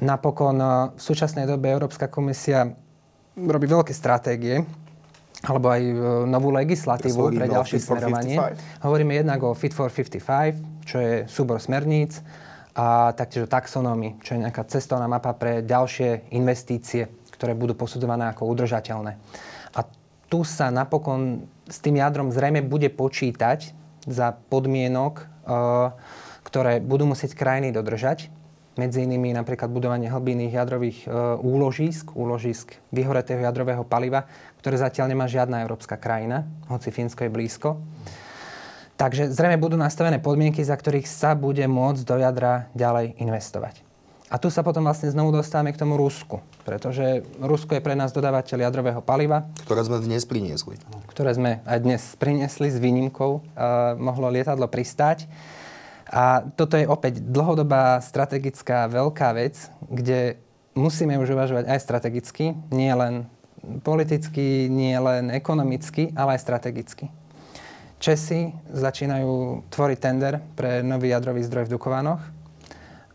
Napokon 0.00 0.56
uh, 0.56 0.94
v 0.96 1.00
súčasnej 1.00 1.44
dobe 1.44 1.68
Európska 1.68 2.08
komisia 2.08 2.72
robí 3.36 3.68
veľké 3.68 3.92
stratégie, 3.92 4.64
alebo 5.44 5.68
aj 5.68 5.82
uh, 5.82 5.94
novú 6.24 6.54
legislatívu 6.56 7.36
pre 7.36 7.52
ďalšie 7.52 7.78
smerovanie. 7.84 8.38
Hovoríme 8.80 9.12
jednak 9.18 9.44
o 9.44 9.52
Fit 9.52 9.76
for 9.76 9.92
55, 9.92 10.88
čo 10.88 10.96
je 10.96 11.14
súbor 11.28 11.60
smerníc, 11.60 12.24
a 12.70 13.12
taktiež 13.12 13.44
o 13.44 13.50
taxonómii, 13.50 14.22
čo 14.22 14.38
je 14.38 14.46
nejaká 14.46 14.62
cestovná 14.70 15.10
mapa 15.10 15.34
pre 15.34 15.60
ďalšie 15.60 16.32
investície 16.32 17.19
ktoré 17.40 17.56
budú 17.56 17.72
posudzované 17.72 18.28
ako 18.28 18.44
udržateľné. 18.52 19.16
A 19.72 19.80
tu 20.28 20.44
sa 20.44 20.68
napokon 20.68 21.48
s 21.64 21.80
tým 21.80 21.96
jadrom 21.96 22.28
zrejme 22.28 22.60
bude 22.60 22.92
počítať 22.92 23.72
za 24.04 24.36
podmienok, 24.52 25.14
e, 25.16 25.24
ktoré 26.44 26.84
budú 26.84 27.08
musieť 27.08 27.32
krajiny 27.32 27.72
dodržať. 27.72 28.28
Medzi 28.76 29.08
inými 29.08 29.32
napríklad 29.32 29.72
budovanie 29.72 30.12
hlbinných 30.12 30.52
jadrových 30.52 30.98
e, 31.04 31.08
úložísk, 31.40 32.12
úložísk 32.12 32.76
vyhoretého 32.92 33.40
jadrového 33.40 33.88
paliva, 33.88 34.28
ktoré 34.60 34.76
zatiaľ 34.76 35.16
nemá 35.16 35.24
žiadna 35.24 35.64
európska 35.64 35.96
krajina, 35.96 36.44
hoci 36.68 36.92
Fínsko 36.92 37.24
je 37.24 37.32
blízko. 37.32 37.80
Takže 39.00 39.32
zrejme 39.32 39.56
budú 39.56 39.80
nastavené 39.80 40.20
podmienky, 40.20 40.60
za 40.60 40.76
ktorých 40.76 41.08
sa 41.08 41.32
bude 41.32 41.64
môcť 41.64 42.02
do 42.04 42.20
jadra 42.20 42.68
ďalej 42.76 43.16
investovať. 43.16 43.89
A 44.30 44.38
tu 44.38 44.46
sa 44.46 44.62
potom 44.62 44.86
vlastne 44.86 45.10
znovu 45.10 45.34
dostávame 45.34 45.74
k 45.74 45.82
tomu 45.82 45.98
Rusku. 45.98 46.38
Pretože 46.62 47.26
Rusko 47.42 47.74
je 47.74 47.82
pre 47.82 47.98
nás 47.98 48.14
dodávateľ 48.14 48.62
jadrového 48.62 49.02
paliva. 49.02 49.50
Ktoré 49.66 49.82
sme 49.82 49.98
dnes 49.98 50.22
priniesli. 50.22 50.78
Ktoré 51.10 51.34
sme 51.34 51.58
aj 51.66 51.78
dnes 51.82 52.02
priniesli 52.14 52.70
s 52.70 52.78
výnimkou. 52.78 53.42
Uh, 53.42 53.98
mohlo 53.98 54.30
lietadlo 54.30 54.70
pristáť. 54.70 55.26
A 56.06 56.46
toto 56.54 56.78
je 56.78 56.86
opäť 56.86 57.18
dlhodobá 57.22 57.98
strategická 57.98 58.86
veľká 58.86 59.34
vec, 59.34 59.66
kde 59.90 60.38
musíme 60.78 61.18
už 61.18 61.34
uvažovať 61.34 61.70
aj 61.70 61.78
strategicky, 61.82 62.54
nie 62.70 62.90
len 62.94 63.26
politicky, 63.82 64.70
nie 64.70 64.94
len 64.98 65.30
ekonomicky, 65.30 66.10
ale 66.14 66.38
aj 66.38 66.42
strategicky. 66.42 67.06
Česi 68.00 68.50
začínajú 68.72 69.66
tvoriť 69.70 69.98
tender 70.02 70.42
pre 70.56 70.80
nový 70.80 71.12
jadrový 71.12 71.44
zdroj 71.46 71.68
v 71.68 71.72
Dukovanoch 71.78 72.22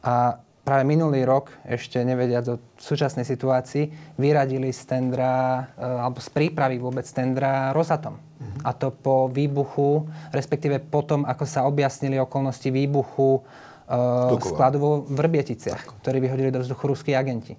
a 0.05 0.44
práve 0.65 0.81
minulý 0.81 1.21
rok, 1.21 1.53
ešte 1.61 2.01
nevedia 2.01 2.41
o 2.41 2.57
súčasnej 2.81 3.21
situácii, 3.21 4.17
vyradili 4.17 4.73
z 4.73 4.81
tendra, 4.89 5.69
e, 5.77 5.85
alebo 5.85 6.17
z 6.17 6.29
prípravy 6.33 6.81
vôbec 6.81 7.05
tendra 7.05 7.69
Rosatom. 7.69 8.17
Mm-hmm. 8.17 8.61
A 8.65 8.69
to 8.73 8.89
po 8.89 9.29
výbuchu, 9.29 10.09
respektíve 10.33 10.81
potom, 10.81 11.21
ako 11.23 11.45
sa 11.45 11.69
objasnili 11.69 12.17
okolnosti 12.19 12.67
výbuchu 12.67 13.39
uh, 13.39 14.35
skladu 14.41 14.77
vo 14.81 14.91
Vrbieticiach, 15.07 15.87
tak. 15.87 15.95
ktorý 16.03 16.19
vyhodili 16.19 16.51
do 16.51 16.59
vzduchu 16.59 16.91
ruskí 16.91 17.15
agenti. 17.15 17.55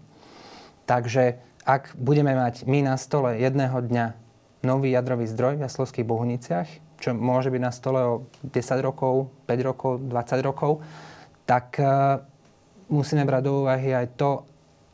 Takže 0.84 1.40
ak 1.64 1.96
budeme 1.96 2.36
mať 2.36 2.68
my 2.68 2.84
na 2.84 3.00
stole 3.00 3.40
jedného 3.40 3.72
dňa 3.72 4.06
nový 4.68 4.92
jadrový 4.92 5.24
zdroj 5.30 5.56
v 5.56 5.64
Jaslovských 5.64 6.04
Bohuniciach, 6.04 6.68
čo 7.00 7.16
môže 7.16 7.48
byť 7.48 7.62
na 7.62 7.72
stole 7.72 8.00
o 8.04 8.14
10 8.44 8.52
rokov, 8.84 9.32
5 9.48 9.68
rokov, 9.68 9.92
20 10.12 10.44
rokov, 10.44 10.84
tak 11.48 11.80
uh, 11.80 12.20
musíme 12.88 13.26
brať 13.26 13.42
do 13.46 13.52
úvahy 13.66 13.94
aj 13.94 14.06
to, 14.14 14.42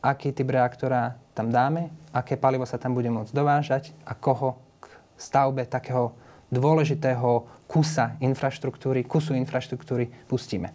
aký 0.03 0.33
typ 0.35 0.49
reaktora 0.51 1.15
tam 1.33 1.49
dáme, 1.49 1.89
aké 2.13 2.37
palivo 2.37 2.65
sa 2.67 2.77
tam 2.77 2.93
bude 2.93 3.09
môcť 3.09 3.33
dovážať 3.33 3.93
a 4.05 4.13
koho 4.13 4.59
k 4.81 4.89
stavbe 5.17 5.65
takého 5.65 6.13
dôležitého 6.53 7.49
kusa 7.65 8.13
infraštruktúry, 8.21 9.01
kusu 9.07 9.33
infraštruktúry 9.33 10.11
pustíme. 10.29 10.69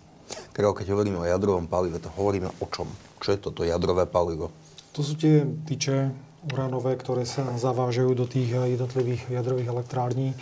Karol, 0.50 0.74
keď 0.74 0.92
hovoríme 0.92 1.22
o 1.22 1.28
jadrovom 1.28 1.70
palive, 1.70 2.02
to 2.02 2.10
hovoríme 2.10 2.50
o 2.50 2.66
čom? 2.68 2.90
Čo 3.22 3.28
je 3.34 3.38
toto 3.38 3.62
jadrové 3.62 4.04
palivo? 4.10 4.50
To 4.92 5.00
sú 5.06 5.14
tie 5.14 5.46
tyče 5.46 6.10
uránové, 6.50 6.98
ktoré 6.98 7.22
sa 7.22 7.46
zavážajú 7.54 8.14
do 8.18 8.26
tých 8.26 8.50
jednotlivých 8.50 9.30
jadrových 9.30 9.70
elektrární. 9.70 10.34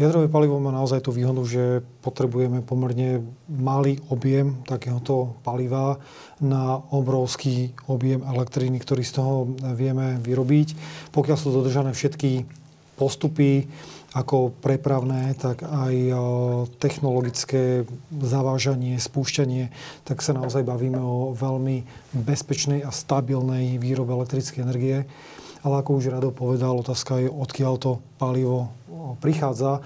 Jadrové 0.00 0.32
palivo 0.32 0.56
má 0.56 0.72
naozaj 0.72 1.04
tú 1.04 1.12
výhodu, 1.12 1.44
že 1.44 1.84
potrebujeme 2.00 2.64
pomerne 2.64 3.20
malý 3.52 4.00
objem 4.08 4.56
takéhoto 4.64 5.36
paliva 5.44 6.00
na 6.40 6.80
obrovský 6.88 7.76
objem 7.84 8.24
elektriny, 8.24 8.80
ktorý 8.80 9.04
z 9.04 9.20
toho 9.20 9.52
vieme 9.76 10.16
vyrobiť. 10.24 10.68
Pokiaľ 11.12 11.36
sú 11.36 11.52
dodržané 11.52 11.92
všetky 11.92 12.48
postupy, 12.96 13.68
ako 14.16 14.56
prepravné, 14.64 15.36
tak 15.36 15.62
aj 15.68 15.94
technologické 16.80 17.84
zavážanie, 18.10 18.96
spúšťanie, 18.96 19.68
tak 20.08 20.24
sa 20.24 20.32
naozaj 20.32 20.64
bavíme 20.64 20.98
o 20.98 21.36
veľmi 21.36 21.84
bezpečnej 22.24 22.82
a 22.82 22.90
stabilnej 22.90 23.76
výrobe 23.76 24.16
elektrickej 24.16 24.64
energie. 24.64 25.04
Ale 25.60 25.84
ako 25.84 26.00
už 26.00 26.08
Rado 26.08 26.32
povedal, 26.32 26.72
otázka 26.80 27.20
je, 27.20 27.28
odkiaľ 27.28 27.74
to 27.76 27.92
palivo 28.16 28.72
prichádza. 29.20 29.84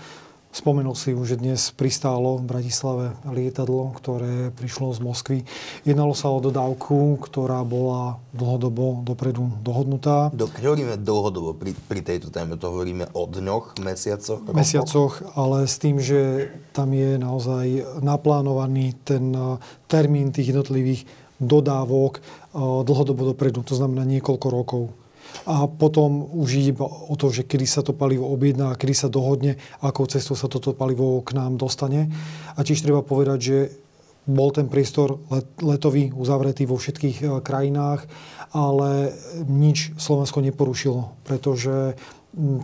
Spomenul 0.55 0.95
si 0.95 1.11
už, 1.11 1.35
že 1.35 1.43
dnes 1.43 1.75
pristálo 1.75 2.39
v 2.39 2.47
Bratislave 2.47 3.19
lietadlo, 3.27 3.91
ktoré 3.99 4.55
prišlo 4.55 4.95
z 4.95 5.03
Moskvy. 5.03 5.39
Jednalo 5.83 6.15
sa 6.15 6.31
o 6.31 6.39
dodávku, 6.39 7.19
ktorá 7.19 7.67
bola 7.67 8.23
dlhodobo 8.31 9.03
dopredu 9.03 9.51
dohodnutá. 9.67 10.31
Do, 10.31 10.47
hovoríme 10.47 10.95
dlhodobo 10.95 11.59
pri, 11.59 11.75
pri 11.75 12.07
tejto 12.07 12.31
téme, 12.31 12.55
to 12.55 12.71
hovoríme 12.71 13.11
o 13.19 13.27
dňoch, 13.27 13.83
mesiacoch? 13.83 14.47
Rokoch? 14.47 14.55
Mesiacoch, 14.55 15.15
ale 15.35 15.67
s 15.67 15.75
tým, 15.83 15.99
že 15.99 16.55
tam 16.71 16.95
je 16.95 17.19
naozaj 17.19 17.99
naplánovaný 17.99 18.95
ten 19.03 19.35
termín 19.91 20.31
tých 20.31 20.55
jednotlivých 20.55 21.03
dodávok 21.43 22.23
dlhodobo 22.87 23.35
dopredu, 23.35 23.67
to 23.67 23.75
znamená 23.75 24.07
niekoľko 24.07 24.47
rokov 24.55 24.95
a 25.43 25.67
potom 25.67 26.31
už 26.31 26.49
ide 26.55 26.73
o 26.81 27.15
to, 27.19 27.35
že 27.35 27.43
kedy 27.43 27.67
sa 27.67 27.83
to 27.83 27.91
palivo 27.91 28.31
objedná, 28.31 28.79
kedy 28.79 28.95
sa 28.95 29.09
dohodne, 29.11 29.59
akou 29.83 30.07
cestou 30.07 30.39
sa 30.39 30.47
toto 30.47 30.73
palivo 30.73 31.21
k 31.27 31.35
nám 31.35 31.59
dostane. 31.59 32.09
A 32.55 32.63
tiež 32.63 32.81
treba 32.87 33.03
povedať, 33.03 33.39
že 33.43 33.59
bol 34.25 34.49
ten 34.55 34.73
priestor 34.73 35.21
letový 35.61 36.09
uzavretý 36.09 36.65
vo 36.65 36.81
všetkých 36.81 37.17
e, 37.21 37.25
krajinách, 37.45 38.09
ale 38.57 39.13
nič 39.45 39.93
Slovensko 40.01 40.41
neporušilo, 40.41 41.21
pretože 41.29 41.99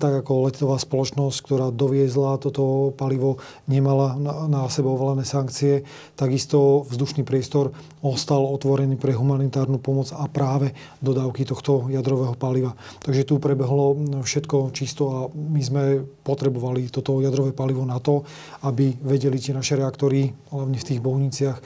tak 0.03 0.27
ako 0.27 0.51
letová 0.51 0.77
spoločnosť, 0.83 1.39
ktorá 1.47 1.67
doviezla 1.71 2.43
toto 2.43 2.91
palivo, 2.99 3.39
nemala 3.71 4.19
na, 4.19 4.35
na 4.51 4.61
sebe 4.67 4.91
ovolané 4.91 5.23
sankcie, 5.23 5.87
takisto 6.19 6.83
vzdušný 6.91 7.23
priestor 7.23 7.71
ostal 8.03 8.43
otvorený 8.51 8.99
pre 8.99 9.15
humanitárnu 9.15 9.79
pomoc 9.79 10.11
a 10.11 10.27
práve 10.27 10.75
dodávky 10.99 11.47
tohto 11.47 11.87
jadrového 11.87 12.35
paliva. 12.35 12.75
Takže 12.99 13.29
tu 13.29 13.39
prebehlo 13.39 13.95
všetko 14.27 14.75
čisto 14.75 15.03
a 15.07 15.19
my 15.31 15.63
sme 15.63 15.83
potrebovali 16.27 16.91
toto 16.91 17.23
jadrové 17.23 17.55
palivo 17.55 17.87
na 17.87 18.03
to, 18.03 18.27
aby 18.67 18.97
vedeli 19.07 19.39
tie 19.39 19.55
naše 19.55 19.79
reaktory, 19.79 20.35
hlavne 20.51 20.79
v 20.81 20.89
tých 20.89 21.01
bohniciach, 21.01 21.59
e, 21.61 21.63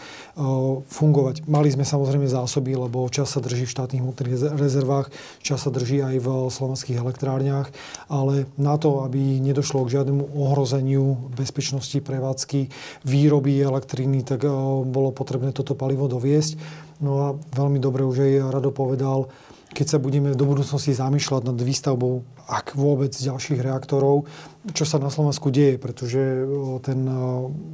fungovať. 0.84 1.48
Mali 1.48 1.72
sme 1.72 1.86
samozrejme 1.86 2.28
zásoby, 2.28 2.76
lebo 2.76 3.09
čas 3.09 3.32
sa 3.32 3.40
drží 3.40 3.64
v 3.64 3.74
štátnych 3.74 4.02
rezervách, 4.59 5.09
čas 5.40 5.64
sa 5.64 5.70
drží 5.72 6.05
aj 6.05 6.16
v 6.20 6.28
slovenských 6.52 7.00
elektrárniach 7.00 7.72
ale 8.09 8.47
na 8.61 8.76
to, 8.76 9.05
aby 9.07 9.40
nedošlo 9.40 9.84
k 9.86 10.01
žiadnemu 10.01 10.24
ohrozeniu 10.34 11.30
bezpečnosti 11.32 11.97
prevádzky 12.01 12.68
výroby 13.07 13.61
elektriny, 13.61 14.26
tak 14.26 14.45
eh, 14.45 14.53
bolo 14.84 15.14
potrebné 15.14 15.55
toto 15.55 15.78
palivo 15.78 16.11
doviesť. 16.11 16.59
No 17.03 17.12
a 17.20 17.26
veľmi 17.34 17.82
dobre 17.82 18.07
už 18.07 18.22
aj 18.22 18.32
Rado 18.55 18.70
povedal, 18.70 19.28
keď 19.74 19.86
sa 19.86 19.99
budeme 19.99 20.30
do 20.38 20.47
budúcnosti 20.47 20.95
zamýšľať 20.95 21.51
nad 21.51 21.59
výstavbou, 21.59 22.22
ak 22.45 22.76
vôbec, 22.76 23.11
ďalších 23.14 23.61
reaktorov, 23.61 24.28
čo 24.72 24.88
sa 24.88 24.97
na 24.97 25.12
Slovensku 25.12 25.53
deje, 25.53 25.76
pretože 25.76 26.16
ten 26.80 27.05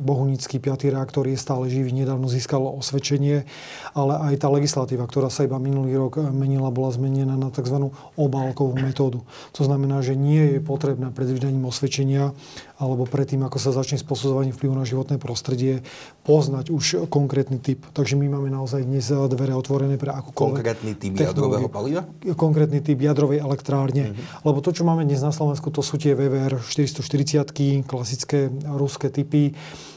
bohunický 0.03 0.59
5. 0.59 0.91
reaktor 0.91 1.23
je 1.31 1.39
stále 1.39 1.71
živý, 1.71 1.95
nedávno 1.95 2.27
získal 2.27 2.67
osvedčenie, 2.67 3.47
ale 3.95 4.13
aj 4.31 4.43
tá 4.43 4.51
legislatíva, 4.51 5.07
ktorá 5.07 5.31
sa 5.31 5.47
iba 5.47 5.55
minulý 5.63 5.95
rok 5.95 6.19
menila, 6.35 6.75
bola 6.75 6.91
zmenená 6.91 7.39
na 7.39 7.55
tzv. 7.55 7.95
obálkovú 8.19 8.75
metódu. 8.75 9.23
To 9.55 9.63
znamená, 9.63 10.03
že 10.03 10.19
nie 10.19 10.59
je 10.59 10.59
potrebné 10.59 11.15
pred 11.15 11.31
vydaním 11.31 11.63
osvedčenia 11.71 12.35
alebo 12.81 13.07
predtým, 13.07 13.45
ako 13.47 13.61
sa 13.61 13.71
začne 13.71 14.01
s 14.01 14.07
posudzovaním 14.07 14.57
vplyvu 14.57 14.75
na 14.75 14.89
životné 14.89 15.21
prostredie, 15.21 15.87
poznať 16.25 16.73
už 16.75 17.07
konkrétny 17.07 17.63
typ. 17.63 17.87
Takže 17.93 18.19
my 18.19 18.27
máme 18.35 18.51
naozaj 18.51 18.83
dnes 18.83 19.05
dvere 19.07 19.55
otvorené 19.55 19.95
pre 20.01 20.11
akúkoľvek 20.11 20.65
Konkrétny 20.65 20.93
typ 20.97 21.13
jadrového 21.15 21.69
paliva? 21.71 22.03
Konkrétny 22.35 22.81
typ 22.83 22.99
jadrovej 22.99 23.45
elektrárne. 23.45 24.11
Mm-hmm. 24.11 24.43
Lebo 24.43 24.59
to, 24.61 24.71
čo 24.73 24.87
máme 24.87 25.05
dnes 25.05 25.25
na 25.25 25.33
Slovensku, 25.35 25.69
to 25.73 25.85
sú 25.85 25.97
tie 26.01 26.17
VVR 26.17 26.61
440 26.61 27.85
klasické 27.85 28.49
ruské 28.65 29.09
typy, 29.13 29.53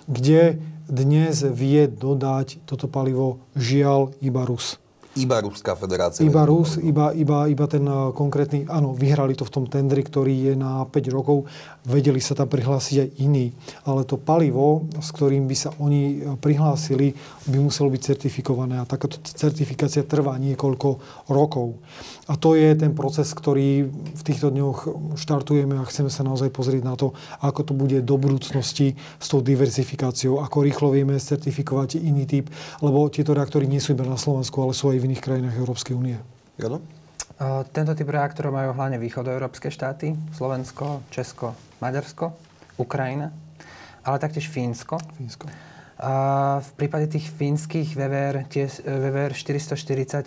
kde 0.07 0.59
dnes 0.87 1.43
vie 1.47 1.87
dodať 1.87 2.63
toto 2.67 2.91
palivo 2.91 3.39
žiaľ 3.55 4.11
iba 4.19 4.43
Rus. 4.43 4.81
Iba 5.13 5.45
Ruská 5.45 5.77
federácia. 5.77 6.25
Iba 6.25 6.41
Rus, 6.41 6.81
iba, 6.81 7.13
iba, 7.13 7.45
iba 7.45 7.65
ten 7.69 7.85
eh, 7.85 8.09
konkrétny, 8.17 8.65
áno, 8.65 8.97
vyhrali 8.97 9.37
to 9.37 9.45
v 9.45 9.53
tom 9.53 9.65
tendri, 9.69 10.01
ktorý 10.01 10.51
je 10.51 10.53
na 10.57 10.89
5 10.89 11.13
rokov, 11.13 11.45
vedeli 11.83 12.19
sa 12.23 12.35
tam 12.35 12.47
prihlásiť 12.47 12.97
aj 12.99 13.09
iní. 13.19 13.51
Ale 13.83 14.07
to 14.07 14.15
palivo, 14.15 14.87
s 14.99 15.11
ktorým 15.11 15.47
by 15.47 15.55
sa 15.55 15.69
oni 15.79 16.01
eh, 16.03 16.39
prihlásili, 16.39 17.15
by 17.47 17.57
muselo 17.59 17.91
byť 17.91 18.01
certifikované. 18.01 18.79
A 18.79 18.87
takáto 18.87 19.19
certifikácia 19.23 20.07
trvá 20.07 20.39
niekoľko 20.39 20.89
rokov. 21.31 21.79
A 22.31 22.39
to 22.39 22.55
je 22.55 22.71
ten 22.75 22.95
proces, 22.95 23.27
ktorý 23.35 23.87
v 23.91 24.21
týchto 24.23 24.47
dňoch 24.47 24.87
štartujeme 25.19 25.75
a 25.75 25.87
chceme 25.87 26.07
sa 26.07 26.23
naozaj 26.23 26.55
pozrieť 26.55 26.83
na 26.87 26.95
to, 26.95 27.11
ako 27.43 27.61
to 27.67 27.73
bude 27.75 27.99
do 27.99 28.15
budúcnosti 28.15 28.95
s 29.19 29.27
tou 29.27 29.43
diversifikáciou, 29.43 30.39
ako 30.39 30.63
rýchlo 30.63 30.87
vieme 30.95 31.19
certifikovať 31.19 31.99
iný 31.99 32.23
typ, 32.23 32.47
lebo 32.79 33.11
tieto 33.11 33.35
reaktory 33.35 33.67
nie 33.67 33.83
sú 33.83 33.91
iba 33.91 34.07
na 34.07 34.15
Slovensku, 34.15 34.55
ale 34.63 34.71
sú 34.71 34.87
aj 34.95 35.03
v 35.03 35.07
iných 35.11 35.23
krajinách 35.23 35.59
Európskej 35.59 35.93
únie. 35.99 36.15
Jado? 36.55 36.79
Tento 37.73 37.91
typ 37.97 38.07
reaktorov 38.07 38.53
majú 38.53 38.71
hlavne 38.77 39.01
východoeurópske 39.01 39.67
štáty, 39.73 40.13
Slovensko, 40.37 41.01
Česko, 41.09 41.57
Maďarsko, 41.83 42.31
Ukrajina, 42.79 43.35
ale 44.07 44.15
taktiež 44.23 44.47
Fínsko. 44.47 44.95
Fínsko. 45.19 45.51
A 46.03 46.59
v 46.59 46.71
prípade 46.75 47.07
tých 47.07 47.29
fínskych 47.31 47.95
VVR, 47.95 48.43
tie, 48.49 48.65
VVR 48.81 49.31
440 49.31 50.25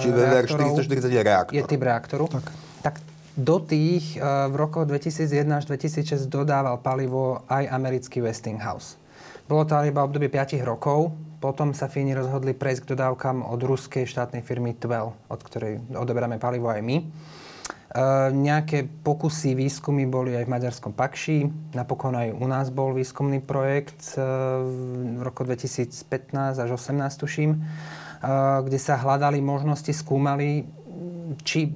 Čiže 0.00 0.12
VVR 0.14 0.46
440 0.46 1.12
je 1.12 1.22
reaktor. 1.24 1.52
Je 1.52 1.62
typ 1.66 1.82
reaktoru. 1.82 2.24
Tak. 2.30 2.46
tak 2.80 2.94
do 3.38 3.58
tých 3.62 4.18
v 4.22 4.54
rokoch 4.54 4.86
2001 4.86 5.44
až 5.50 5.64
2006 5.70 6.30
dodával 6.30 6.78
palivo 6.80 7.42
aj 7.50 7.68
americký 7.70 8.22
Westinghouse. 8.22 8.96
Bolo 9.46 9.66
to 9.68 9.76
ale 9.76 9.90
iba 9.90 10.04
obdobie 10.04 10.30
5 10.30 10.58
rokov. 10.62 11.12
Potom 11.38 11.70
sa 11.70 11.86
Fíni 11.86 12.18
rozhodli 12.18 12.50
prejsť 12.50 12.82
k 12.82 12.90
dodávkam 12.98 13.46
od 13.46 13.60
ruskej 13.62 14.10
štátnej 14.10 14.42
firmy 14.42 14.74
Twell, 14.74 15.14
od 15.30 15.40
ktorej 15.42 15.78
odoberáme 15.94 16.42
palivo 16.42 16.66
aj 16.66 16.82
my. 16.82 16.96
Nejaké 18.32 18.84
pokusy, 18.84 19.56
výskumy 19.56 20.04
boli 20.04 20.36
aj 20.36 20.44
v 20.44 20.52
maďarskom 20.52 20.92
Pakši. 20.92 21.72
Napokon 21.72 22.12
aj 22.20 22.36
u 22.36 22.44
nás 22.44 22.68
bol 22.68 22.92
výskumný 22.92 23.40
projekt 23.40 24.12
uh, 24.20 24.60
v 25.16 25.24
roku 25.24 25.40
2015 25.40 25.96
až 26.60 26.68
2018, 26.76 27.16
tuším, 27.16 27.50
uh, 27.56 28.60
kde 28.60 28.76
sa 28.76 29.00
hľadali 29.00 29.40
možnosti, 29.40 29.88
skúmali, 29.88 30.68
či 31.48 31.72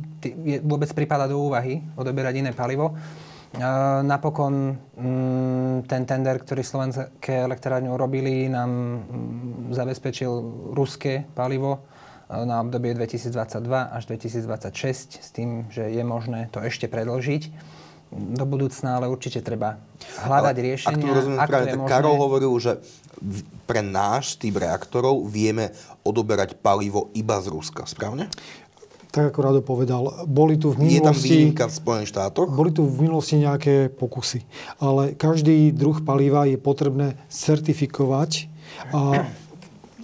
vôbec 0.60 0.92
prípada 0.92 1.24
do 1.24 1.40
úvahy 1.40 1.80
odoberať 1.96 2.44
iné 2.44 2.52
palivo. 2.52 2.92
Napokon 4.02 4.80
mm, 4.96 5.84
ten 5.84 6.08
tender, 6.08 6.40
ktorý 6.40 6.64
slovenské 6.64 7.44
elektrárne 7.44 7.92
urobili, 7.92 8.48
nám 8.48 8.70
mm, 8.72 9.76
zabezpečil 9.76 10.32
ruské 10.72 11.28
palivo 11.36 11.84
na 12.32 12.64
obdobie 12.64 12.96
2022 12.96 13.92
až 13.92 14.02
2026 14.08 15.20
s 15.20 15.28
tým, 15.36 15.68
že 15.68 15.92
je 15.92 16.00
možné 16.00 16.48
to 16.48 16.64
ešte 16.64 16.88
predlžiť 16.88 17.52
do 18.12 18.44
budúcna, 18.44 19.00
ale 19.00 19.08
určite 19.08 19.40
treba 19.40 19.80
hľadať 20.20 20.56
ale 20.56 20.66
riešenia. 20.68 21.00
Ak 21.00 21.16
rozumiem 21.16 21.40
správne, 21.40 21.68
tak 21.72 21.80
možné... 21.80 21.92
Karol 21.92 22.16
hovoril, 22.20 22.52
že 22.60 22.72
pre 23.64 23.80
náš 23.80 24.36
typ 24.36 24.60
reaktorov 24.60 25.24
vieme 25.24 25.72
odoberať 26.04 26.60
palivo 26.60 27.08
iba 27.16 27.40
z 27.40 27.48
Ruska, 27.48 27.88
správne? 27.88 28.28
tak 29.12 29.28
ako 29.28 29.38
Rado 29.44 29.60
povedal, 29.60 30.24
boli 30.24 30.56
tu 30.56 30.72
v 30.72 30.88
minulosti... 30.88 30.96
Je 30.96 31.04
tam 31.04 31.16
výnimka 31.20 31.64
v 31.68 31.74
Spojených 31.76 32.10
štátoch? 32.16 32.48
Boli 32.48 32.72
tu 32.72 32.88
v 32.88 33.04
minulosti 33.04 33.36
nejaké 33.36 33.92
pokusy. 33.92 34.40
Ale 34.80 35.12
každý 35.12 35.68
druh 35.68 36.00
paliva 36.00 36.48
je 36.48 36.56
potrebné 36.56 37.20
certifikovať 37.28 38.48
a 38.88 39.28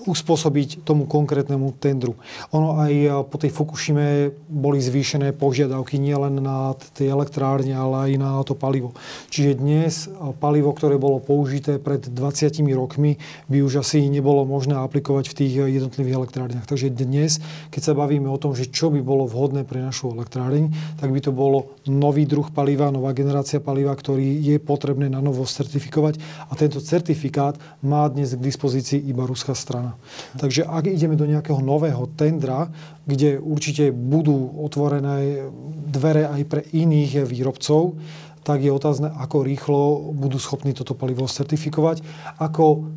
uspôsobiť 0.07 0.87
tomu 0.87 1.11
konkrétnemu 1.11 1.75
tendru. 1.77 2.15
Ono 2.55 2.79
aj 2.79 2.93
e, 2.95 3.09
po 3.27 3.37
tej 3.37 3.51
Fukushime 3.51 4.31
boli 4.47 4.79
zvýšené 4.79 5.35
požiadavky 5.35 5.99
nielen 5.99 6.39
na 6.39 6.79
tie 6.95 7.11
elektrárne, 7.11 7.75
ale 7.75 7.97
aj 8.09 8.13
na 8.17 8.31
to 8.47 8.55
palivo. 8.55 8.95
Čiže 9.29 9.59
dnes 9.59 10.07
e, 10.07 10.33
palivo, 10.39 10.71
ktoré 10.71 10.97
bolo 10.97 11.19
použité 11.19 11.77
pred 11.83 12.01
20 12.07 12.63
rokmi, 12.73 13.19
by 13.51 13.59
už 13.61 13.83
asi 13.83 14.07
nebolo 14.07 14.47
možné 14.47 14.79
aplikovať 14.79 15.31
v 15.31 15.37
tých 15.45 15.53
jednotlivých 15.67 16.19
elektrárniach. 16.25 16.67
Takže 16.71 16.95
dnes, 16.95 17.43
keď 17.75 17.83
sa 17.83 17.99
bavíme 17.99 18.31
o 18.31 18.39
tom, 18.41 18.55
že 18.55 18.71
čo 18.71 18.89
by 18.89 19.03
bolo 19.03 19.27
vhodné 19.27 19.67
pre 19.67 19.83
našu 19.83 20.15
elektráreň, 20.15 20.71
tak 21.03 21.11
by 21.11 21.21
to 21.21 21.35
bolo 21.35 21.75
nový 21.85 22.25
druh 22.25 22.49
paliva, 22.49 22.95
nová 22.95 23.13
generácia 23.13 23.59
paliva, 23.59 23.93
ktorý 23.93 24.39
je 24.41 24.57
potrebné 24.63 25.11
na 25.11 25.19
novo 25.19 25.43
certifikovať. 25.45 26.21
A 26.49 26.57
tento 26.57 26.79
certifikát 26.79 27.59
má 27.83 28.07
dnes 28.07 28.33
k 28.33 28.41
dispozícii 28.41 29.03
iba 29.05 29.27
ruská 29.27 29.53
strana. 29.53 29.98
Takže 30.41 30.65
ak 30.65 30.89
ideme 30.89 31.15
do 31.15 31.29
nejakého 31.29 31.61
nového 31.61 32.09
tendra, 32.17 32.73
kde 33.05 33.39
určite 33.39 33.93
budú 33.93 34.57
otvorené 34.61 35.49
dvere 35.89 36.29
aj 36.29 36.43
pre 36.49 36.63
iných 36.65 37.29
výrobcov, 37.29 37.97
tak 38.43 38.65
je 38.65 38.73
otázne, 38.73 39.13
ako 39.13 39.45
rýchlo 39.45 39.81
budú 40.17 40.41
schopní 40.41 40.73
toto 40.73 40.97
palivo 40.97 41.29
certifikovať, 41.29 42.01
ako 42.41 42.89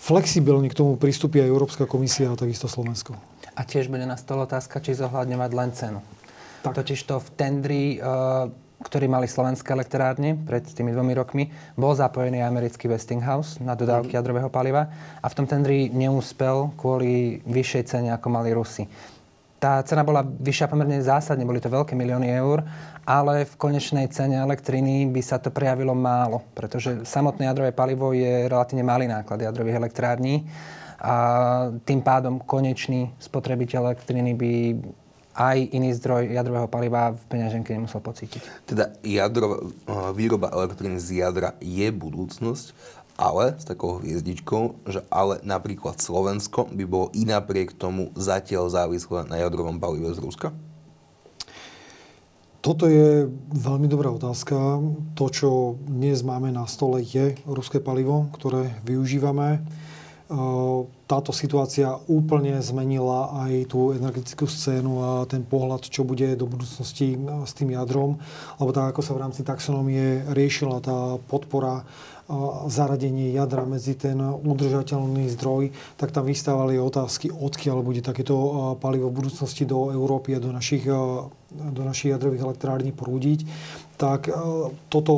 flexibilne 0.00 0.66
k 0.66 0.74
tomu 0.74 0.98
pristúpi 0.98 1.38
aj 1.38 1.52
Európska 1.52 1.84
komisia 1.86 2.32
a 2.32 2.40
takisto 2.40 2.66
Slovensko. 2.66 3.14
A 3.54 3.62
tiež 3.62 3.86
bude 3.86 4.08
na 4.08 4.18
stole 4.18 4.42
otázka, 4.48 4.82
či 4.82 4.98
zohľadňovať 4.98 5.50
len 5.54 5.70
cenu. 5.76 6.00
Tak. 6.66 6.82
Totiž 6.82 7.00
to 7.06 7.22
v 7.22 7.28
tendri 7.38 7.84
uh, 8.00 8.50
ktorý 8.80 9.12
mali 9.12 9.28
slovenské 9.28 9.76
elektrárne 9.76 10.40
pred 10.40 10.64
tými 10.64 10.96
dvomi 10.96 11.12
rokmi, 11.12 11.44
bol 11.76 11.92
zapojený 11.92 12.40
americký 12.40 12.88
Westinghouse 12.88 13.60
na 13.60 13.76
dodávky 13.76 14.16
mm. 14.16 14.18
jadrového 14.18 14.48
paliva 14.48 14.88
a 15.20 15.26
v 15.28 15.36
tom 15.36 15.44
tendri 15.44 15.92
neúspel 15.92 16.72
kvôli 16.80 17.44
vyššej 17.44 17.84
cene, 17.84 18.08
ako 18.10 18.26
mali 18.32 18.56
Rusi. 18.56 18.88
Tá 19.60 19.84
cena 19.84 20.00
bola 20.00 20.24
vyššia 20.24 20.72
pomerne 20.72 21.04
zásadne, 21.04 21.44
boli 21.44 21.60
to 21.60 21.68
veľké 21.68 21.92
milióny 21.92 22.32
eur, 22.32 22.64
ale 23.04 23.44
v 23.44 23.54
konečnej 23.60 24.08
cene 24.08 24.40
elektriny 24.40 25.04
by 25.12 25.20
sa 25.20 25.36
to 25.36 25.52
prejavilo 25.52 25.92
málo, 25.92 26.40
pretože 26.56 27.04
samotné 27.04 27.44
jadrové 27.44 27.76
palivo 27.76 28.16
je 28.16 28.48
relatívne 28.48 28.80
malý 28.80 29.04
náklad 29.04 29.44
jadrových 29.44 29.76
elektrární 29.76 30.48
a 30.96 31.16
tým 31.84 32.00
pádom 32.00 32.40
konečný 32.40 33.12
spotrebiteľ 33.20 33.92
elektriny 33.92 34.32
by 34.32 34.52
aj 35.34 35.58
iný 35.70 35.94
zdroj 35.94 36.30
jadrového 36.34 36.66
paliva 36.66 37.14
v 37.14 37.22
peňaženke 37.30 37.70
nemusel 37.70 38.02
pocítiť. 38.02 38.66
Teda 38.66 38.90
jadro, 39.06 39.70
eh, 39.70 40.10
výroba 40.14 40.50
elektriny 40.50 40.98
z 40.98 41.22
jadra 41.22 41.54
je 41.62 41.86
budúcnosť, 41.90 42.74
ale 43.20 43.60
s 43.60 43.68
takou 43.68 44.00
hviezdičkou, 44.00 44.88
že 44.88 45.04
ale 45.12 45.44
napríklad 45.44 46.00
Slovensko 46.00 46.72
by 46.72 46.84
bolo 46.88 47.12
i 47.12 47.28
napriek 47.28 47.76
tomu 47.76 48.08
zatiaľ 48.16 48.72
závislé 48.72 49.28
na 49.28 49.36
jadrovom 49.44 49.76
palive 49.76 50.08
z 50.16 50.24
Ruska? 50.24 50.48
Toto 52.60 52.84
je 52.84 53.24
veľmi 53.56 53.88
dobrá 53.88 54.12
otázka. 54.12 54.84
To, 55.16 55.26
čo 55.32 55.80
dnes 55.80 56.20
máme 56.20 56.52
na 56.52 56.68
stole, 56.68 57.00
je 57.00 57.32
ruské 57.48 57.80
palivo, 57.80 58.28
ktoré 58.36 58.76
využívame. 58.84 59.64
Táto 61.10 61.34
situácia 61.34 61.98
úplne 62.06 62.54
zmenila 62.62 63.34
aj 63.50 63.74
tú 63.74 63.90
energetickú 63.90 64.46
scénu 64.46 64.92
a 65.02 65.10
ten 65.26 65.42
pohľad, 65.42 65.90
čo 65.90 66.06
bude 66.06 66.38
do 66.38 66.46
budúcnosti 66.46 67.18
s 67.18 67.52
tým 67.58 67.74
jadrom. 67.74 68.22
Lebo 68.62 68.70
tak, 68.70 68.94
ako 68.94 69.02
sa 69.02 69.18
v 69.18 69.22
rámci 69.26 69.42
taxonomie 69.42 70.22
riešila 70.30 70.78
tá 70.78 71.18
podpora 71.26 71.82
zaradenie 72.70 73.34
jadra 73.34 73.66
medzi 73.66 73.98
ten 73.98 74.14
udržateľný 74.22 75.26
zdroj, 75.34 75.74
tak 75.98 76.14
tam 76.14 76.30
vystávali 76.30 76.78
otázky, 76.78 77.26
odkiaľ 77.26 77.82
bude 77.82 78.06
takéto 78.06 78.38
palivo 78.78 79.10
v 79.10 79.26
budúcnosti 79.26 79.66
do 79.66 79.90
Európy 79.90 80.38
a 80.38 80.42
do 80.42 80.54
našich, 80.54 80.86
do 81.50 81.82
našich 81.82 82.14
jadrových 82.14 82.46
elektrární 82.46 82.94
prúdiť. 82.94 83.50
Tak 83.98 84.30
toto 84.86 85.12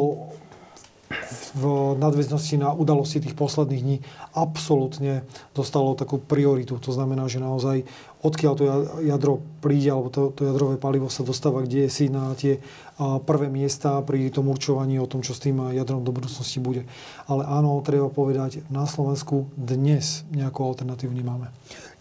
v 1.56 1.64
nadväznosti 1.96 2.56
na 2.60 2.72
udalosti 2.72 3.20
tých 3.20 3.36
posledných 3.36 3.82
dní 3.82 3.96
absolútne 4.32 5.22
dostalo 5.52 5.94
takú 5.94 6.18
prioritu. 6.18 6.80
To 6.80 6.90
znamená, 6.92 7.28
že 7.28 7.42
naozaj 7.42 7.84
odkiaľ 8.22 8.52
to 8.54 8.64
jadro 9.02 9.42
príde, 9.58 9.90
alebo 9.90 10.08
to, 10.08 10.30
to 10.30 10.46
jadrové 10.46 10.78
palivo 10.78 11.10
sa 11.10 11.26
dostáva 11.26 11.62
kde 11.66 11.90
si 11.90 12.06
na 12.06 12.34
tie 12.38 12.62
prvé 13.26 13.50
miesta 13.50 13.98
pri 14.06 14.30
tom 14.30 14.46
určovaní 14.46 14.98
o 15.02 15.10
tom, 15.10 15.26
čo 15.26 15.34
s 15.34 15.42
tým 15.42 15.58
jadrom 15.74 16.06
do 16.06 16.14
budúcnosti 16.14 16.62
bude. 16.62 16.86
Ale 17.26 17.42
áno, 17.42 17.82
treba 17.82 18.06
povedať, 18.06 18.62
na 18.70 18.86
Slovensku 18.86 19.50
dnes 19.58 20.22
nejakú 20.30 20.62
alternatívu 20.62 21.10
nemáme. 21.10 21.50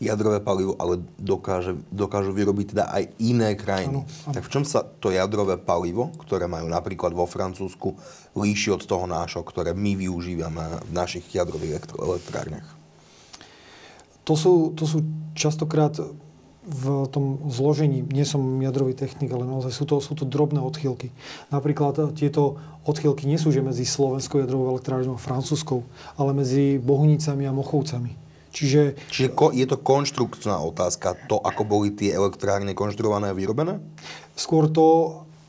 Jadrové 0.02 0.42
palivo 0.42 0.74
ale 0.78 1.02
dokáže, 1.18 1.78
dokážu 1.94 2.34
vyrobiť 2.34 2.74
teda 2.74 2.86
aj 2.90 3.04
iné 3.22 3.54
krajiny. 3.54 4.02
Áno, 4.02 4.06
áno. 4.06 4.34
Tak 4.34 4.46
v 4.46 4.52
čom 4.54 4.64
sa 4.66 4.82
to 4.82 5.14
jadrové 5.14 5.58
palivo, 5.62 6.10
ktoré 6.22 6.46
majú 6.50 6.66
napríklad 6.70 7.14
vo 7.14 7.30
Francúzsku, 7.30 7.98
líši 8.34 8.74
od 8.74 8.82
toho 8.86 9.06
nášho, 9.06 9.46
ktoré 9.46 9.78
my 9.78 9.98
využívame 9.98 10.86
v 10.86 10.92
našich 10.94 11.26
jadrových 11.30 11.86
elektrárniach? 11.98 12.81
To 14.32 14.40
sú, 14.40 14.72
to 14.80 14.88
sú 14.88 15.04
častokrát 15.36 15.92
v 16.64 17.04
tom 17.12 17.52
zložení, 17.52 18.00
nie 18.00 18.24
som 18.24 18.40
jadrový 18.64 18.96
technik, 18.96 19.28
ale 19.36 19.44
naozaj 19.44 19.76
sú 19.76 19.84
to, 19.84 20.00
sú 20.00 20.16
to 20.16 20.24
drobné 20.24 20.64
odchýlky. 20.64 21.12
Napríklad 21.52 22.16
tieto 22.16 22.64
odchýlky 22.88 23.28
nie 23.28 23.36
sú 23.36 23.52
že 23.52 23.60
medzi 23.60 23.84
Slovenskou 23.84 24.40
jadrovou 24.40 24.72
elektrárňou 24.72 25.20
a 25.20 25.22
francúzskou, 25.22 25.84
ale 26.16 26.32
medzi 26.32 26.80
Bohunicami 26.80 27.44
a 27.44 27.52
Mochovcami. 27.52 28.16
Čiže, 28.56 28.96
Čiže 29.12 29.30
ko, 29.36 29.52
je 29.52 29.68
to 29.68 29.76
konštrukčná 29.84 30.56
otázka, 30.64 31.20
to, 31.28 31.44
ako 31.44 31.68
boli 31.68 31.92
tie 31.92 32.16
elektrárne 32.16 32.72
konštruované 32.72 33.32
a 33.32 33.36
vyrobené? 33.36 33.84
Skôr 34.40 34.72
to, 34.72 34.88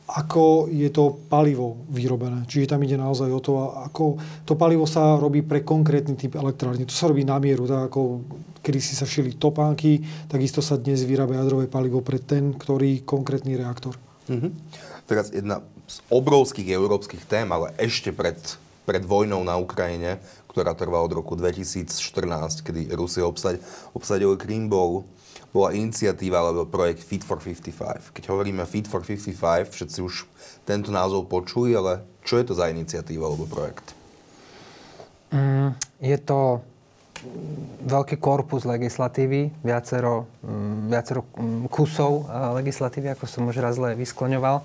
ako 0.09 0.69
je 0.69 0.91
to 0.93 1.25
palivo 1.31 1.79
vyrobené. 1.89 2.45
Čiže 2.45 2.77
tam 2.77 2.85
ide 2.85 3.01
naozaj 3.01 3.31
o 3.33 3.41
to, 3.41 3.53
ako 3.87 4.19
to 4.45 4.59
palivo 4.59 4.85
sa 4.85 5.17
robí 5.17 5.41
pre 5.41 5.65
konkrétny 5.65 6.19
typ 6.19 6.37
elektrárne. 6.37 6.85
To 6.85 6.93
sa 6.93 7.09
robí 7.09 7.25
na 7.25 7.41
mieru, 7.41 7.65
tak 7.65 7.89
ako 7.89 8.27
kedy 8.63 8.79
si 8.79 8.95
sa 8.95 9.09
šili 9.09 9.35
topánky, 9.35 10.05
takisto 10.31 10.63
sa 10.63 10.79
dnes 10.79 11.03
vyrába 11.03 11.41
jadrové 11.41 11.67
palivo 11.67 11.99
pre 12.05 12.23
ten, 12.23 12.55
ktorý 12.55 13.03
konkrétny 13.03 13.59
reaktor. 13.59 13.99
Mm-hmm. 14.31 14.51
Teraz 15.11 15.35
jedna 15.35 15.65
z 15.91 15.99
obrovských 16.09 16.71
európskych 16.71 17.27
tém, 17.27 17.51
ale 17.51 17.75
ešte 17.75 18.15
pred, 18.15 18.39
pred 18.87 19.03
vojnou 19.03 19.43
na 19.43 19.59
Ukrajine, 19.59 20.23
ktorá 20.47 20.77
trvá 20.79 21.03
od 21.03 21.11
roku 21.11 21.35
2014, 21.35 21.99
kedy 22.63 22.81
Rusia 22.95 23.27
obsad, 23.27 23.59
obsadili 23.97 24.39
Krym, 24.39 24.71
bol 24.71 25.03
bola 25.53 25.77
iniciatíva 25.77 26.41
alebo 26.41 26.65
projekt 26.65 27.05
Fit 27.05 27.21
for 27.21 27.37
55. 27.37 28.17
Keď 28.17 28.25
hovoríme 28.33 28.65
Fit 28.65 28.89
for 28.89 29.05
55, 29.05 29.69
všetci 29.69 29.99
už 30.01 30.25
tento 30.65 30.89
názov 30.89 31.29
počuli, 31.29 31.77
ale 31.77 32.01
čo 32.25 32.41
je 32.41 32.45
to 32.49 32.55
za 32.57 32.73
iniciatíva 32.73 33.29
alebo 33.29 33.45
projekt? 33.45 33.93
Mm, 35.33 35.77
je 36.01 36.19
to 36.25 36.65
veľký 37.87 38.19
korpus 38.19 38.67
legislatívy, 38.67 39.53
viacero, 39.63 40.27
mm, 40.43 40.91
viacero 40.91 41.23
mm, 41.37 41.71
kusov 41.71 42.27
legislatívy, 42.59 43.15
ako 43.15 43.25
som 43.29 43.47
už 43.47 43.63
raz 43.63 43.79
zle 43.79 43.95
vyskloňoval, 43.95 44.65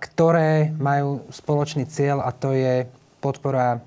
ktoré 0.00 0.72
majú 0.76 1.24
spoločný 1.30 1.86
cieľ 1.86 2.24
a 2.24 2.30
to 2.34 2.52
je 2.56 2.86
podpora 3.18 3.82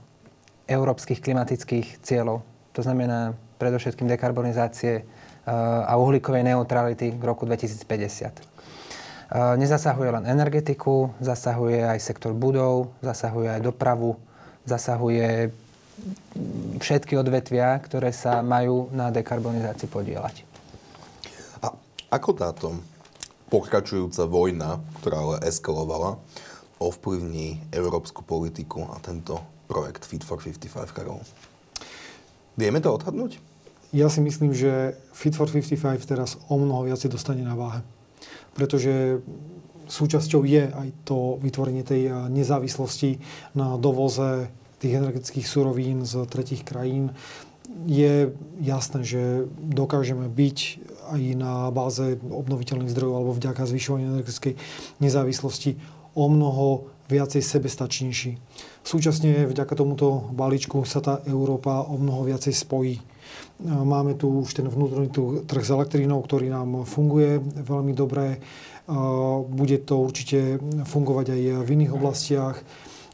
európskych 0.67 1.19
klimatických 1.19 1.99
cieľov. 2.03 2.43
To 2.75 2.81
znamená 2.81 3.35
predovšetkým 3.59 4.07
dekarbonizácie 4.07 5.03
a 5.47 5.93
uhlíkovej 5.97 6.43
neutrality 6.45 7.17
k 7.17 7.21
roku 7.23 7.45
2050. 7.49 8.45
Nezasahuje 9.31 10.09
len 10.11 10.27
energetiku, 10.27 11.15
zasahuje 11.23 11.87
aj 11.87 11.99
sektor 12.03 12.35
budov, 12.35 12.91
zasahuje 12.99 13.47
aj 13.47 13.61
dopravu, 13.63 14.19
zasahuje 14.67 15.49
všetky 16.81 17.15
odvetvia, 17.15 17.79
ktoré 17.79 18.11
sa 18.11 18.43
majú 18.43 18.91
na 18.91 19.07
dekarbonizácii 19.13 19.87
podielať. 19.87 20.43
A 21.63 21.71
ako 22.11 22.29
táto 22.35 22.67
pokračujúca 23.47 24.25
vojna, 24.27 24.83
ktorá 24.99 25.17
ale 25.21 25.37
eskalovala, 25.47 26.17
ovplyvní 26.81 27.61
európsku 27.69 28.25
politiku 28.25 28.89
a 28.89 28.97
tento 28.97 29.37
projekt 29.69 30.03
Fit 30.03 30.25
for 30.25 30.41
55, 30.41 30.91
Karol? 30.91 31.21
Vieme 32.57 32.81
to 32.81 32.91
odhadnúť? 32.91 33.50
Ja 33.91 34.07
si 34.07 34.23
myslím, 34.23 34.55
že 34.55 34.95
Fit 35.11 35.35
for 35.35 35.51
55 35.51 36.07
teraz 36.07 36.39
o 36.47 36.55
mnoho 36.55 36.87
viacej 36.87 37.11
dostane 37.11 37.43
na 37.43 37.59
váhe. 37.59 37.83
Pretože 38.55 39.19
súčasťou 39.91 40.47
je 40.47 40.71
aj 40.71 40.89
to 41.03 41.35
vytvorenie 41.43 41.83
tej 41.83 42.07
eh, 42.07 42.13
nezávislosti 42.31 43.19
na 43.51 43.75
dovoze 43.75 44.47
tých 44.79 44.97
energetických 44.97 45.45
surovín 45.45 46.07
z 46.07 46.25
tretich 46.25 46.63
krajín. 46.63 47.13
Je 47.85 48.33
jasné, 48.59 49.05
že 49.05 49.21
dokážeme 49.59 50.25
byť 50.27 50.57
aj 51.11 51.21
na 51.37 51.69
báze 51.69 52.17
obnoviteľných 52.17 52.89
zdrojov 52.89 53.15
alebo 53.15 53.37
vďaka 53.37 53.69
zvyšovaniu 53.69 54.17
energetickej 54.17 54.57
nezávislosti 55.03 55.77
o 56.15 56.25
mnoho 56.27 56.91
viacej 57.11 57.43
sebestačnejší. 57.43 58.31
Súčasne 58.81 59.45
vďaka 59.51 59.75
tomuto 59.75 60.31
balíčku 60.31 60.83
sa 60.87 61.03
tá 61.03 61.19
Európa 61.27 61.83
o 61.85 61.99
mnoho 61.99 62.27
viacej 62.27 62.55
spojí. 62.55 63.10
Máme 63.61 64.17
tu 64.17 64.41
už 64.41 64.57
ten 64.57 64.65
vnútorný 64.65 65.13
trh 65.45 65.63
s 65.63 65.69
elektrínou, 65.69 66.25
ktorý 66.25 66.49
nám 66.49 66.89
funguje 66.89 67.37
veľmi 67.41 67.93
dobre. 67.93 68.41
Bude 69.45 69.77
to 69.77 70.01
určite 70.01 70.57
fungovať 70.89 71.37
aj 71.37 71.41
v 71.61 71.69
iných 71.69 71.93
oblastiach. 71.93 72.57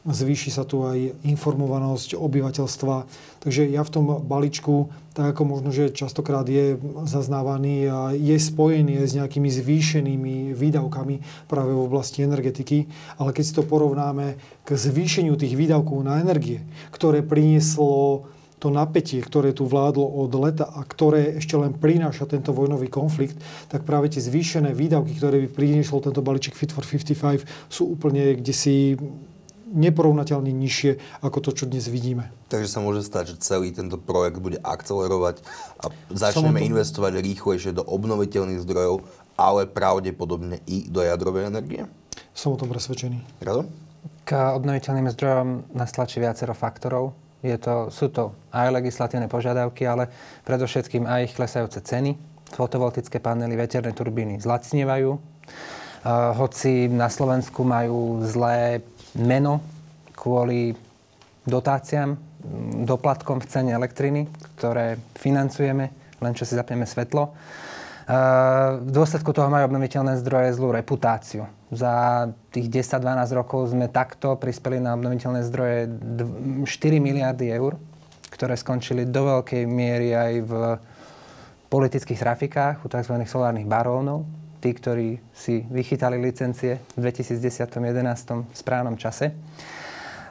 Zvýši 0.08 0.48
sa 0.48 0.64
tu 0.64 0.88
aj 0.88 1.20
informovanosť 1.26 2.16
obyvateľstva. 2.16 3.04
Takže 3.44 3.68
ja 3.68 3.84
v 3.84 3.92
tom 3.92 4.04
balíčku, 4.24 4.88
tak 5.12 5.36
ako 5.36 5.42
možno, 5.44 5.68
že 5.68 5.92
častokrát 5.92 6.48
je 6.48 6.80
zaznávaný 7.04 7.92
a 7.92 7.98
je 8.16 8.32
spojený 8.40 9.04
s 9.04 9.12
nejakými 9.18 9.52
zvýšenými 9.52 10.56
výdavkami 10.56 11.44
práve 11.44 11.76
v 11.76 11.84
oblasti 11.84 12.24
energetiky. 12.24 12.88
Ale 13.20 13.36
keď 13.36 13.44
si 13.44 13.52
to 13.52 13.68
porovnáme 13.68 14.40
k 14.64 14.68
zvýšeniu 14.72 15.36
tých 15.36 15.58
výdavkov 15.58 16.00
na 16.00 16.24
energie, 16.24 16.64
ktoré 16.88 17.20
prinieslo 17.20 18.32
to 18.58 18.74
napätie, 18.74 19.22
ktoré 19.22 19.54
tu 19.54 19.64
vládlo 19.64 20.04
od 20.04 20.34
leta 20.34 20.66
a 20.66 20.82
ktoré 20.82 21.38
ešte 21.38 21.54
len 21.54 21.74
prináša 21.74 22.26
tento 22.26 22.50
vojnový 22.50 22.90
konflikt, 22.90 23.38
tak 23.70 23.86
práve 23.86 24.10
tie 24.10 24.22
zvýšené 24.22 24.74
výdavky, 24.74 25.14
ktoré 25.14 25.46
by 25.46 25.48
priniesol 25.54 26.02
tento 26.02 26.20
balíček 26.20 26.58
Fit 26.58 26.74
for 26.74 26.82
55, 26.82 27.46
sú 27.70 27.94
úplne 27.94 28.34
kde 28.34 28.54
si 28.54 28.98
neporovnateľne 29.68 30.48
nižšie 30.48 31.20
ako 31.20 31.38
to, 31.44 31.50
čo 31.52 31.64
dnes 31.68 31.86
vidíme. 31.92 32.32
Takže 32.48 32.68
sa 32.68 32.80
môže 32.80 33.04
stať, 33.04 33.36
že 33.36 33.44
celý 33.44 33.68
tento 33.70 34.00
projekt 34.00 34.40
bude 34.40 34.56
akcelerovať 34.64 35.44
a 35.84 35.92
začneme 36.08 36.64
to... 36.64 36.66
investovať 36.72 37.20
rýchlejšie 37.20 37.76
do 37.76 37.84
obnoviteľných 37.84 38.64
zdrojov, 38.64 39.04
ale 39.36 39.68
pravdepodobne 39.68 40.64
i 40.64 40.88
do 40.88 41.04
jadrovej 41.04 41.52
energie? 41.52 41.84
Som 42.32 42.56
o 42.56 42.60
tom 42.60 42.72
presvedčený. 42.72 43.44
Rado? 43.44 43.68
K 44.24 44.56
obnoviteľným 44.56 45.08
zdrojom 45.12 45.48
nás 45.76 45.92
tlačí 45.92 46.20
viacero 46.20 46.56
faktorov. 46.56 47.27
Je 47.38 47.54
to, 47.54 47.86
sú 47.94 48.10
to 48.10 48.34
aj 48.50 48.74
legislatívne 48.74 49.30
požiadavky, 49.30 49.86
ale 49.86 50.10
predovšetkým 50.42 51.06
aj 51.06 51.20
ich 51.30 51.34
klesajúce 51.38 51.78
ceny. 51.86 52.18
Fotovoltické 52.50 53.22
panely, 53.22 53.54
veterné 53.54 53.94
turbíny 53.94 54.42
zlacnievajú. 54.42 55.10
Uh, 55.14 55.20
hoci 56.34 56.90
na 56.90 57.06
Slovensku 57.06 57.62
majú 57.62 58.24
zlé 58.26 58.82
meno 59.14 59.62
kvôli 60.18 60.74
dotáciám, 61.46 62.18
doplatkom 62.86 63.42
v 63.42 63.46
cene 63.50 63.70
elektriny, 63.74 64.26
ktoré 64.58 64.98
financujeme, 65.18 65.90
len 66.18 66.32
čo 66.34 66.42
si 66.42 66.58
zapneme 66.58 66.86
svetlo. 66.86 67.34
V 68.08 68.88
dôsledku 68.88 69.36
toho 69.36 69.52
majú 69.52 69.68
obnoviteľné 69.68 70.16
zdroje 70.24 70.56
zlú 70.56 70.72
reputáciu. 70.72 71.44
Za 71.68 72.24
tých 72.48 72.72
10-12 72.72 73.04
rokov 73.36 73.68
sme 73.76 73.92
takto 73.92 74.32
prispeli 74.40 74.80
na 74.80 74.96
obnoviteľné 74.96 75.44
zdroje 75.44 75.92
4 76.64 76.64
miliardy 77.04 77.52
eur, 77.52 77.76
ktoré 78.32 78.56
skončili 78.56 79.04
do 79.04 79.28
veľkej 79.28 79.68
miery 79.68 80.16
aj 80.16 80.32
v 80.40 80.52
politických 81.68 82.16
trafikách 82.16 82.80
u 82.80 82.88
tzv. 82.88 83.12
solárnych 83.28 83.68
barónov, 83.68 84.24
tí, 84.64 84.72
ktorí 84.72 85.20
si 85.36 85.68
vychytali 85.68 86.16
licencie 86.16 86.80
v 86.96 87.12
2010-2011 87.12 88.48
v 88.48 88.56
správnom 88.56 88.96
čase. 88.96 89.36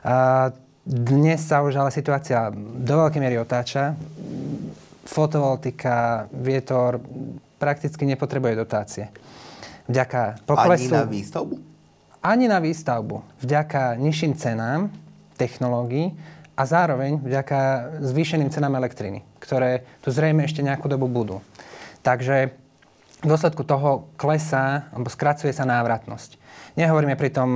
A 0.02 0.50
dnes 0.82 1.46
sa 1.46 1.62
už 1.62 1.78
ale 1.78 1.94
situácia 1.94 2.50
do 2.58 3.06
veľkej 3.06 3.22
miery 3.22 3.38
otáča. 3.38 3.94
Fotovoltika, 5.06 6.26
vietor 6.34 6.98
prakticky 7.58 8.06
nepotrebuje 8.06 8.54
dotácie. 8.56 9.06
Vďaka 9.90 10.44
poklesu... 10.46 10.94
Ani 10.94 10.98
na 10.98 11.04
výstavbu? 11.06 11.56
Ani 12.24 12.46
na 12.50 12.60
výstavbu. 12.60 13.18
Vďaka 13.42 13.96
nižším 13.98 14.34
cenám 14.36 14.90
technológií 15.38 16.18
a 16.58 16.66
zároveň 16.66 17.22
vďaka 17.22 17.60
zvýšeným 18.02 18.50
cenám 18.50 18.76
elektriny, 18.82 19.22
ktoré 19.38 19.86
tu 20.02 20.10
zrejme 20.10 20.44
ešte 20.44 20.66
nejakú 20.66 20.90
dobu 20.90 21.06
budú. 21.06 21.38
Takže 22.02 22.52
v 23.22 23.26
dôsledku 23.26 23.66
toho 23.66 24.10
klesá 24.18 24.90
alebo 24.94 25.10
skracuje 25.10 25.54
sa 25.54 25.66
návratnosť. 25.66 26.38
Nehovoríme 26.78 27.18
pritom 27.18 27.50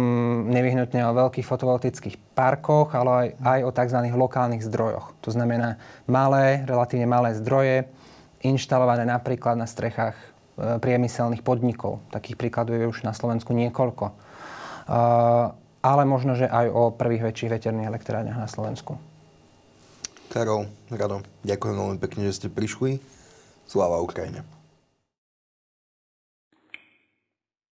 nevyhnutne 0.49 1.05
o 1.05 1.13
veľkých 1.13 1.45
fotovoltických 1.45 2.17
parkoch, 2.33 2.97
ale 2.97 3.09
aj, 3.09 3.27
aj 3.37 3.59
o 3.69 3.71
tzv. 3.73 3.99
lokálnych 4.17 4.65
zdrojoch. 4.65 5.13
To 5.21 5.29
znamená 5.29 5.77
malé, 6.09 6.65
relatívne 6.65 7.05
malé 7.05 7.37
zdroje, 7.37 7.85
inštalované 8.45 9.05
napríklad 9.05 9.57
na 9.57 9.65
strechách 9.69 10.17
e, 10.17 10.25
priemyselných 10.77 11.45
podnikov. 11.45 12.01
Takých 12.13 12.37
príkladov 12.37 12.77
je 12.77 12.89
už 12.89 13.05
na 13.05 13.13
Slovensku 13.13 13.53
niekoľko. 13.53 14.05
E, 14.09 14.13
ale 15.81 16.03
možno, 16.05 16.37
že 16.37 16.45
aj 16.45 16.67
o 16.69 16.93
prvých 16.93 17.33
väčších 17.33 17.53
veterných 17.57 17.89
elektrárniach 17.89 18.37
na 18.37 18.49
Slovensku. 18.49 19.01
Karol, 20.31 20.69
Rado, 20.87 21.25
ďakujem 21.43 21.75
veľmi 21.75 21.97
pekne, 21.99 22.31
že 22.31 22.39
ste 22.39 22.47
prišli. 22.47 23.03
Sláva 23.67 23.99
Ukrajine. 23.99 24.60